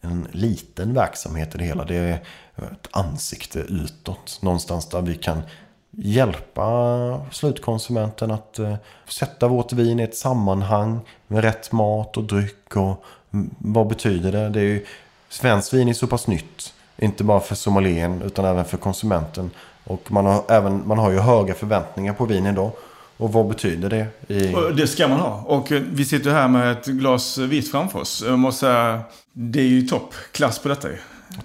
en 0.00 0.28
liten 0.32 0.94
verksamhet 0.94 1.54
i 1.54 1.58
det 1.58 1.64
hela. 1.64 1.84
Det 1.84 1.96
är 1.96 2.12
ett 2.56 2.88
ansikte 2.90 3.58
utåt. 3.58 4.38
Någonstans 4.42 4.88
där 4.88 5.02
vi 5.02 5.14
kan 5.14 5.42
hjälpa 5.90 7.20
slutkonsumenten 7.30 8.30
att 8.30 8.58
eh, 8.58 8.74
sätta 9.08 9.48
vårt 9.48 9.72
vin 9.72 10.00
i 10.00 10.02
ett 10.02 10.16
sammanhang 10.16 11.00
med 11.26 11.44
rätt 11.44 11.72
mat 11.72 12.16
och 12.16 12.24
dryck. 12.24 12.76
Och 12.76 13.04
mm, 13.32 13.54
vad 13.58 13.86
betyder 13.86 14.32
det? 14.32 14.48
det 14.48 14.60
är 14.60 14.64
ju, 14.64 14.86
svenskt 15.28 15.72
vin 15.72 15.88
är 15.88 15.92
så 15.92 16.06
pass 16.06 16.26
nytt. 16.26 16.74
Inte 16.96 17.24
bara 17.24 17.40
för 17.40 17.54
sommelieren 17.54 18.22
utan 18.22 18.44
även 18.44 18.64
för 18.64 18.76
konsumenten. 18.76 19.50
Och 19.84 20.12
man 20.12 20.26
har, 20.26 20.44
även, 20.48 20.88
man 20.88 20.98
har 20.98 21.10
ju 21.10 21.18
höga 21.18 21.54
förväntningar 21.54 22.12
på 22.12 22.24
vin 22.24 22.46
idag. 22.46 22.70
Och 23.16 23.32
vad 23.32 23.48
betyder 23.48 23.90
det? 23.90 24.34
I, 24.34 24.54
det 24.76 24.86
ska 24.86 25.08
man 25.08 25.20
ha. 25.20 25.44
Och 25.46 25.72
eh, 25.72 25.82
vi 25.92 26.04
sitter 26.04 26.30
här 26.30 26.48
med 26.48 26.72
ett 26.72 26.86
glas 26.86 27.38
vitt 27.38 27.70
framför 27.70 27.98
oss. 27.98 28.24
Jag 28.26 28.38
måste 28.38 28.60
säga, 28.60 29.00
det 29.32 29.60
är 29.60 29.66
ju 29.66 29.82
toppklass 29.82 30.58
på 30.58 30.68
detta 30.68 30.88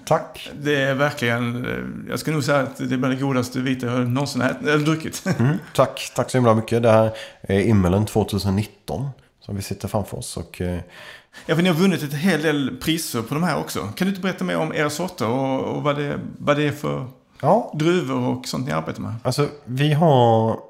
tack! 0.04 0.50
Det 0.62 0.76
är 0.76 0.94
verkligen, 0.94 1.64
eh, 1.66 2.10
jag 2.10 2.18
ska 2.18 2.30
nog 2.30 2.44
säga 2.44 2.58
att 2.60 2.76
det 2.76 2.94
är 2.94 2.98
bland 2.98 3.14
det 3.14 3.20
godaste 3.20 3.60
vita 3.60 3.86
jag 3.86 4.08
någonsin 4.08 4.42
ätit, 4.42 4.68
eller 4.68 4.84
druckit. 4.84 5.22
Mm, 5.38 5.56
tack, 5.74 6.12
tack 6.14 6.30
så 6.30 6.38
himla 6.38 6.54
mycket. 6.54 6.82
Det 6.82 6.90
här 6.90 7.10
är 7.40 7.60
Immelen 7.60 8.06
2019 8.06 9.08
som 9.40 9.56
vi 9.56 9.62
sitter 9.62 9.88
framför 9.88 10.18
oss. 10.18 10.36
Och, 10.36 10.60
eh, 10.60 10.78
Ja, 11.46 11.54
för 11.54 11.62
ni 11.62 11.68
har 11.68 11.76
vunnit 11.76 12.02
ett 12.02 12.14
hel 12.14 12.42
del 12.42 12.76
priser 12.82 13.22
på 13.22 13.34
de 13.34 13.42
här 13.42 13.58
också. 13.58 13.80
Kan 13.80 14.06
du 14.06 14.08
inte 14.08 14.20
berätta 14.20 14.44
mer 14.44 14.56
om 14.56 14.74
era 14.74 14.90
sorter 14.90 15.28
och, 15.28 15.64
och 15.64 15.82
vad, 15.82 15.96
det, 15.96 16.20
vad 16.38 16.56
det 16.56 16.64
är 16.64 16.72
för 16.72 17.06
ja, 17.40 17.72
druvor 17.74 18.28
och 18.28 18.46
sånt 18.46 18.66
ni 18.66 18.72
arbetar 18.72 19.02
med? 19.02 19.14
Alltså, 19.22 19.48
vi 19.64 19.92
har 19.92 20.60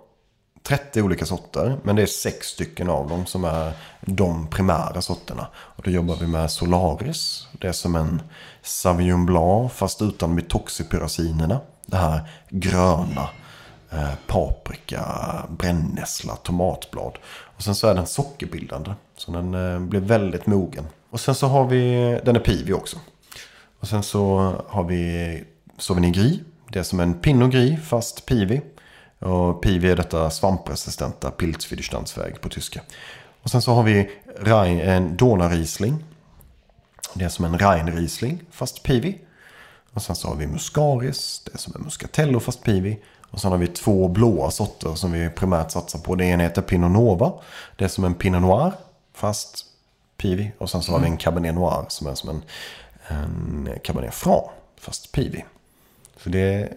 30 0.62 1.02
olika 1.02 1.26
sorter, 1.26 1.78
men 1.82 1.96
det 1.96 2.02
är 2.02 2.06
sex 2.06 2.46
stycken 2.46 2.88
av 2.90 3.08
dem 3.08 3.26
som 3.26 3.44
är 3.44 3.72
de 4.00 4.46
primära 4.46 5.02
sorterna. 5.02 5.46
Och 5.54 5.82
då 5.82 5.90
jobbar 5.90 6.16
vi 6.16 6.26
med 6.26 6.50
Solaris. 6.50 7.46
Det 7.52 7.68
är 7.68 7.72
som 7.72 7.96
en 7.96 8.22
Sauvignon 8.62 9.26
Blanc 9.26 9.72
fast 9.72 10.02
utan 10.02 10.34
metoxypyrazinerna. 10.34 11.61
Det 11.86 11.96
här 11.96 12.28
gröna. 12.48 13.28
Eh, 13.92 14.14
paprika, 14.26 15.02
brännässla, 15.48 16.36
tomatblad. 16.36 17.18
Och 17.56 17.62
sen 17.62 17.74
så 17.74 17.86
är 17.88 17.94
den 17.94 18.06
sockerbildande. 18.06 18.90
Så 19.16 19.32
den 19.32 19.54
eh, 19.54 19.80
blir 19.80 20.00
väldigt 20.00 20.46
mogen. 20.46 20.86
Och 21.11 21.20
sen 21.20 21.34
så 21.34 21.46
har 21.46 21.66
vi, 21.66 22.20
den 22.24 22.36
är 22.36 22.40
pivi 22.40 22.72
också. 22.72 22.96
Och 23.80 23.88
sen 23.88 24.02
så 24.02 24.54
har 24.68 24.84
vi 24.84 25.44
Sauvignon 25.78 26.12
Gris. 26.12 26.40
Det 26.68 26.78
är 26.78 26.82
som 26.82 27.00
en 27.00 27.14
Pinot 27.14 27.52
Gris 27.52 27.80
fast 27.88 28.26
pivi. 28.26 28.61
Och 29.20 29.62
pivi 29.62 29.90
är 29.90 29.96
detta 29.96 30.30
svampresistenta 30.30 31.30
Pilzwiderstandsväg 31.30 32.40
på 32.40 32.48
tyska. 32.48 32.80
Och 33.42 33.50
sen 33.50 33.62
så 33.62 33.72
har 33.72 33.82
vi 33.82 34.10
Rhein, 34.40 34.80
en 34.80 35.16
Dona 35.16 35.48
Riesling. 35.48 36.04
Det 37.14 37.24
är 37.24 37.28
som 37.28 37.44
en 37.44 37.58
Rhein 37.58 38.38
fast 38.50 38.82
pivi. 38.82 39.18
Och 39.92 40.02
sen 40.02 40.16
så 40.16 40.28
har 40.28 40.34
vi 40.34 40.46
Muscaris. 40.46 41.42
Det 41.44 41.54
är 41.54 41.58
som 41.58 41.72
en 41.76 41.82
Muscatello 41.82 42.40
fast 42.40 42.62
pivi. 42.62 42.98
Och 43.30 43.40
sen 43.40 43.50
har 43.50 43.58
vi 43.58 43.66
två 43.66 44.08
blåa 44.08 44.50
sorter 44.50 44.94
som 44.94 45.12
vi 45.12 45.30
primärt 45.30 45.70
satsar 45.70 45.98
på. 45.98 46.14
Det 46.14 46.24
ena 46.24 46.42
heter 46.42 46.62
Pinot 46.62 46.90
Nova. 46.90 47.32
Det 47.76 47.84
är 47.84 47.88
som 47.88 48.04
en 48.04 48.14
Pinot 48.14 48.42
Noir 48.42 48.72
fast 49.14 49.66
pivi. 50.16 50.52
Och 50.58 50.70
sen 50.70 50.82
så 50.82 50.92
har 50.92 50.98
vi 50.98 51.06
en 51.06 51.16
Cabernet 51.16 51.54
Noir 51.54 51.84
som 51.88 52.06
är 52.06 52.14
som 52.14 52.30
en, 52.30 52.42
en 53.08 53.78
Cabernet 53.82 54.14
Franc 54.14 54.44
fast 54.80 55.12
pivi. 55.12 55.44
Så 56.16 56.28
det 56.28 56.40
är 56.40 56.72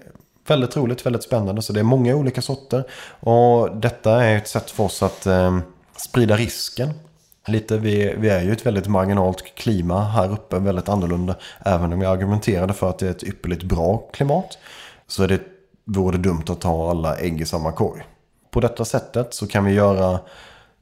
väldigt 0.47 0.77
roligt, 0.77 1.05
väldigt 1.05 1.23
spännande. 1.23 1.61
Så 1.61 1.73
det 1.73 1.79
är 1.79 1.83
många 1.83 2.15
olika 2.15 2.41
sorter. 2.41 2.83
Och 3.19 3.77
detta 3.77 4.23
är 4.23 4.37
ett 4.37 4.47
sätt 4.47 4.71
för 4.71 4.83
oss 4.83 5.03
att 5.03 5.25
eh, 5.25 5.59
sprida 5.95 6.35
risken. 6.35 6.89
Lite, 7.47 7.77
vi, 7.77 8.15
vi 8.17 8.29
är 8.29 8.41
ju 8.41 8.51
ett 8.51 8.65
väldigt 8.65 8.87
marginalt 8.87 9.55
klimat 9.55 10.13
här 10.13 10.31
uppe, 10.31 10.59
väldigt 10.59 10.89
annorlunda. 10.89 11.35
Även 11.65 11.93
om 11.93 12.01
jag 12.01 12.11
argumenterade 12.11 12.73
för 12.73 12.89
att 12.89 12.99
det 12.99 13.07
är 13.07 13.11
ett 13.11 13.23
ypperligt 13.23 13.63
bra 13.63 13.97
klimat. 13.97 14.57
Så 15.07 15.23
är 15.23 15.27
det, 15.27 15.39
vore 15.85 16.17
det 16.17 16.23
dumt 16.23 16.43
att 16.49 16.61
ta 16.61 16.89
alla 16.89 17.17
ägg 17.17 17.41
i 17.41 17.45
samma 17.45 17.71
korg. 17.71 18.03
På 18.51 18.59
detta 18.59 18.85
sättet 18.85 19.33
så 19.33 19.47
kan 19.47 19.65
vi 19.65 19.73
göra, 19.73 20.19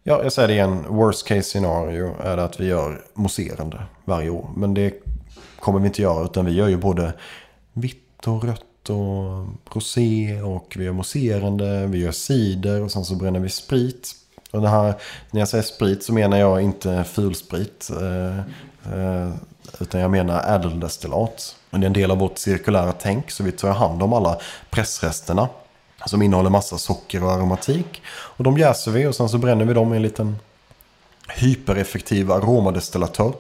ja 0.04 0.24
jag 0.24 0.34
säger 0.34 0.48
det 0.48 0.54
igen, 0.54 0.86
worst 0.90 1.28
case 1.28 1.42
scenario 1.42 2.16
är 2.24 2.38
det 2.38 2.44
att 2.44 2.60
vi 2.60 2.66
gör 2.66 3.02
mousserande 3.14 3.84
varje 4.06 4.30
år. 4.30 4.50
Men 4.56 4.74
det 4.74 4.94
kommer 5.60 5.80
vi 5.80 5.88
inte 5.88 6.02
göra 6.02 6.26
utan 6.26 6.46
vi 6.46 6.52
gör 6.52 6.68
ju 6.68 6.78
både 6.78 7.14
vitt 7.74 8.28
och 8.28 8.44
rött 8.44 8.66
och 8.90 9.46
rosé 9.76 10.42
och 10.42 10.74
vi 10.78 10.84
gör 10.84 10.92
mousserande, 10.92 11.88
vi 11.88 12.00
gör 12.00 12.12
cider 12.12 12.82
och 12.82 12.92
sen 12.92 13.06
så 13.06 13.16
bränner 13.16 13.40
vi 13.40 13.50
sprit. 13.50 14.16
Och 14.52 14.62
det 14.62 14.70
här, 14.70 14.94
när 15.32 15.42
jag 15.42 15.48
säger 15.48 15.64
sprit 15.64 16.04
så 16.04 16.14
menar 16.14 16.38
jag 16.38 16.62
inte 16.62 17.04
fulsprit. 17.04 17.90
Eh, 18.02 18.38
eh, 18.94 19.34
utan 19.80 20.02
jag 20.02 20.12
menar 20.12 20.56
ädeldestillat. 20.56 21.56
Och 21.70 21.80
det 21.80 21.86
är 21.86 21.88
en 21.88 21.94
del 21.94 22.12
av 22.12 22.18
vårt 22.18 22.38
cirkulära 22.38 22.92
tänk. 22.92 23.32
Så 23.32 23.44
vi 23.44 23.52
tar 23.52 23.72
hand 23.72 24.04
om 24.04 24.14
alla 24.14 24.40
pressresterna. 24.70 25.50
Som 26.06 26.22
innehåller 26.22 26.50
massa 26.50 26.78
socker 26.78 27.24
och 27.24 27.32
aromatik. 27.32 28.02
Och 28.08 28.44
de 28.44 28.58
jäser 28.58 28.92
vi 28.92 29.08
och 29.08 29.16
sen 29.16 29.30
så 29.30 29.38
bränner 29.38 29.66
vi 29.66 29.74
dem 29.74 29.94
i 29.94 29.96
en 29.96 30.04
liten 30.04 30.36
hypereffektiv 31.28 32.32
aromadestillatör. 32.32 33.34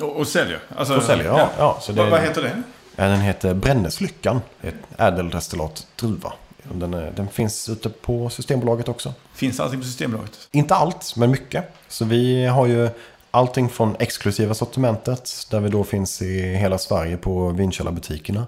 Och, 0.00 0.16
och 0.16 0.26
säljer? 0.28 0.58
Alltså, 0.76 0.96
och 0.96 1.02
säljer, 1.02 1.26
ja. 1.26 1.50
ja. 1.58 1.78
så 1.80 1.92
det, 1.92 2.02
vad, 2.02 2.10
vad 2.10 2.20
heter 2.20 2.42
det? 2.42 2.62
Den 2.96 3.20
heter 3.20 3.54
Brännäslyckan. 3.54 4.40
Ett 4.62 4.74
ädeldestillat 4.98 5.86
druva. 5.96 6.32
Den, 6.72 6.94
är, 6.94 7.12
den 7.16 7.28
finns 7.28 7.68
ute 7.68 7.88
på 7.88 8.30
Systembolaget 8.30 8.88
också. 8.88 9.14
Finns 9.34 9.60
allting 9.60 9.80
på 9.80 9.86
Systembolaget? 9.86 10.48
Inte 10.50 10.74
allt, 10.74 11.16
men 11.16 11.30
mycket. 11.30 11.64
Så 11.88 12.04
vi 12.04 12.46
har 12.46 12.66
ju 12.66 12.88
allting 13.30 13.68
från 13.68 13.96
exklusiva 13.98 14.54
sortimentet. 14.54 15.46
Där 15.50 15.60
vi 15.60 15.68
då 15.68 15.84
finns 15.84 16.22
i 16.22 16.54
hela 16.54 16.78
Sverige 16.78 17.16
på 17.16 17.48
vinkällarbutikerna. 17.48 18.46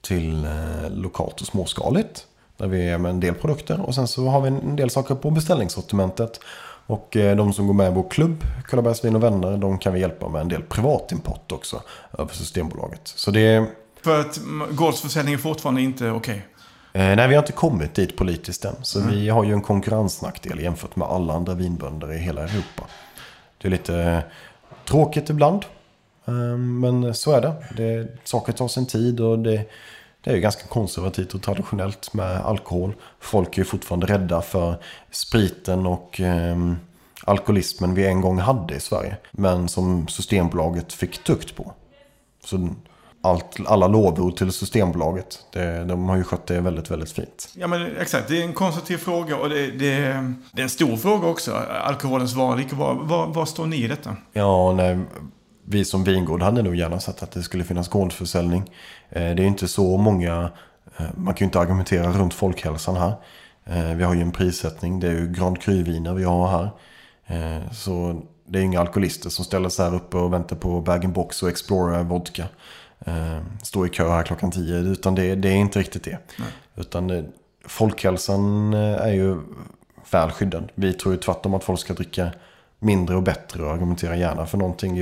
Till 0.00 0.44
eh, 0.44 0.90
lokalt 0.90 1.40
och 1.40 1.46
småskaligt. 1.46 2.26
Där 2.56 2.66
vi 2.66 2.88
är 2.88 2.98
med 2.98 3.10
en 3.10 3.20
del 3.20 3.34
produkter. 3.34 3.80
Och 3.80 3.94
sen 3.94 4.08
så 4.08 4.26
har 4.26 4.40
vi 4.40 4.48
en 4.48 4.76
del 4.76 4.90
saker 4.90 5.14
på 5.14 5.30
beställningssortimentet. 5.30 6.40
Och 6.86 7.16
eh, 7.16 7.36
de 7.36 7.52
som 7.52 7.66
går 7.66 7.74
med 7.74 7.92
i 7.92 7.94
vår 7.94 8.10
klubb, 8.10 8.44
Kullabergs 8.64 9.04
Vin 9.04 9.16
och 9.16 9.22
Vänner, 9.22 9.56
de 9.56 9.78
kan 9.78 9.92
vi 9.92 10.00
hjälpa 10.00 10.28
med 10.28 10.40
en 10.40 10.48
del 10.48 10.62
privatimport 10.62 11.52
också. 11.52 11.82
Över 12.18 12.34
Systembolaget. 12.34 13.00
Så 13.04 13.30
det... 13.30 13.66
För 14.04 14.20
att 14.20 14.40
gårdsförsäljning 14.70 15.34
är 15.34 15.38
fortfarande 15.38 15.82
inte 15.82 16.10
okej? 16.10 16.46
Okay. 16.92 17.02
Eh, 17.02 17.16
nej, 17.16 17.28
vi 17.28 17.34
har 17.34 17.42
inte 17.42 17.52
kommit 17.52 17.94
dit 17.94 18.16
politiskt 18.16 18.64
än. 18.64 18.74
Så 18.82 19.00
mm. 19.00 19.10
vi 19.10 19.28
har 19.28 19.44
ju 19.44 19.52
en 19.52 19.62
konkurrensnackdel 19.62 20.60
jämfört 20.60 20.96
med 20.96 21.08
alla 21.08 21.34
andra 21.34 21.54
vinbönder 21.54 22.12
i 22.12 22.18
hela 22.18 22.42
Europa. 22.42 22.86
Det 23.58 23.68
är 23.68 23.70
lite 23.70 24.24
tråkigt 24.84 25.30
ibland. 25.30 25.64
Eh, 26.24 26.56
men 26.56 27.14
så 27.14 27.32
är 27.32 27.40
det. 27.40 27.54
det 27.76 28.08
saker 28.24 28.52
tar 28.52 28.68
sin 28.68 28.86
tid 28.86 29.20
och 29.20 29.38
det, 29.38 29.64
det 30.22 30.30
är 30.30 30.34
ju 30.34 30.40
ganska 30.40 30.66
konservativt 30.66 31.34
och 31.34 31.42
traditionellt 31.42 32.14
med 32.14 32.40
alkohol. 32.40 32.94
Folk 33.20 33.54
är 33.54 33.58
ju 33.58 33.64
fortfarande 33.64 34.06
rädda 34.06 34.42
för 34.42 34.74
spriten 35.10 35.86
och 35.86 36.20
eh, 36.20 36.56
alkoholismen 37.24 37.94
vi 37.94 38.06
en 38.06 38.20
gång 38.20 38.38
hade 38.38 38.74
i 38.74 38.80
Sverige. 38.80 39.16
Men 39.30 39.68
som 39.68 40.08
Systembolaget 40.08 40.92
fick 40.92 41.24
tukt 41.24 41.56
på. 41.56 41.72
Så 42.44 42.68
allt, 43.22 43.56
alla 43.66 43.86
lovord 43.86 44.36
till 44.36 44.52
Systembolaget. 44.52 45.38
Det, 45.52 45.84
de 45.84 46.08
har 46.08 46.16
ju 46.16 46.24
skött 46.24 46.46
det 46.46 46.60
väldigt, 46.60 46.90
väldigt 46.90 47.12
fint. 47.12 47.48
Ja, 47.56 47.66
men 47.66 47.96
exakt. 47.96 48.28
Det 48.28 48.40
är 48.40 48.44
en 48.44 48.52
konstruktiv 48.52 48.96
fråga 48.96 49.36
och 49.36 49.48
det, 49.48 49.66
det, 49.66 49.98
det 50.52 50.60
är 50.60 50.62
en 50.62 50.70
stor 50.70 50.96
fråga 50.96 51.28
också. 51.28 51.52
Alkoholens 51.84 52.34
vara 52.34 52.52
eller 52.52 52.62
icke 52.62 52.74
vara. 52.74 52.94
Var, 52.94 53.26
var 53.26 53.46
står 53.46 53.66
ni 53.66 53.76
i 53.84 53.88
detta? 53.88 54.16
Ja, 54.32 54.72
nej, 54.72 54.98
vi 55.72 55.84
som 55.84 56.04
vingård 56.04 56.42
hade 56.42 56.62
nog 56.62 56.76
gärna 56.76 57.00
sett 57.00 57.22
att 57.22 57.30
det 57.30 57.42
skulle 57.42 57.64
finnas 57.64 57.88
gårdsförsäljning. 57.88 58.70
Eh, 59.10 59.34
det 59.34 59.42
är 59.42 59.46
inte 59.46 59.68
så 59.68 59.96
många, 59.96 60.50
eh, 60.96 61.06
man 61.14 61.34
kan 61.34 61.44
ju 61.44 61.48
inte 61.48 61.60
argumentera 61.60 62.12
runt 62.12 62.34
folkhälsan 62.34 62.96
här. 62.96 63.12
Eh, 63.64 63.96
vi 63.96 64.04
har 64.04 64.14
ju 64.14 64.20
en 64.20 64.32
prissättning, 64.32 65.00
det 65.00 65.06
är 65.06 65.12
ju 65.12 65.32
Grand 65.32 65.62
Cru-viner 65.62 66.14
vi 66.14 66.24
har 66.24 66.48
här. 66.48 66.70
Så 67.72 68.22
det 68.46 68.58
är 68.58 68.62
inga 68.62 68.80
alkoholister 68.80 69.30
som 69.30 69.44
ställer 69.44 69.68
sig 69.68 69.84
här 69.84 69.94
uppe 69.94 70.16
och 70.16 70.32
väntar 70.32 70.56
på 70.56 70.80
bag-in-box 70.80 71.42
och 71.42 71.48
Explorer 71.48 72.02
vodka 72.02 72.46
eh, 73.06 73.38
stå 73.62 73.86
i 73.86 73.88
kö 73.88 74.08
här 74.08 74.22
klockan 74.22 74.50
tio. 74.50 74.76
Utan 74.76 75.14
det, 75.14 75.34
det 75.34 75.48
är 75.48 75.56
inte 75.56 75.78
riktigt 75.78 76.04
det. 76.04 76.18
Nej. 76.38 76.48
Utan 76.76 77.26
folkhälsan 77.66 78.74
är 78.74 79.12
ju 79.12 79.36
väl 80.10 80.30
skyddad. 80.30 80.72
Vi 80.74 80.92
tror 80.92 81.14
ju 81.14 81.20
tvärtom 81.20 81.54
att 81.54 81.64
folk 81.64 81.80
ska 81.80 81.94
dricka 81.94 82.30
mindre 82.78 83.16
och 83.16 83.22
bättre 83.22 83.62
och 83.62 83.70
argumentera 83.70 84.16
gärna 84.16 84.46
för 84.46 84.58
någonting 84.58 84.96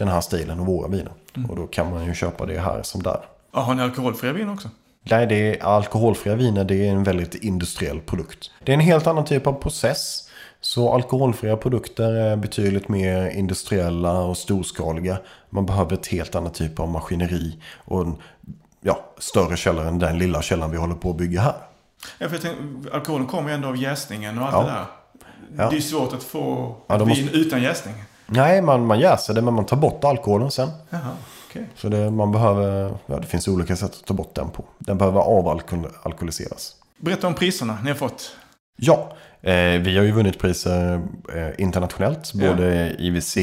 den 0.00 0.08
här 0.08 0.20
stilen 0.20 0.60
och 0.60 0.66
våra 0.66 0.88
viner. 0.88 1.12
Mm. 1.36 1.50
Och 1.50 1.56
då 1.56 1.66
kan 1.66 1.90
man 1.90 2.06
ju 2.06 2.14
köpa 2.14 2.46
det 2.46 2.60
här 2.60 2.82
som 2.82 3.02
där. 3.02 3.20
Ja, 3.52 3.60
har 3.60 3.74
ni 3.74 3.82
alkoholfria 3.82 4.32
viner 4.32 4.52
också? 4.52 4.68
Nej, 5.02 5.26
det 5.26 5.34
är 5.34 5.64
alkoholfria 5.64 6.34
viner 6.34 6.64
det 6.64 6.86
är 6.86 6.90
en 6.90 7.04
väldigt 7.04 7.34
industriell 7.34 8.00
produkt. 8.00 8.50
Det 8.64 8.72
är 8.72 8.74
en 8.74 8.80
helt 8.80 9.06
annan 9.06 9.24
typ 9.24 9.46
av 9.46 9.52
process. 9.52 10.28
Så 10.60 10.92
alkoholfria 10.94 11.56
produkter 11.56 12.12
är 12.12 12.36
betydligt 12.36 12.88
mer 12.88 13.30
industriella 13.30 14.20
och 14.20 14.36
storskaliga. 14.36 15.18
Man 15.50 15.66
behöver 15.66 15.94
ett 15.94 16.06
helt 16.06 16.34
annat 16.34 16.54
typ 16.54 16.80
av 16.80 16.88
maskineri 16.88 17.58
och 17.84 18.00
en 18.00 18.16
ja, 18.80 19.04
större 19.18 19.56
källare 19.56 19.88
än 19.88 19.98
den 19.98 20.18
lilla 20.18 20.42
källan 20.42 20.70
vi 20.70 20.76
håller 20.76 20.94
på 20.94 21.10
att 21.10 21.16
bygga 21.16 21.40
här. 21.40 21.54
Ja, 22.18 22.28
för 22.28 22.34
jag 22.34 22.42
tänkte, 22.42 22.92
alkoholen 22.92 23.26
kommer 23.26 23.48
ju 23.48 23.54
ändå 23.54 23.68
av 23.68 23.76
jäsningen 23.76 24.38
och 24.38 24.46
allt 24.46 24.54
ja. 24.54 24.62
det 24.62 24.70
där. 24.70 24.86
Ja. 25.56 25.70
Det 25.70 25.76
är 25.76 25.80
svårt 25.80 26.12
att 26.12 26.22
få 26.22 26.76
ja, 26.86 26.96
vin 26.96 27.08
måste... 27.08 27.36
utan 27.36 27.62
jäsning. 27.62 27.94
Nej, 28.30 28.62
man, 28.62 28.86
man 28.86 29.00
jäser 29.00 29.34
det 29.34 29.42
men 29.42 29.54
man 29.54 29.66
tar 29.66 29.76
bort 29.76 30.04
alkoholen 30.04 30.50
sen. 30.50 30.70
Jaha, 30.90 31.10
okay. 31.50 31.62
Så 31.76 31.88
det, 31.88 32.10
man 32.10 32.32
behöver, 32.32 32.94
ja, 33.06 33.18
det 33.18 33.26
finns 33.26 33.48
olika 33.48 33.76
sätt 33.76 33.90
att 33.90 34.04
ta 34.04 34.14
bort 34.14 34.34
den 34.34 34.50
på. 34.50 34.64
Den 34.78 34.98
behöver 34.98 35.20
avalkoholiseras. 35.20 36.74
Berätta 36.96 37.26
om 37.26 37.34
priserna 37.34 37.78
ni 37.82 37.88
har 37.88 37.96
fått. 37.96 38.36
Ja, 38.76 39.12
Eh, 39.42 39.80
vi 39.80 39.96
har 39.96 40.04
ju 40.04 40.12
vunnit 40.12 40.38
priser 40.38 41.02
eh, 41.34 41.48
internationellt. 41.58 42.34
Både 42.34 42.86
ja. 42.86 43.04
IWC 43.04 43.36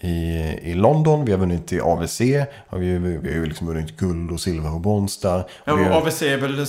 i, 0.00 0.16
i 0.62 0.74
London, 0.74 1.24
vi 1.24 1.32
har 1.32 1.38
vunnit 1.38 1.72
i 1.72 1.80
AVC. 1.80 2.20
Har 2.68 2.78
vi, 2.78 2.98
vi 2.98 3.28
har 3.28 3.36
ju 3.36 3.46
liksom 3.46 3.66
vunnit 3.66 3.96
guld 3.96 4.30
och 4.30 4.40
silver 4.40 4.74
och 4.74 4.80
brons 4.80 5.20
där. 5.20 5.44
Ja, 5.64 5.76
har... 5.76 5.90
AVC 5.90 6.22
är 6.22 6.36
väl 6.36 6.56
det 6.56 6.66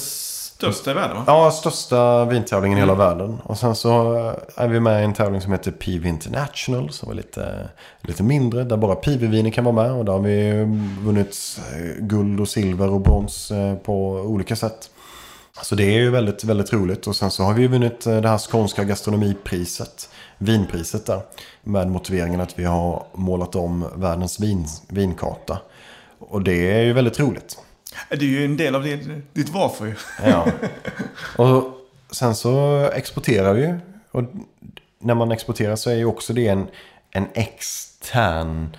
största 0.62 0.91
i 0.91 0.93
världen 0.93 1.18
va? 1.18 1.24
Ja, 1.28 1.51
största 1.51 2.26
vintävlingen 2.26 2.78
i 2.78 2.82
hela 2.82 2.93
mm. 2.93 3.07
världen. 3.07 3.38
Och 3.43 3.57
sen 3.57 3.76
så 3.76 4.14
är 4.55 4.68
vi 4.68 4.80
med 4.80 5.01
i 5.01 5.05
en 5.05 5.14
tävling 5.14 5.41
som 5.41 5.51
heter 5.51 5.72
PV 5.72 6.07
International. 6.07 6.89
Som 6.91 7.12
är 7.12 7.16
lite, 7.16 7.70
lite 8.01 8.24
mindre, 8.24 8.64
där 8.64 8.78
bara 8.78 8.95
PV-viner 8.95 9.51
kan 9.51 9.64
vara 9.64 9.76
med. 9.76 9.91
Och 9.91 10.05
där 10.05 10.14
har 10.14 10.20
vi 10.20 10.51
vunnit 11.01 11.59
eh, 11.74 12.05
guld 12.05 12.39
och 12.39 12.49
silver 12.49 12.89
och 12.89 13.01
brons 13.01 13.51
på 13.84 14.12
olika 14.12 14.55
sätt. 14.55 14.89
Så 15.62 15.76
det 15.76 15.84
är 15.84 15.99
ju 15.99 16.09
väldigt, 16.09 16.43
väldigt 16.43 16.74
roligt. 16.74 17.07
Och 17.07 17.16
sen 17.16 17.32
så 17.32 17.43
har 17.43 17.53
vi 17.53 17.62
ju 17.62 17.68
vunnit 17.68 18.05
eh, 18.05 18.22
det 18.22 18.30
här 18.30 18.38
skånska 18.38 18.84
gastronomipriset. 18.84 20.09
Vinpriset 20.38 21.05
där. 21.05 21.22
Med 21.64 21.88
motiveringen 21.88 22.41
att 22.41 22.59
vi 22.59 22.64
har 22.64 23.03
målat 23.14 23.55
om 23.55 23.86
världens 23.95 24.39
vin, 24.39 24.66
vinkarta. 24.88 25.57
Och 26.20 26.41
det 26.41 26.72
är 26.72 26.82
ju 26.82 26.93
väldigt 26.93 27.20
roligt. 27.20 27.57
Det 28.10 28.16
är 28.16 28.30
ju 28.30 28.46
en 28.46 28.58
del 28.58 28.76
av 28.76 28.84
ditt, 28.84 29.08
ditt 29.34 29.50
varför 29.50 29.86
ju. 29.86 29.96
Ja. 30.26 30.48
Och 31.38 31.64
sen 32.12 32.36
så 32.36 32.84
exporterar 32.94 33.54
vi 33.54 33.62
ju. 33.62 33.80
Och 34.12 34.24
när 35.00 35.16
man 35.16 35.32
exporterar 35.32 35.76
så 35.76 35.89
är 35.89 35.96
ju 35.96 36.06
också 36.06 36.34
det 36.34 36.48
en, 36.48 36.68
en 37.12 37.28
extern 37.34 38.76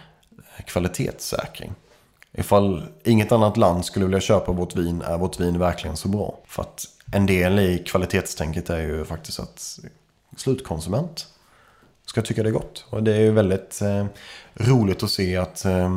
kvalitetssäkring. 0.67 1.73
Ifall 2.33 2.83
inget 3.05 3.33
annat 3.33 3.57
land 3.57 3.85
skulle 3.85 4.05
vilja 4.05 4.21
köpa 4.21 4.53
vårt 4.53 4.77
vin 4.77 5.03
är 5.03 5.19
vårt 5.19 5.41
vin 5.41 5.59
verkligen 5.59 5.97
så 5.97 6.09
bra. 6.09 6.39
För 6.47 6.63
att 6.63 6.87
en 7.13 7.27
del 7.27 7.59
i 7.59 7.79
kvalitetstänket 7.87 8.71
är 8.71 8.81
ju 8.81 9.05
faktiskt 9.05 9.41
att 9.41 9.79
slutkonsument 10.37 11.27
ska 12.07 12.23
tycka 12.23 12.43
det 12.43 12.49
är 12.49 12.53
gott. 12.53 12.85
Och 12.91 13.03
det 13.03 13.17
är 13.17 13.21
ju 13.21 13.31
väldigt 13.31 13.83
eh, 13.83 14.07
roligt 14.55 15.03
att 15.03 15.11
se 15.11 15.37
att 15.37 15.65
eh, 15.65 15.91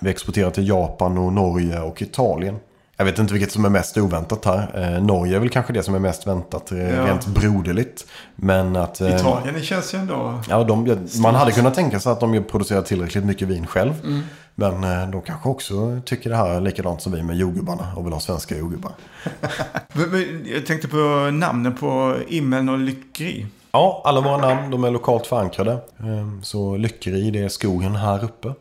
vi 0.00 0.10
exporterar 0.10 0.50
till 0.50 0.68
Japan 0.68 1.18
och 1.18 1.32
Norge 1.32 1.80
och 1.80 2.02
Italien. 2.02 2.56
Jag 2.96 3.04
vet 3.04 3.18
inte 3.18 3.32
vilket 3.32 3.52
som 3.52 3.64
är 3.64 3.68
mest 3.68 3.96
oväntat 3.98 4.44
här. 4.44 4.94
Eh, 4.96 5.02
Norge 5.02 5.36
är 5.36 5.40
väl 5.40 5.48
kanske 5.48 5.72
det 5.72 5.82
som 5.82 5.94
är 5.94 5.98
mest 5.98 6.26
väntat 6.26 6.72
eh, 6.72 6.94
Ja. 6.94 7.06
rent 7.06 7.26
broderligt. 7.26 8.06
Men 8.36 8.76
att... 8.76 9.00
eh, 9.00 9.16
Italien, 9.16 9.54
det 9.54 9.62
känns 9.62 9.94
ju 9.94 9.98
ändå... 9.98 10.40
Ja, 10.48 10.64
de, 10.64 10.98
man 11.22 11.34
hade 11.34 11.52
kunnat 11.52 11.74
tänka 11.74 12.00
sig 12.00 12.12
att 12.12 12.20
de 12.20 12.44
producerar 12.50 12.82
tillräckligt 12.82 13.24
mycket 13.24 13.48
vin 13.48 13.66
själv. 13.66 14.22
Men 14.54 14.84
eh, 14.84 15.10
de 15.10 15.22
kanske 15.22 15.48
också 15.48 16.00
tycker 16.04 16.30
det 16.30 16.36
här 16.36 16.48
är 16.50 16.60
likadant 16.60 17.02
som 17.02 17.12
vi 17.12 17.22
med 17.22 17.36
jordgubbarna 17.36 17.92
och 17.96 18.06
vill 18.06 18.12
ha 18.12 18.20
svenska 18.20 18.56
jordgubbar. 18.58 18.92
Jag 20.54 20.66
tänkte 20.66 20.88
på 20.88 21.30
namnen 21.32 21.74
på 21.74 22.16
Immeln 22.28 22.68
och 22.68 22.78
Lyckeri. 22.78 23.46
Ja, 23.72 24.02
alla 24.04 24.20
våra 24.20 24.36
namn 24.36 24.70
de 24.70 24.84
är 24.84 24.90
lokalt 24.90 25.26
förankrade. 25.26 25.72
Eh, 25.72 26.42
Så 26.42 26.76
Lyckeri, 26.76 27.30
det 27.30 27.38
är 27.42 27.48
skogen 27.48 27.96
här 27.96 28.24
uppe. 28.24 28.52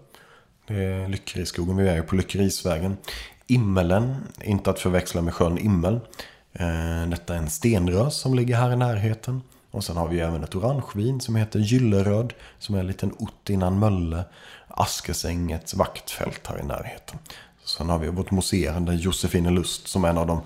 Det 0.67 0.83
är 0.83 1.07
Lyckeriskogen, 1.07 1.77
vi 1.77 1.89
är 1.89 1.95
ju 1.95 2.03
på 2.03 2.15
Lyckerisvägen. 2.15 2.97
Immelen, 3.47 4.15
inte 4.43 4.69
att 4.69 4.79
förväxla 4.79 5.21
med 5.21 5.33
sjön 5.33 5.57
Immel. 5.57 5.99
Eh, 6.53 7.09
detta 7.09 7.33
är 7.33 7.37
en 7.37 7.49
stenrös 7.49 8.17
som 8.17 8.33
ligger 8.33 8.55
här 8.55 8.73
i 8.73 8.75
närheten. 8.75 9.41
Och 9.71 9.83
sen 9.83 9.97
har 9.97 10.07
vi 10.07 10.19
även 10.19 10.43
ett 10.43 10.55
orangevin 10.55 11.21
som 11.21 11.35
heter 11.35 11.59
Gylleröd. 11.59 12.33
Som 12.59 12.75
är 12.75 12.79
en 12.79 12.87
liten 12.87 13.13
ort 13.19 13.49
innan 13.49 13.79
Mölle. 13.79 14.23
Askesängets 14.67 15.73
vaktfält 15.73 16.47
här 16.47 16.59
i 16.59 16.63
närheten. 16.63 17.19
Sen 17.63 17.89
har 17.89 17.99
vi 17.99 18.07
vårt 18.07 18.31
mousserande 18.31 18.95
Josefinelust 18.95 19.87
som 19.87 20.03
är 20.03 20.09
en 20.09 20.17
av 20.17 20.27
de 20.27 20.41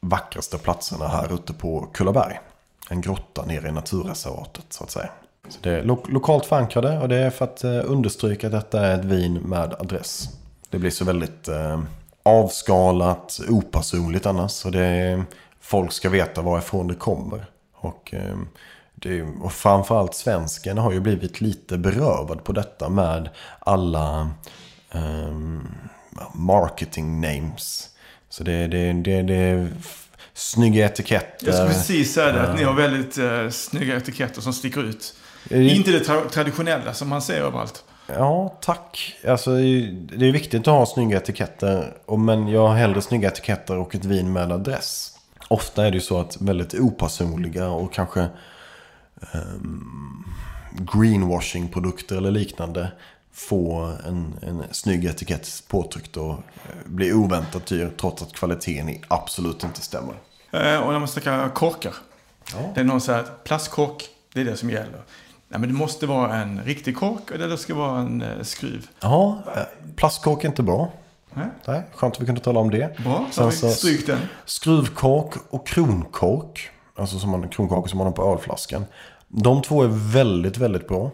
vackraste 0.00 0.58
platserna 0.58 1.08
här 1.08 1.34
ute 1.34 1.52
på 1.52 1.88
Kullaberg. 1.94 2.40
En 2.90 3.00
grotta 3.00 3.46
nere 3.46 3.68
i 3.68 3.72
naturreservatet 3.72 4.64
så 4.68 4.84
att 4.84 4.90
säga. 4.90 5.10
Så 5.50 5.58
det 5.62 5.70
är 5.70 5.82
lo- 5.82 6.04
lokalt 6.08 6.46
förankrade 6.46 6.98
och 6.98 7.08
det 7.08 7.16
är 7.16 7.30
för 7.30 7.44
att 7.44 7.64
eh, 7.64 7.80
understryka 7.84 8.46
att 8.46 8.52
detta 8.52 8.86
är 8.86 8.98
ett 8.98 9.04
vin 9.04 9.34
med 9.34 9.74
adress. 9.78 10.28
Det 10.70 10.78
blir 10.78 10.90
så 10.90 11.04
väldigt 11.04 11.48
eh, 11.48 11.80
avskalat, 12.22 13.40
opersonligt 13.48 14.26
annars. 14.26 14.52
Så 14.52 14.70
det 14.70 14.84
är, 14.84 15.24
folk 15.60 15.92
ska 15.92 16.08
veta 16.08 16.42
varifrån 16.42 16.88
det 16.88 16.94
kommer. 16.94 17.44
Och, 17.74 18.14
eh, 18.14 18.36
det 18.94 19.22
och 19.22 19.52
framförallt 19.52 20.14
svensken 20.14 20.78
har 20.78 20.92
ju 20.92 21.00
blivit 21.00 21.40
lite 21.40 21.78
berövad 21.78 22.44
på 22.44 22.52
detta 22.52 22.88
med 22.88 23.28
alla 23.58 24.30
ehm, 24.92 25.68
marketing 26.34 27.20
names. 27.20 27.88
Så 28.28 28.44
det, 28.44 28.66
det, 28.66 28.92
det, 28.92 29.22
det 29.22 29.34
är 29.34 29.68
snygga 30.34 30.86
etiketter. 30.86 31.46
Jag 31.46 31.54
skulle 31.54 31.68
precis 31.68 32.14
säga 32.14 32.32
det, 32.32 32.42
att 32.42 32.56
ni 32.56 32.62
har 32.64 32.72
väldigt 32.74 33.18
eh, 33.18 33.48
snygga 33.50 33.96
etiketter 33.96 34.40
som 34.40 34.52
sticker 34.52 34.80
ut. 34.84 35.14
Eh, 35.50 35.76
Inte 35.76 35.90
det 35.90 36.06
tra- 36.08 36.28
traditionella 36.28 36.94
som 36.94 37.08
man 37.08 37.22
ser 37.22 37.40
överallt. 37.40 37.84
Ja, 38.06 38.58
tack. 38.60 39.14
Alltså, 39.28 39.50
det 39.50 40.28
är 40.28 40.32
viktigt 40.32 40.60
att 40.60 40.66
ha 40.74 40.86
snygga 40.86 41.16
etiketter. 41.16 41.96
Men 42.18 42.48
jag 42.48 42.68
har 42.68 42.74
hellre 42.76 43.02
snygga 43.02 43.28
etiketter 43.28 43.76
och 43.76 43.94
ett 43.94 44.04
vin 44.04 44.32
med 44.32 44.52
adress. 44.52 45.16
Ofta 45.48 45.86
är 45.86 45.90
det 45.90 45.94
ju 45.94 46.00
så 46.00 46.20
att 46.20 46.40
väldigt 46.40 46.74
opersonliga 46.74 47.68
och 47.68 47.92
kanske 47.92 48.28
ehm, 49.32 50.24
greenwashing-produkter 50.92 52.16
eller 52.16 52.30
liknande 52.30 52.92
får 53.32 53.84
en, 54.06 54.34
en 54.42 54.62
snygg 54.70 55.04
etikett 55.04 55.62
påtryckt 55.68 56.16
och 56.16 56.32
eh, 56.32 56.38
blir 56.84 57.14
oväntat 57.14 57.66
dyr 57.66 57.90
trots 58.00 58.22
att 58.22 58.32
kvaliteten 58.32 58.98
absolut 59.08 59.64
inte 59.64 59.80
stämmer. 59.80 60.14
Eh, 60.52 60.76
och 60.80 60.92
när 60.92 60.98
man 60.98 61.08
snackar 61.08 61.48
korkar. 61.48 61.94
Ja. 62.52 62.72
Det 62.74 62.80
är 62.80 62.84
någon 62.84 63.00
säger 63.00 63.18
att 63.20 63.44
plastkork, 63.44 64.08
det 64.32 64.40
är 64.40 64.44
det 64.44 64.56
som 64.56 64.70
gäller. 64.70 65.02
Nej, 65.50 65.60
men 65.60 65.68
det 65.68 65.74
måste 65.74 66.06
vara 66.06 66.36
en 66.36 66.62
riktig 66.64 66.96
kork 66.96 67.30
eller 67.30 67.48
det 67.48 67.58
ska 67.58 67.74
vara 67.74 68.00
en 68.00 68.22
eh, 68.22 68.42
skruv. 68.42 68.88
Ja, 69.00 69.42
eh, 69.56 69.62
plastkork 69.96 70.44
är 70.44 70.48
inte 70.48 70.62
bra. 70.62 70.92
Nej? 71.34 71.46
Nej, 71.66 71.82
skönt 71.94 72.14
att 72.14 72.22
vi 72.22 72.26
kunde 72.26 72.40
tala 72.40 72.60
om 72.60 72.70
det. 72.70 72.98
Bra, 72.98 73.26
så 73.30 73.42
har 73.42 73.50
Sen 73.50 73.68
vi 73.68 73.74
strykt 73.74 74.06
den. 74.06 74.18
Skruvkork 74.44 75.34
och 75.50 75.66
kronkork. 75.66 76.70
Alltså 76.94 77.18
som 77.18 77.30
man, 77.30 77.48
kronkork 77.48 77.88
som 77.88 77.98
man 77.98 78.06
har 78.06 78.12
på 78.12 78.32
ölflaskan. 78.32 78.84
De 79.28 79.62
två 79.62 79.82
är 79.82 79.88
väldigt, 80.12 80.56
väldigt 80.56 80.88
bra. 80.88 81.10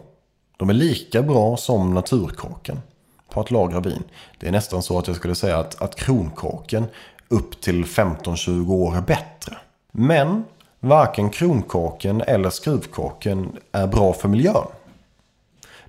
De 0.57 0.69
är 0.69 0.73
lika 0.73 1.21
bra 1.21 1.57
som 1.57 1.93
naturkorken 1.93 2.79
på 3.29 3.41
att 3.41 3.51
lagra 3.51 3.79
vin. 3.79 4.03
Det 4.39 4.47
är 4.47 4.51
nästan 4.51 4.83
så 4.83 4.99
att 4.99 5.07
jag 5.07 5.15
skulle 5.15 5.35
säga 5.35 5.57
att, 5.57 5.81
att 5.81 5.95
kronkorken 5.95 6.85
upp 7.27 7.61
till 7.61 7.85
15-20 7.85 8.71
år 8.71 8.97
är 8.97 9.01
bättre. 9.01 9.57
Men 9.91 10.43
varken 10.87 11.29
kronkorken 11.29 12.21
eller 12.21 12.49
skruvkorken 12.49 13.57
är 13.71 13.87
bra 13.87 14.13
för 14.13 14.27
miljön. 14.27 14.67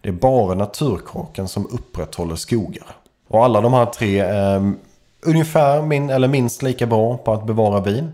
Det 0.00 0.08
är 0.08 0.12
bara 0.12 0.54
naturkorken 0.54 1.48
som 1.48 1.66
upprätthåller 1.66 2.36
skogar. 2.36 2.86
Och 3.28 3.44
alla 3.44 3.60
de 3.60 3.72
här 3.72 3.86
tre 3.86 4.18
är 4.18 4.56
mm, 4.56 4.78
ungefär 5.26 5.82
min, 5.82 6.10
eller 6.10 6.28
minst 6.28 6.62
lika 6.62 6.86
bra 6.86 7.16
på 7.16 7.32
att 7.32 7.46
bevara 7.46 7.80
vin. 7.80 8.12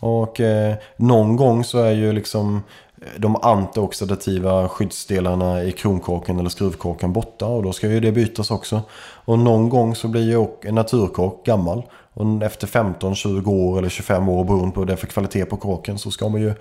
Och 0.00 0.40
eh, 0.40 0.74
någon 0.96 1.36
gång 1.36 1.64
så 1.64 1.78
är 1.78 1.92
ju 1.92 2.12
liksom 2.12 2.62
eh, 3.02 3.20
de 3.20 3.36
antioxidativa 3.36 4.68
skyddsdelarna 4.68 5.62
i 5.62 5.72
kronkorken 5.72 6.38
eller 6.38 6.50
skruvkorken 6.50 7.12
borta. 7.12 7.46
Och 7.46 7.62
då 7.62 7.72
ska 7.72 7.88
ju 7.88 8.00
det 8.00 8.12
bytas 8.12 8.50
också. 8.50 8.82
Och 9.24 9.38
någon 9.38 9.68
gång 9.68 9.94
så 9.94 10.08
blir 10.08 10.30
ju 10.30 10.46
en 10.62 10.74
naturkork 10.74 11.44
gammal. 11.44 11.82
Och 12.18 12.42
efter 12.42 12.66
15, 12.66 13.14
20 13.14 13.50
år 13.50 13.78
eller 13.78 13.88
25 13.88 14.28
år 14.28 14.44
beroende 14.44 14.74
på 14.74 14.80
vad 14.80 14.86
det 14.86 14.92
är 14.92 14.96
för 14.96 15.06
kvalitet 15.06 15.44
på 15.44 15.56
korken 15.56 15.98
så 15.98 16.10
ska 16.10 16.28
man 16.28 16.40
ju 16.40 16.54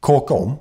korka 0.00 0.34
om 0.34 0.56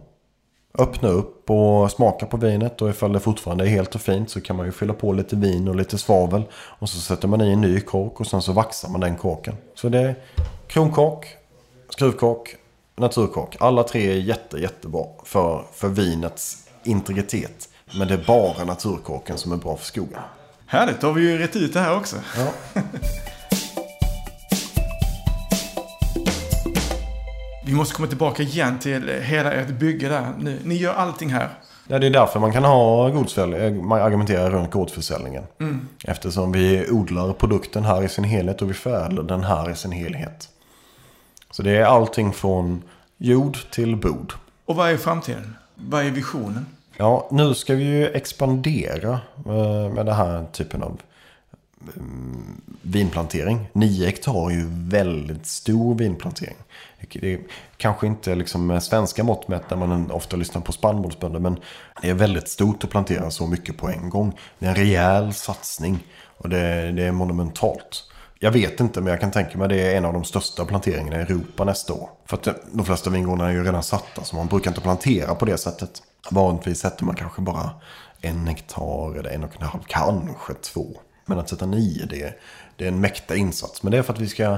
öppna 0.78 1.10
upp 1.10 1.50
och 1.50 1.92
smaka 1.92 2.26
på 2.26 2.38
vinet 2.38 2.82
och 2.82 2.90
ifall 2.90 3.14
det 3.14 3.20
fortfarande 3.20 3.66
är 3.66 3.68
helt 3.68 3.96
och 3.96 4.02
fint 4.02 4.30
så 4.30 4.42
kan 4.42 4.56
man 4.56 4.66
ju 4.66 4.72
fylla 4.72 4.94
på 4.94 5.14
lite 5.14 5.36
vin 5.36 5.68
och 5.68 5.76
lite 5.76 5.98
svavel 5.98 6.44
och 6.54 6.90
så 6.90 7.00
sätter 7.00 7.28
man 7.28 7.42
i 7.42 7.52
en 7.52 7.62
ny 7.62 7.80
kork 7.80 8.20
och 8.20 8.28
sen 8.28 8.42
så 8.42 8.52
vaxar 8.52 8.90
man 8.90 9.02
den 9.02 9.16
korken. 9.16 9.56
Så 9.76 9.90
det 9.90 10.00
är 10.00 10.16
kronkork, 10.68 11.28
skruvkork, 11.90 12.56
naturkork. 12.96 13.56
Alla 13.60 13.84
tre 13.84 14.12
är 14.12 14.16
jätte, 14.16 14.58
jättebra 14.58 15.06
för, 15.24 15.64
för 15.74 15.88
vinets 15.88 16.68
integritet. 16.84 17.70
Men 17.98 18.08
det 18.08 18.14
är 18.14 18.24
bara 18.28 18.66
naturkorken 18.66 19.38
som 19.38 19.52
är 19.52 19.58
bra 19.58 19.78
för 19.78 19.86
skogen. 19.86 20.20
Härligt, 20.66 21.02
då 21.02 21.08
har 21.08 21.14
vi 21.14 21.22
ju 21.22 21.38
rätt 21.38 21.56
ut 21.56 21.74
det 21.74 21.80
här 21.80 21.98
också. 21.98 22.16
Ja. 22.38 22.82
Vi 27.68 27.74
måste 27.74 27.96
komma 27.96 28.08
tillbaka 28.08 28.44
igen 28.44 28.80
till 28.80 29.10
hela 29.10 29.52
ert 29.52 29.70
bygge 29.70 30.10
där 30.10 30.34
nu. 30.40 30.60
Ni 30.64 30.76
gör 30.76 30.94
allting 30.94 31.30
här. 31.30 31.50
Ja, 31.88 32.00
det 32.00 32.08
är 32.08 32.12
därför 32.12 32.40
man 32.40 32.52
kan 32.54 32.64
ha 32.64 33.10
godsförsäljning, 33.10 33.88
man 33.88 34.02
argumenterar 34.02 34.52
runt 34.52 34.72
gårdsförsäljningen. 34.72 35.44
Eftersom 36.04 36.52
vi 36.52 36.92
odlar 36.92 37.34
produkten 37.34 37.86
här 37.86 38.04
i 38.04 38.10
sin 38.10 38.24
helhet 38.24 38.62
och 38.62 38.70
vi 38.70 38.74
förädlar 38.74 39.24
den 39.24 39.44
här 39.44 39.70
i 39.70 39.76
sin 39.76 39.92
helhet. 39.92 40.50
Så 41.52 41.64
det 41.64 41.72
är 41.72 41.86
allting 41.86 42.34
från 42.34 42.84
jord 43.18 43.58
till 43.72 43.96
bord. 43.96 44.34
Och 44.66 44.76
vad 44.76 44.90
är 44.90 44.98
framtiden? 44.98 45.56
Vad 45.76 46.06
är 46.06 46.12
visionen? 46.12 46.66
Ja, 46.98 47.28
nu 47.32 47.54
ska 47.54 47.76
vi 47.76 47.84
ju 47.84 48.08
expandera 48.08 49.20
eh, 49.46 49.94
med 49.94 50.06
den 50.06 50.16
här 50.16 50.46
typen 50.52 50.84
av 50.84 50.90
mm, 50.90 50.98
Eh, 51.82 52.02
vinplantering. 52.82 53.70
9 53.74 54.06
hektar 54.06 54.52
är 54.52 54.56
ju 54.56 54.66
väldigt 54.70 55.48
stor 55.48 55.96
vinplantering. 55.96 56.58
Det 57.12 57.34
är 57.34 57.40
kanske 57.78 58.08
inte 58.08 58.36
liksom 58.36 58.68
med 58.68 58.84
svenska 58.84 59.24
mått 59.24 59.48
mätt 59.48 59.70
när 59.70 59.78
man 59.78 60.12
ofta 60.12 60.38
lyssnar 60.38 60.62
på 60.62 60.72
spannmålsbönder. 60.72 61.40
Men 61.40 61.60
det 62.02 62.10
är 62.10 62.14
väldigt 62.14 62.50
stort 62.50 62.84
att 62.84 62.90
plantera 62.90 63.32
så 63.32 63.48
mycket 63.48 63.78
på 63.78 63.90
en 63.90 64.10
gång. 64.10 64.38
Det 64.60 64.66
är 64.66 64.70
en 64.70 64.76
rejäl 64.76 65.34
satsning 65.34 66.00
och 66.38 66.50
det, 66.50 66.92
det 66.92 67.04
är 67.04 67.12
monumentalt. 67.12 68.04
Jag 68.40 68.52
vet 68.52 68.80
inte, 68.80 69.02
men 69.02 69.12
jag 69.12 69.20
kan 69.20 69.32
tänka 69.32 69.58
mig 69.58 69.66
att 69.66 69.70
det 69.70 69.94
är 69.94 69.98
en 69.98 70.06
av 70.06 70.14
de 70.14 70.24
största 70.24 70.66
planteringarna 70.66 71.18
i 71.18 71.22
Europa 71.22 71.64
nästa 71.64 71.94
år. 71.94 72.10
För 72.26 72.38
att 72.38 72.48
eh, 72.48 72.54
de 72.72 72.86
flesta 72.86 73.10
vingårdarna 73.10 73.50
är 73.50 73.54
ju 73.54 73.64
redan 73.64 73.84
satta, 73.84 74.24
så 74.24 74.36
man 74.36 74.48
brukar 74.48 74.72
inte 74.72 74.82
plantera 74.82 75.36
på 75.36 75.46
det 75.46 75.58
sättet. 75.58 76.04
Vanligtvis 76.32 76.80
sätter 76.80 77.06
man 77.06 77.16
kanske 77.16 77.42
bara 77.42 77.70
en 78.22 78.48
hektar 78.48 79.20
eller 79.20 79.30
en 79.30 79.44
och 79.44 79.62
en 79.62 79.68
halv, 79.68 79.82
kanske 79.88 80.54
två. 80.54 80.98
Men 81.28 81.40
att 81.40 81.50
sätta 81.50 81.66
nio, 81.66 82.06
det 82.06 82.22
är, 82.22 82.36
det 82.76 82.84
är 82.84 82.88
en 82.88 83.02
mäkta 83.02 83.36
insats. 83.36 83.84
Men 83.84 83.92
det 83.92 83.98
är 83.98 84.02
för 84.02 84.14
att 84.14 84.20
vi 84.20 84.28
ska 84.28 84.58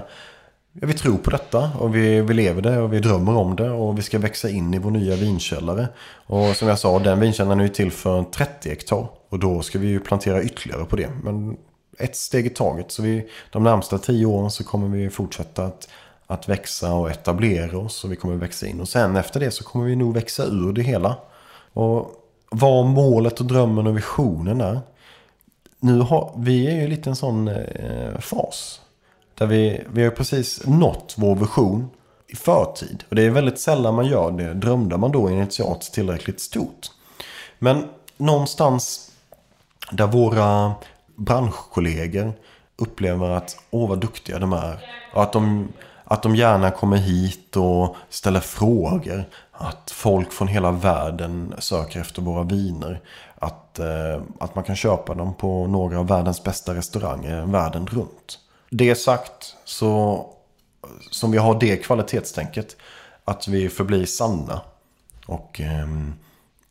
Ja, 0.74 0.88
vi 0.88 0.94
tror 0.94 1.18
på 1.18 1.30
detta 1.30 1.72
och 1.80 1.96
vi, 1.96 2.22
vi 2.22 2.34
lever 2.34 2.62
det 2.62 2.80
och 2.80 2.94
vi 2.94 3.00
drömmer 3.00 3.36
om 3.36 3.56
det 3.56 3.70
och 3.70 3.98
vi 3.98 4.02
ska 4.02 4.20
växa 4.20 4.50
in 4.50 4.74
i 4.74 4.80
vår 4.80 4.92
nya 4.92 5.16
vinkällare. 5.16 5.88
Och 6.26 6.56
som 6.56 6.68
jag 6.68 6.80
sa, 6.80 7.00
den 7.00 7.20
vinkällaren 7.20 7.60
är 7.60 7.64
ju 7.64 7.70
till 7.70 7.92
för 7.92 8.24
30 8.24 8.70
hektar. 8.70 9.08
Och 9.30 9.40
då 9.40 9.62
ska 9.62 9.80
vi 9.80 9.88
ju 9.88 10.00
plantera 10.00 10.44
ytterligare 10.44 10.86
på 10.86 10.96
det. 10.96 11.10
Men 11.24 11.58
ett 11.98 12.16
steg 12.16 12.46
i 12.46 12.50
taget. 12.50 12.92
Så 12.92 13.02
vi, 13.02 13.30
de 13.52 13.64
närmsta 13.64 13.98
tio 13.98 14.26
åren 14.26 14.52
så 14.52 14.64
kommer 14.64 14.88
vi 14.98 15.10
fortsätta 15.10 15.66
att, 15.66 15.90
att 16.28 16.50
växa 16.50 16.94
och 16.94 17.10
etablera 17.10 17.78
oss. 17.78 18.04
Och 18.04 18.12
vi 18.12 18.16
kommer 18.16 18.36
växa 18.36 18.68
in. 18.68 18.82
Och 18.82 18.90
sen 18.90 19.16
efter 19.16 19.40
det 19.40 19.52
så 19.52 19.64
kommer 19.64 19.86
vi 19.86 19.96
nog 19.96 20.14
växa 20.14 20.46
ur 20.46 20.74
det 20.74 20.82
hela. 20.82 21.16
Och 21.74 22.12
vad 22.50 22.86
målet 22.86 23.40
och 23.40 23.46
drömmen 23.46 23.88
och 23.88 23.98
visionen 23.98 24.62
är 24.62 24.80
nu 25.80 26.00
har, 26.00 26.34
vi 26.38 26.68
är 26.68 26.82
ju 26.82 26.88
lite 26.88 27.10
en 27.10 27.16
sån 27.16 27.48
eh, 27.48 28.20
fas. 28.20 28.82
Där 29.36 29.46
vi, 29.46 29.84
vi 29.94 30.04
har 30.04 30.12
precis 30.12 30.68
nått 30.68 31.16
vår 31.18 31.36
vision 31.36 31.90
i 32.28 32.36
förtid. 32.36 33.04
Och 33.10 33.16
det 33.16 33.26
är 33.26 33.30
väldigt 33.30 33.60
sällan 33.60 33.96
man 33.96 34.06
gör 34.06 34.32
det. 34.32 34.54
Drömde 34.54 34.98
man 34.98 35.12
då 35.12 35.30
initialt 35.30 35.82
tillräckligt 35.82 36.42
stort. 36.42 36.92
Men 37.60 37.86
någonstans 38.18 39.12
där 39.92 40.08
våra 40.08 40.74
branschkollegor 41.16 42.34
upplever 42.78 43.30
att 43.30 43.58
åh 43.72 43.90
vad 43.90 44.00
duktiga 44.00 44.40
de 44.40 44.54
är. 44.54 44.80
Och 45.14 45.24
att 45.24 45.34
de, 45.34 45.68
att 46.04 46.24
de 46.24 46.36
gärna 46.36 46.72
kommer 46.72 46.98
hit 46.98 47.58
och 47.58 47.96
ställer 48.10 48.40
frågor. 48.40 49.24
Att 49.52 49.92
folk 49.92 50.32
från 50.32 50.48
hela 50.48 50.72
världen 50.72 51.54
söker 51.60 52.02
efter 52.02 52.22
våra 52.22 52.44
viner. 52.44 53.02
Att, 53.40 53.80
eh, 53.80 54.22
att 54.40 54.56
man 54.56 54.64
kan 54.64 54.76
köpa 54.76 55.16
dem 55.16 55.34
på 55.34 55.68
några 55.68 56.00
av 56.00 56.08
världens 56.08 56.44
bästa 56.44 56.76
restauranger 56.76 57.46
världen 57.46 57.88
runt. 57.88 58.40
Det 58.70 58.96
sagt 58.96 59.56
så 59.66 60.26
som 61.12 61.32
vi 61.32 61.38
har 61.38 61.60
det 61.60 61.78
kvalitetstänket. 61.78 62.78
Att 63.26 63.48
vi 63.48 63.70
förblir 63.70 64.06
sanna. 64.06 64.62
Och 65.26 65.62
eh, 65.62 65.88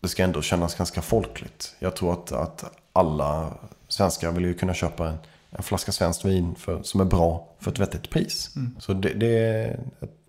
det 0.01 0.09
ska 0.09 0.23
ändå 0.25 0.43
kännas 0.43 0.75
ganska 0.75 1.03
folkligt. 1.03 1.75
Jag 1.79 1.97
tror 1.97 2.13
att, 2.13 2.33
att 2.33 2.65
alla 2.93 3.53
svenskar 3.89 4.33
vill 4.33 4.45
ju 4.45 4.55
kunna 4.55 4.75
köpa 4.75 5.09
en, 5.09 5.19
en 5.51 5.63
flaska 5.63 5.93
svenskt 5.93 6.25
vin 6.25 6.55
för, 6.55 6.83
som 6.83 7.01
är 7.01 7.05
bra 7.05 7.49
för 7.59 7.71
ett 7.71 7.79
vettigt 7.79 8.11
pris. 8.11 8.57
Mm. 8.57 8.77
Så 8.79 8.93
det, 8.93 9.15
det, 9.15 9.39
är, 9.39 9.81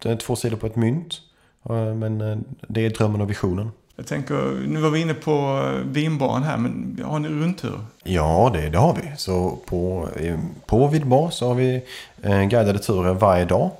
det 0.01 0.11
är 0.11 0.15
två 0.15 0.35
sidor 0.35 0.57
på 0.57 0.67
ett 0.67 0.75
mynt. 0.75 1.21
Men 1.95 2.21
eh, 2.21 2.37
det 2.67 2.85
är 2.85 2.89
drömmen 2.89 3.21
och 3.21 3.29
visionen. 3.29 3.71
Jag 3.99 4.07
tänker, 4.07 4.67
nu 4.67 4.79
var 4.79 4.89
vi 4.89 4.99
inne 4.99 5.13
på 5.13 5.63
vinbaren 5.83 6.43
här, 6.43 6.57
men 6.57 7.01
har 7.05 7.19
ni 7.19 7.27
rundtur? 7.27 7.79
Ja, 8.03 8.51
det, 8.53 8.69
det 8.69 8.77
har 8.77 8.93
vi. 8.93 9.17
Så 9.17 9.57
på, 9.65 10.07
på 10.65 10.87
Vidbar 10.87 11.29
så 11.29 11.47
har 11.47 11.55
vi 11.55 11.83
eh, 12.21 12.43
guidade 12.43 12.79
turer 12.79 13.13
varje 13.13 13.45
dag. 13.45 13.71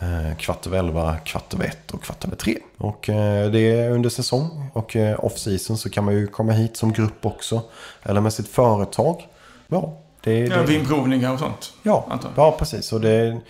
Eh, 0.00 0.36
kvart 0.36 0.66
över 0.66 0.78
elva, 0.78 1.16
kvart 1.16 1.54
över 1.54 1.64
ett 1.64 1.90
och 1.90 2.02
kvart 2.02 2.24
över 2.24 2.36
tre. 2.36 2.58
Och 2.78 3.08
eh, 3.08 3.50
det 3.50 3.58
är 3.58 3.90
under 3.90 4.10
säsong 4.10 4.70
och 4.72 4.96
eh, 4.96 5.24
off 5.24 5.38
season 5.38 5.78
så 5.78 5.90
kan 5.90 6.04
man 6.04 6.14
ju 6.14 6.26
komma 6.26 6.52
hit 6.52 6.76
som 6.76 6.92
grupp 6.92 7.26
också. 7.26 7.62
Eller 8.02 8.20
med 8.20 8.32
sitt 8.32 8.48
företag. 8.48 9.28
Ja, 9.66 9.98
det, 10.20 10.38
ja, 10.38 10.56
det... 10.56 10.64
Vinprovningar 10.64 11.32
och 11.32 11.38
sånt? 11.38 11.72
Ja, 11.82 12.06
antar. 12.10 12.30
ja 12.36 12.56
precis. 12.58 12.92
Och 12.92 13.00
det, 13.00 13.40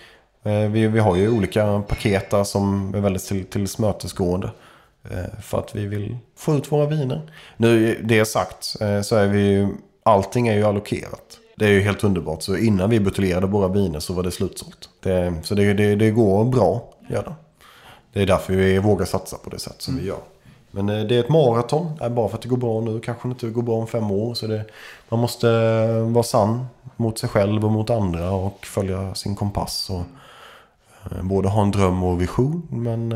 eh, 0.43 0.69
vi, 0.69 0.87
vi 0.87 0.99
har 0.99 1.15
ju 1.15 1.29
olika 1.29 1.83
paket 1.87 2.29
där 2.29 2.43
som 2.43 2.95
är 2.95 2.99
väldigt 2.99 3.25
till, 3.25 3.45
till 3.45 3.67
smötesgående. 3.67 4.47
Eh, 4.47 4.51
för 5.41 5.59
att 5.59 5.75
vi 5.75 5.85
vill 5.85 6.17
få 6.35 6.55
ut 6.55 6.71
våra 6.71 6.85
viner. 6.85 7.21
Nu 7.57 8.01
det 8.03 8.25
sagt 8.25 8.75
eh, 8.81 9.01
så 9.01 9.15
är 9.15 9.27
vi 9.27 9.39
ju, 9.39 9.67
allting 10.03 10.47
är 10.47 10.55
ju 10.55 10.63
allokerat. 10.63 11.39
Det 11.55 11.65
är 11.65 11.69
ju 11.69 11.81
helt 11.81 12.03
underbart. 12.03 12.41
Så 12.41 12.57
innan 12.57 12.89
vi 12.89 12.99
buteljerade 12.99 13.47
våra 13.47 13.67
viner 13.67 13.99
så 13.99 14.13
var 14.13 14.23
det 14.23 14.31
slutsålt. 14.31 14.89
Det, 14.99 15.33
så 15.43 15.55
det, 15.55 15.73
det, 15.73 15.95
det 15.95 16.11
går 16.11 16.45
bra, 16.45 16.83
gör 17.09 17.23
det. 17.23 17.33
Det 18.13 18.21
är 18.21 18.25
därför 18.25 18.53
vi 18.53 18.79
vågar 18.79 19.05
satsa 19.05 19.37
på 19.37 19.49
det 19.49 19.59
sätt 19.59 19.81
som 19.81 19.93
mm. 19.93 20.03
vi 20.03 20.09
gör. 20.09 20.19
Men 20.71 20.89
eh, 20.89 21.07
det 21.07 21.15
är 21.15 21.19
ett 21.19 21.29
maraton. 21.29 21.91
Bara 22.11 22.29
för 22.29 22.35
att 22.35 22.41
det 22.41 22.49
går 22.49 22.57
bra 22.57 22.81
nu 22.81 22.99
kanske 22.99 23.27
det 23.27 23.31
inte 23.31 23.49
går 23.49 23.61
bra 23.61 23.75
om 23.75 23.87
fem 23.87 24.11
år. 24.11 24.33
Så 24.33 24.47
det, 24.47 24.65
man 25.09 25.19
måste 25.19 25.47
vara 26.01 26.23
sann 26.23 26.65
mot 26.95 27.19
sig 27.19 27.29
själv 27.29 27.65
och 27.65 27.71
mot 27.71 27.89
andra 27.89 28.31
och 28.31 28.65
följa 28.65 29.15
sin 29.15 29.35
kompass. 29.35 29.89
Och, 29.89 30.03
både 31.21 31.49
ha 31.49 31.61
en 31.61 31.71
dröm 31.71 32.03
och 32.03 32.21
vision 32.21 32.67
men 32.69 33.11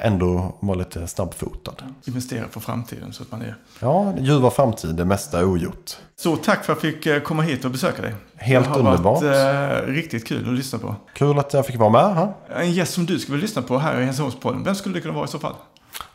ändå 0.00 0.54
vara 0.60 0.78
lite 0.78 1.06
snabbfotad. 1.06 1.74
Investera 2.04 2.48
för 2.50 2.60
framtiden 2.60 3.12
så 3.12 3.22
att 3.22 3.30
man 3.32 3.42
är... 3.42 3.56
Ja, 3.80 4.14
ljuva 4.18 4.50
framtid, 4.50 4.94
det 4.94 5.04
mesta 5.04 5.38
är 5.38 5.44
ogjort. 5.44 5.96
Så 6.16 6.36
tack 6.36 6.64
för 6.64 6.72
att 6.72 6.84
jag 6.84 6.94
fick 6.94 7.06
eh, 7.06 7.20
komma 7.20 7.42
hit 7.42 7.64
och 7.64 7.70
besöka 7.70 8.02
dig. 8.02 8.14
Helt 8.36 8.66
det 8.66 8.70
har 8.70 8.78
underbart. 8.78 9.22
varit 9.22 9.86
eh, 9.86 9.92
riktigt 9.92 10.26
kul 10.26 10.48
att 10.48 10.54
lyssna 10.54 10.78
på. 10.78 10.94
Kul 11.14 11.38
att 11.38 11.52
jag 11.52 11.66
fick 11.66 11.78
vara 11.78 11.90
med 11.90 12.14
här. 12.14 12.32
En 12.48 12.72
gäst 12.72 12.92
som 12.94 13.06
du 13.06 13.18
skulle 13.18 13.36
vilja 13.36 13.46
lyssna 13.46 13.62
på 13.62 13.78
här 13.78 14.00
i 14.00 14.04
Hässleholmspodden. 14.04 14.64
Vem 14.64 14.74
skulle 14.74 14.94
det 14.94 15.00
kunna 15.00 15.14
vara 15.14 15.24
i 15.24 15.28
så 15.28 15.38
fall? 15.38 15.54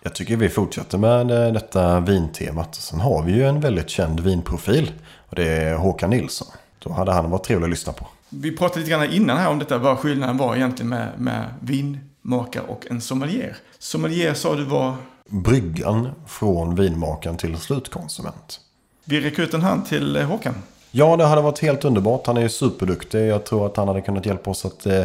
Jag 0.01 0.15
tycker 0.15 0.37
vi 0.37 0.49
fortsätter 0.49 0.97
med 0.97 1.31
eh, 1.31 1.53
detta 1.53 1.99
vintemat. 1.99 2.75
Sen 2.75 2.99
har 2.99 3.23
vi 3.23 3.31
ju 3.33 3.43
en 3.47 3.59
väldigt 3.59 3.89
känd 3.89 4.19
vinprofil. 4.19 4.91
Och 5.29 5.35
det 5.35 5.47
är 5.47 5.75
Håkan 5.75 6.09
Nilsson. 6.09 6.47
Då 6.79 6.91
hade 6.93 7.11
han 7.11 7.29
varit 7.29 7.43
trevlig 7.43 7.65
att 7.65 7.69
lyssna 7.69 7.93
på. 7.93 8.07
Vi 8.29 8.57
pratade 8.57 8.79
lite 8.79 8.91
grann 8.91 9.11
innan 9.11 9.37
här 9.37 9.49
om 9.49 9.59
detta, 9.59 9.77
vad 9.77 9.99
skillnaden 9.99 10.37
var 10.37 10.55
egentligen 10.55 10.89
med, 10.89 11.09
med 11.17 11.45
vin 11.59 11.99
vinmakare 12.25 12.63
och 12.67 12.87
en 12.89 13.01
sommelier. 13.01 13.55
Sommelier 13.79 14.33
sa 14.33 14.55
du 14.55 14.63
var? 14.63 14.95
Bryggan 15.29 16.09
från 16.27 16.75
vinmakaren 16.75 17.37
till 17.37 17.57
slutkonsument. 17.57 18.59
Vi 19.03 19.21
räcker 19.21 19.43
ut 19.43 19.53
en 19.53 19.61
hand 19.61 19.85
till 19.85 20.15
eh, 20.15 20.25
Håkan. 20.25 20.53
Ja, 20.91 21.17
det 21.17 21.25
hade 21.25 21.41
varit 21.41 21.59
helt 21.59 21.85
underbart. 21.85 22.27
Han 22.27 22.37
är 22.37 22.41
ju 22.41 22.49
superduktig. 22.49 23.27
Jag 23.27 23.45
tror 23.45 23.65
att 23.65 23.77
han 23.77 23.87
hade 23.87 24.01
kunnat 24.01 24.25
hjälpa 24.25 24.49
oss 24.49 24.65
att 24.65 24.85
eh, 24.85 25.03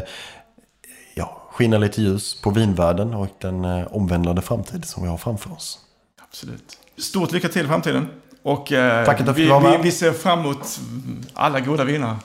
ja, 1.14 1.42
skina 1.52 1.78
lite 1.78 2.02
ljus 2.02 2.40
på 2.42 2.50
vinvärlden 2.50 3.14
och 3.14 3.28
den 3.38 3.64
eh, 3.64 3.86
omvändlade 3.90 4.42
framtid 4.42 4.84
som 4.84 5.02
vi 5.02 5.08
har 5.08 5.18
framför 5.18 5.52
oss. 5.52 5.78
Absolut. 6.28 6.78
Stort 6.98 7.32
lycka 7.32 7.48
till 7.48 7.64
i 7.64 7.68
framtiden. 7.68 8.08
Och 8.42 8.72
eh, 8.72 9.04
Tack 9.04 9.20
att 9.20 9.38
vi, 9.38 9.44
vi, 9.44 9.78
vi 9.82 9.92
ser 9.92 10.12
fram 10.12 10.38
emot 10.40 10.80
alla 11.34 11.60
goda 11.60 11.84
viner. 11.84 12.16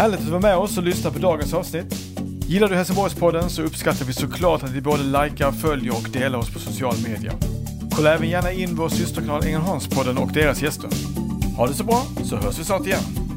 Härligt 0.00 0.18
att 0.18 0.26
du 0.26 0.32
var 0.32 0.40
med 0.40 0.56
oss 0.56 0.78
och 0.78 0.84
lyssna 0.84 1.10
på 1.10 1.18
dagens 1.18 1.54
avsnitt. 1.54 1.94
Gillar 2.46 2.68
du 2.68 2.74
Helsingborgspodden 2.74 3.50
så 3.50 3.62
uppskattar 3.62 4.04
vi 4.04 4.12
såklart 4.12 4.62
att 4.62 4.74
ni 4.74 4.80
både 4.80 5.02
likar, 5.02 5.52
följer 5.52 5.92
och 5.92 6.10
delar 6.12 6.38
oss 6.38 6.52
på 6.52 6.58
social 6.58 6.94
media. 7.08 7.32
Kolla 7.96 8.14
även 8.14 8.28
gärna 8.28 8.52
in 8.52 8.76
vår 8.76 8.88
systerkanal 8.88 9.44
Ängelholmspodden 9.44 10.18
och 10.18 10.32
deras 10.32 10.62
gäster. 10.62 10.90
Ha 11.56 11.66
det 11.66 11.74
så 11.74 11.84
bra, 11.84 12.02
så 12.24 12.36
hörs 12.36 12.58
vi 12.58 12.64
snart 12.64 12.86
igen. 12.86 13.29